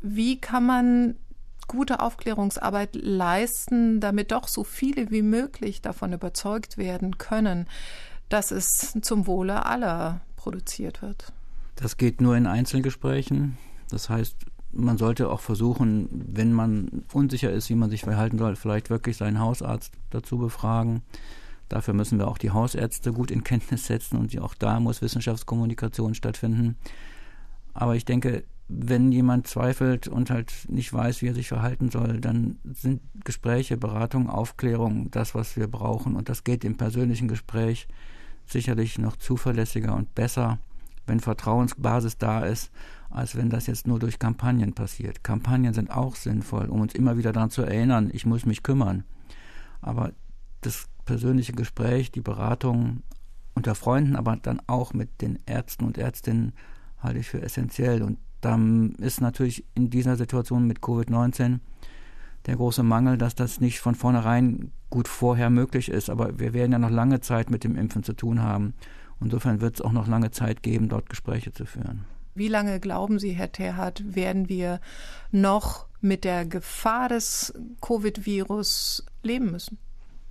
Wie 0.00 0.40
kann 0.40 0.64
man 0.64 1.16
gute 1.66 1.98
Aufklärungsarbeit 1.98 2.90
leisten, 2.94 3.98
damit 3.98 4.30
doch 4.30 4.46
so 4.46 4.62
viele 4.62 5.10
wie 5.10 5.22
möglich 5.22 5.82
davon 5.82 6.12
überzeugt 6.12 6.78
werden 6.78 7.18
können, 7.18 7.66
dass 8.28 8.52
es 8.52 8.96
zum 9.02 9.26
Wohle 9.26 9.66
aller 9.66 10.20
produziert 10.36 11.02
wird? 11.02 11.32
Das 11.74 11.96
geht 11.96 12.20
nur 12.20 12.36
in 12.36 12.46
Einzelgesprächen. 12.46 13.58
Das 13.90 14.08
heißt, 14.10 14.36
man 14.76 14.98
sollte 14.98 15.28
auch 15.30 15.40
versuchen, 15.40 16.08
wenn 16.10 16.52
man 16.52 17.04
unsicher 17.12 17.50
ist, 17.50 17.70
wie 17.70 17.74
man 17.74 17.90
sich 17.90 18.02
verhalten 18.02 18.38
soll, 18.38 18.56
vielleicht 18.56 18.90
wirklich 18.90 19.16
seinen 19.16 19.40
Hausarzt 19.40 19.92
dazu 20.10 20.38
befragen. 20.38 21.02
Dafür 21.68 21.94
müssen 21.94 22.18
wir 22.18 22.28
auch 22.28 22.38
die 22.38 22.50
Hausärzte 22.52 23.12
gut 23.12 23.30
in 23.30 23.42
Kenntnis 23.42 23.86
setzen 23.86 24.16
und 24.16 24.38
auch 24.40 24.54
da 24.54 24.78
muss 24.78 25.02
Wissenschaftskommunikation 25.02 26.14
stattfinden. 26.14 26.76
Aber 27.74 27.96
ich 27.96 28.04
denke, 28.04 28.44
wenn 28.68 29.12
jemand 29.12 29.46
zweifelt 29.46 30.08
und 30.08 30.30
halt 30.30 30.52
nicht 30.68 30.92
weiß, 30.92 31.22
wie 31.22 31.28
er 31.28 31.34
sich 31.34 31.48
verhalten 31.48 31.90
soll, 31.90 32.20
dann 32.20 32.58
sind 32.64 33.00
Gespräche, 33.24 33.76
Beratung, 33.76 34.28
Aufklärung 34.28 35.10
das, 35.10 35.34
was 35.34 35.56
wir 35.56 35.68
brauchen. 35.68 36.16
Und 36.16 36.28
das 36.28 36.42
geht 36.42 36.64
im 36.64 36.76
persönlichen 36.76 37.28
Gespräch 37.28 37.86
sicherlich 38.44 38.98
noch 38.98 39.16
zuverlässiger 39.16 39.94
und 39.94 40.14
besser, 40.14 40.58
wenn 41.06 41.20
Vertrauensbasis 41.20 42.18
da 42.18 42.44
ist 42.44 42.70
als 43.10 43.36
wenn 43.36 43.50
das 43.50 43.66
jetzt 43.66 43.86
nur 43.86 43.98
durch 43.98 44.18
Kampagnen 44.18 44.72
passiert. 44.72 45.22
Kampagnen 45.24 45.74
sind 45.74 45.90
auch 45.90 46.16
sinnvoll, 46.16 46.66
um 46.66 46.80
uns 46.80 46.94
immer 46.94 47.16
wieder 47.16 47.32
daran 47.32 47.50
zu 47.50 47.62
erinnern, 47.62 48.10
ich 48.12 48.26
muss 48.26 48.46
mich 48.46 48.62
kümmern. 48.62 49.04
Aber 49.80 50.12
das 50.60 50.86
persönliche 51.04 51.52
Gespräch, 51.52 52.10
die 52.10 52.20
Beratung 52.20 53.02
unter 53.54 53.74
Freunden, 53.74 54.16
aber 54.16 54.36
dann 54.36 54.60
auch 54.66 54.92
mit 54.92 55.22
den 55.22 55.38
Ärzten 55.46 55.84
und 55.84 55.98
Ärztinnen 55.98 56.52
halte 56.98 57.20
ich 57.20 57.28
für 57.28 57.40
essentiell. 57.40 58.02
Und 58.02 58.18
dann 58.40 58.90
ist 58.96 59.20
natürlich 59.20 59.64
in 59.74 59.88
dieser 59.88 60.16
Situation 60.16 60.66
mit 60.66 60.80
Covid-19 60.80 61.60
der 62.46 62.56
große 62.56 62.82
Mangel, 62.82 63.18
dass 63.18 63.34
das 63.34 63.60
nicht 63.60 63.80
von 63.80 63.94
vornherein 63.94 64.72
gut 64.90 65.08
vorher 65.08 65.50
möglich 65.50 65.88
ist. 65.88 66.10
Aber 66.10 66.38
wir 66.38 66.52
werden 66.52 66.72
ja 66.72 66.78
noch 66.78 66.90
lange 66.90 67.20
Zeit 67.20 67.50
mit 67.50 67.64
dem 67.64 67.76
Impfen 67.76 68.02
zu 68.02 68.12
tun 68.12 68.42
haben. 68.42 68.74
Insofern 69.20 69.60
wird 69.60 69.76
es 69.76 69.80
auch 69.80 69.92
noch 69.92 70.06
lange 70.06 70.30
Zeit 70.30 70.62
geben, 70.62 70.88
dort 70.88 71.08
Gespräche 71.08 71.52
zu 71.52 71.64
führen. 71.64 72.04
Wie 72.34 72.48
lange 72.48 72.80
glauben 72.80 73.18
Sie, 73.18 73.30
Herr 73.30 73.50
Terhardt, 73.50 74.14
werden 74.14 74.48
wir 74.48 74.80
noch 75.32 75.86
mit 76.02 76.24
der 76.24 76.44
Gefahr 76.44 77.08
des 77.08 77.54
Covid-Virus 77.80 79.06
leben 79.22 79.50
müssen? 79.50 79.78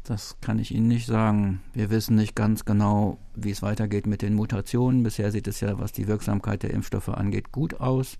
Das 0.03 0.37
kann 0.39 0.59
ich 0.59 0.71
Ihnen 0.71 0.87
nicht 0.87 1.07
sagen. 1.07 1.61
Wir 1.73 1.89
wissen 1.89 2.15
nicht 2.15 2.35
ganz 2.35 2.63
genau, 2.63 3.17
wie 3.33 3.49
es 3.49 3.63
weitergeht 3.63 4.05
mit 4.05 4.21
den 4.21 4.35
Mutationen. 4.35 5.01
Bisher 5.01 5.31
sieht 5.31 5.47
es 5.47 5.61
ja, 5.61 5.79
was 5.79 5.93
die 5.93 6.07
Wirksamkeit 6.07 6.61
der 6.61 6.69
Impfstoffe 6.69 7.09
angeht, 7.09 7.51
gut 7.51 7.79
aus. 7.79 8.19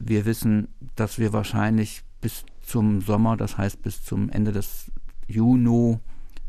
Wir 0.00 0.24
wissen, 0.24 0.66
dass 0.96 1.20
wir 1.20 1.32
wahrscheinlich 1.32 2.02
bis 2.20 2.44
zum 2.62 3.00
Sommer, 3.00 3.36
das 3.36 3.56
heißt 3.56 3.80
bis 3.80 4.02
zum 4.02 4.28
Ende 4.28 4.50
des 4.50 4.90
Juni, 5.28 6.00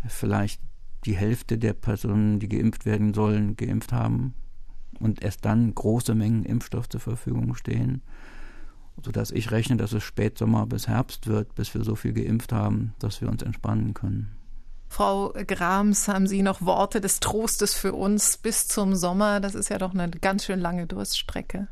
vielleicht 0.08 0.62
die 1.08 1.16
Hälfte 1.16 1.58
der 1.58 1.74
Personen, 1.74 2.40
die 2.40 2.50
geimpft 2.50 2.86
werden 2.86 3.14
sollen, 3.14 3.56
geimpft 3.56 3.94
haben 3.94 4.34
und 5.00 5.24
erst 5.24 5.46
dann 5.46 5.74
große 5.74 6.14
Mengen 6.14 6.44
Impfstoff 6.44 6.90
zur 6.90 7.00
Verfügung 7.00 7.56
stehen, 7.56 8.02
sodass 9.02 9.32
ich 9.32 9.52
rechne, 9.52 9.78
dass 9.78 9.94
es 9.94 10.04
Spätsommer 10.04 10.66
bis 10.66 10.88
Herbst 10.88 11.28
wird, 11.28 11.56
bis 11.56 11.74
wir 11.74 11.84
so 11.84 11.96
viel 11.96 12.14
geimpft 12.14 12.52
haben, 12.52 12.94
dass 13.00 13.22
wir 13.22 13.30
uns 13.30 13.42
entspannen 13.42 13.94
können. 13.94 14.36
Frau 14.90 15.34
Grams, 15.48 16.08
haben 16.08 16.28
Sie 16.28 16.42
noch 16.42 16.62
Worte 16.62 17.02
des 17.02 17.20
Trostes 17.20 17.74
für 17.74 17.94
uns 17.94 18.38
bis 18.38 18.68
zum 18.68 18.96
Sommer? 18.96 19.40
Das 19.40 19.56
ist 19.56 19.70
ja 19.70 19.78
doch 19.78 19.94
eine 19.94 20.10
ganz 20.10 20.46
schön 20.46 20.60
lange 20.60 20.88
Durststrecke. 20.88 21.68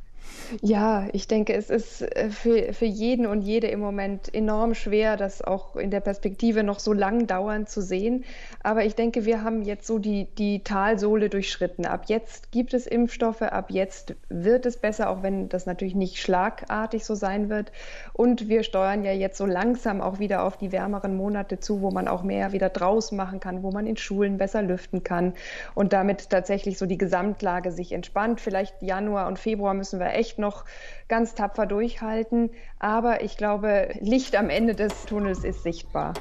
Ja, 0.61 1.07
ich 1.11 1.27
denke, 1.27 1.53
es 1.53 1.69
ist 1.69 2.01
äh, 2.01 2.29
für, 2.29 2.73
für 2.73 2.85
jeden 2.85 3.25
und 3.25 3.41
jede 3.41 3.67
im 3.67 3.79
Moment 3.79 4.33
enorm 4.33 4.73
schwer, 4.73 5.17
das 5.17 5.41
auch 5.41 5.75
in 5.75 5.91
der 5.91 5.99
Perspektive 5.99 6.63
noch 6.63 6.79
so 6.79 6.93
lang 6.93 7.27
dauernd 7.27 7.69
zu 7.69 7.81
sehen. 7.81 8.25
Aber 8.61 8.85
ich 8.85 8.95
denke, 8.95 9.25
wir 9.25 9.43
haben 9.43 9.63
jetzt 9.63 9.87
so 9.87 9.97
die, 9.97 10.25
die 10.37 10.63
Talsohle 10.63 11.29
durchschritten. 11.29 11.85
Ab 11.85 12.05
jetzt 12.07 12.51
gibt 12.51 12.73
es 12.73 12.85
Impfstoffe, 12.85 13.41
ab 13.41 13.71
jetzt 13.71 14.15
wird 14.29 14.65
es 14.65 14.77
besser, 14.77 15.09
auch 15.09 15.23
wenn 15.23 15.49
das 15.49 15.65
natürlich 15.65 15.95
nicht 15.95 16.21
schlagartig 16.21 17.05
so 17.05 17.15
sein 17.15 17.49
wird. 17.49 17.71
Und 18.13 18.47
wir 18.47 18.63
steuern 18.63 19.03
ja 19.03 19.11
jetzt 19.11 19.37
so 19.37 19.45
langsam 19.45 20.01
auch 20.01 20.19
wieder 20.19 20.43
auf 20.43 20.57
die 20.57 20.71
wärmeren 20.71 21.15
Monate 21.15 21.59
zu, 21.59 21.81
wo 21.81 21.91
man 21.91 22.07
auch 22.07 22.23
mehr 22.23 22.51
wieder 22.51 22.69
draußen 22.69 23.17
machen 23.17 23.39
kann, 23.39 23.63
wo 23.63 23.71
man 23.71 23.87
in 23.87 23.97
Schulen 23.97 24.37
besser 24.37 24.61
lüften 24.61 25.03
kann 25.03 25.33
und 25.73 25.93
damit 25.93 26.29
tatsächlich 26.29 26.77
so 26.77 26.85
die 26.85 26.97
Gesamtlage 26.97 27.71
sich 27.71 27.91
entspannt. 27.91 28.39
Vielleicht 28.39 28.81
Januar 28.81 29.27
und 29.27 29.39
Februar 29.39 29.73
müssen 29.73 29.99
wir 29.99 30.07
echt 30.15 30.39
noch 30.39 30.65
ganz 31.07 31.35
tapfer 31.35 31.65
durchhalten. 31.65 32.51
Aber 32.79 33.23
ich 33.23 33.37
glaube, 33.37 33.89
Licht 33.99 34.35
am 34.35 34.49
Ende 34.49 34.75
des 34.75 35.05
Tunnels 35.05 35.43
ist 35.43 35.63
sichtbar. 35.63 36.13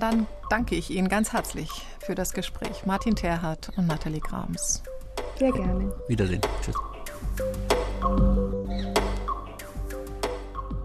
Dann 0.00 0.26
danke 0.50 0.74
ich 0.74 0.90
Ihnen 0.90 1.08
ganz 1.08 1.32
herzlich 1.32 1.70
für 2.00 2.14
das 2.14 2.32
Gespräch. 2.32 2.84
Martin 2.84 3.14
Terhardt 3.14 3.70
und 3.76 3.86
Nathalie 3.86 4.20
Grams. 4.20 4.82
Sehr 5.38 5.52
gerne. 5.52 5.92
Wiedersehen. 6.08 6.40
Tschüss. 6.62 6.76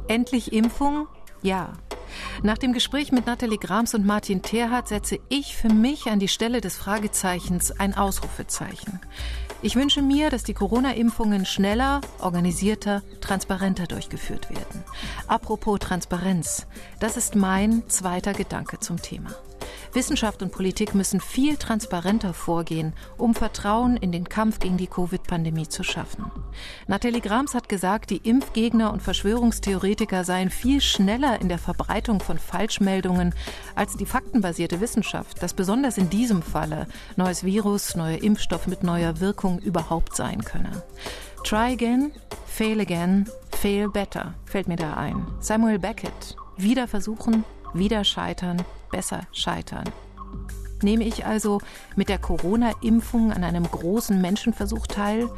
Endlich 0.08 0.54
Impfung? 0.54 1.08
Ja. 1.42 1.74
Nach 2.42 2.58
dem 2.58 2.74
Gespräch 2.74 3.12
mit 3.12 3.28
Nathalie 3.28 3.58
Grams 3.58 3.94
und 3.94 4.06
Martin 4.06 4.42
Terhardt 4.42 4.88
setze 4.88 5.20
ich 5.30 5.56
für 5.56 5.70
mich 5.70 6.08
an 6.08 6.20
die 6.20 6.28
Stelle 6.28 6.62
des 6.62 6.76
Fragezeichens 6.76 7.72
ein 7.72 7.96
Ausrufezeichen. 7.96 9.00
Ich 9.62 9.76
wünsche 9.76 10.02
mir, 10.02 10.30
dass 10.30 10.44
die 10.44 10.54
Corona-Impfungen 10.54 11.46
schneller, 11.46 12.02
organisierter, 12.20 13.04
transparenter 13.20 13.88
durchgeführt 13.88 14.50
werden. 14.50 14.84
Apropos 15.28 15.80
Transparenz, 15.80 16.66
das 17.00 17.18
ist 17.18 17.36
mein 17.36 17.84
zweiter 17.90 18.34
Gedanke 18.34 18.80
zum 18.80 19.02
Thema. 19.02 19.32
Wissenschaft 19.94 20.42
und 20.44 20.52
Politik 20.52 20.94
müssen 20.94 21.20
viel 21.20 21.58
transparenter 21.58 22.34
vorgehen, 22.34 22.94
um 23.18 23.34
Vertrauen 23.34 23.98
in 23.98 24.12
den 24.12 24.30
Kampf 24.30 24.60
gegen 24.60 24.78
die 24.78 24.88
Covid-Pandemie 24.88 25.68
zu 25.68 25.84
schaffen. 25.84 26.32
Nathalie 26.88 27.22
Grams 27.22 27.54
hat 27.56 27.70
gesagt, 27.70 28.10
die 28.10 28.18
Impfgegner 28.18 28.94
und 28.94 29.02
Verschwörungstheoretiker 29.02 30.24
seien 30.24 30.50
viel 30.50 30.82
schneller 30.82 31.42
in 31.42 31.50
der 31.50 31.58
Verbreitung 31.58 32.20
von 32.20 32.38
Falschmeldungen 32.38 33.34
als 33.76 33.98
die 33.98 34.06
faktenbasierte 34.06 34.80
Wissenschaft, 34.82 35.42
das 35.42 35.54
besonders 35.54 35.98
in 35.98 36.10
diesem 36.10 36.42
Falle 36.42 36.88
neues 37.16 37.44
Virus, 37.44 37.96
neuer 37.96 38.22
Impfstoff 38.22 38.68
mit 38.68 38.84
neuer 38.84 39.20
Wirkung 39.20 39.60
überhaupt 39.60 40.16
sein 40.16 40.44
könne. 40.44 40.84
Try 41.44 41.74
again, 41.74 42.12
fail 42.46 42.80
again, 42.80 43.30
fail 43.52 43.90
better, 43.90 44.34
fällt 44.46 44.68
mir 44.68 44.76
da 44.76 44.94
ein. 44.96 45.26
Samuel 45.40 45.80
Beckett. 45.80 46.36
Wieder 46.58 46.88
versuchen, 46.88 47.46
wieder 47.74 48.04
scheitern, 48.04 48.62
besser 48.90 49.22
scheitern. 49.32 49.86
Nehme 50.82 51.04
ich 51.04 51.26
also 51.26 51.60
mit 51.96 52.10
der 52.10 52.20
Corona-Impfung 52.20 53.34
an 53.34 53.44
einem 53.44 53.70
großen 53.70 54.22
Menschenversuch 54.22 54.88
teil, 54.88 55.30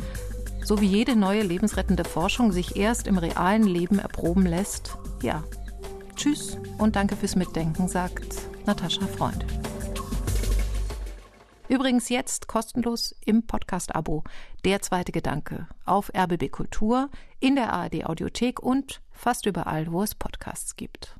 so 0.64 0.80
wie 0.82 0.88
jede 0.88 1.16
neue 1.16 1.42
lebensrettende 1.42 2.04
Forschung 2.04 2.52
sich 2.52 2.76
erst 2.76 3.08
im 3.08 3.18
realen 3.18 3.64
Leben 3.64 4.00
erproben 4.00 4.46
lässt? 4.46 4.98
Ja. 5.22 5.44
Tschüss 6.16 6.58
und 6.78 6.96
danke 6.96 7.16
fürs 7.16 7.36
Mitdenken, 7.36 7.88
sagt 7.88 8.36
Natascha 8.66 9.08
Freund. 9.08 9.44
Übrigens 11.68 12.10
jetzt 12.10 12.48
kostenlos 12.48 13.16
im 13.26 13.48
Podcast-Abo 13.48 14.26
Der 14.66 14.82
zweite 14.82 15.14
Gedanke 15.14 15.68
auf 15.86 16.12
RBB 16.14 16.52
Kultur, 16.52 17.10
in 17.40 17.56
der 17.56 17.72
ARD 17.72 18.06
Audiothek 18.06 18.60
und 18.62 19.02
fast 19.12 19.46
überall, 19.46 19.90
wo 19.90 20.04
es 20.04 20.14
Podcasts 20.14 20.76
gibt. 20.76 21.16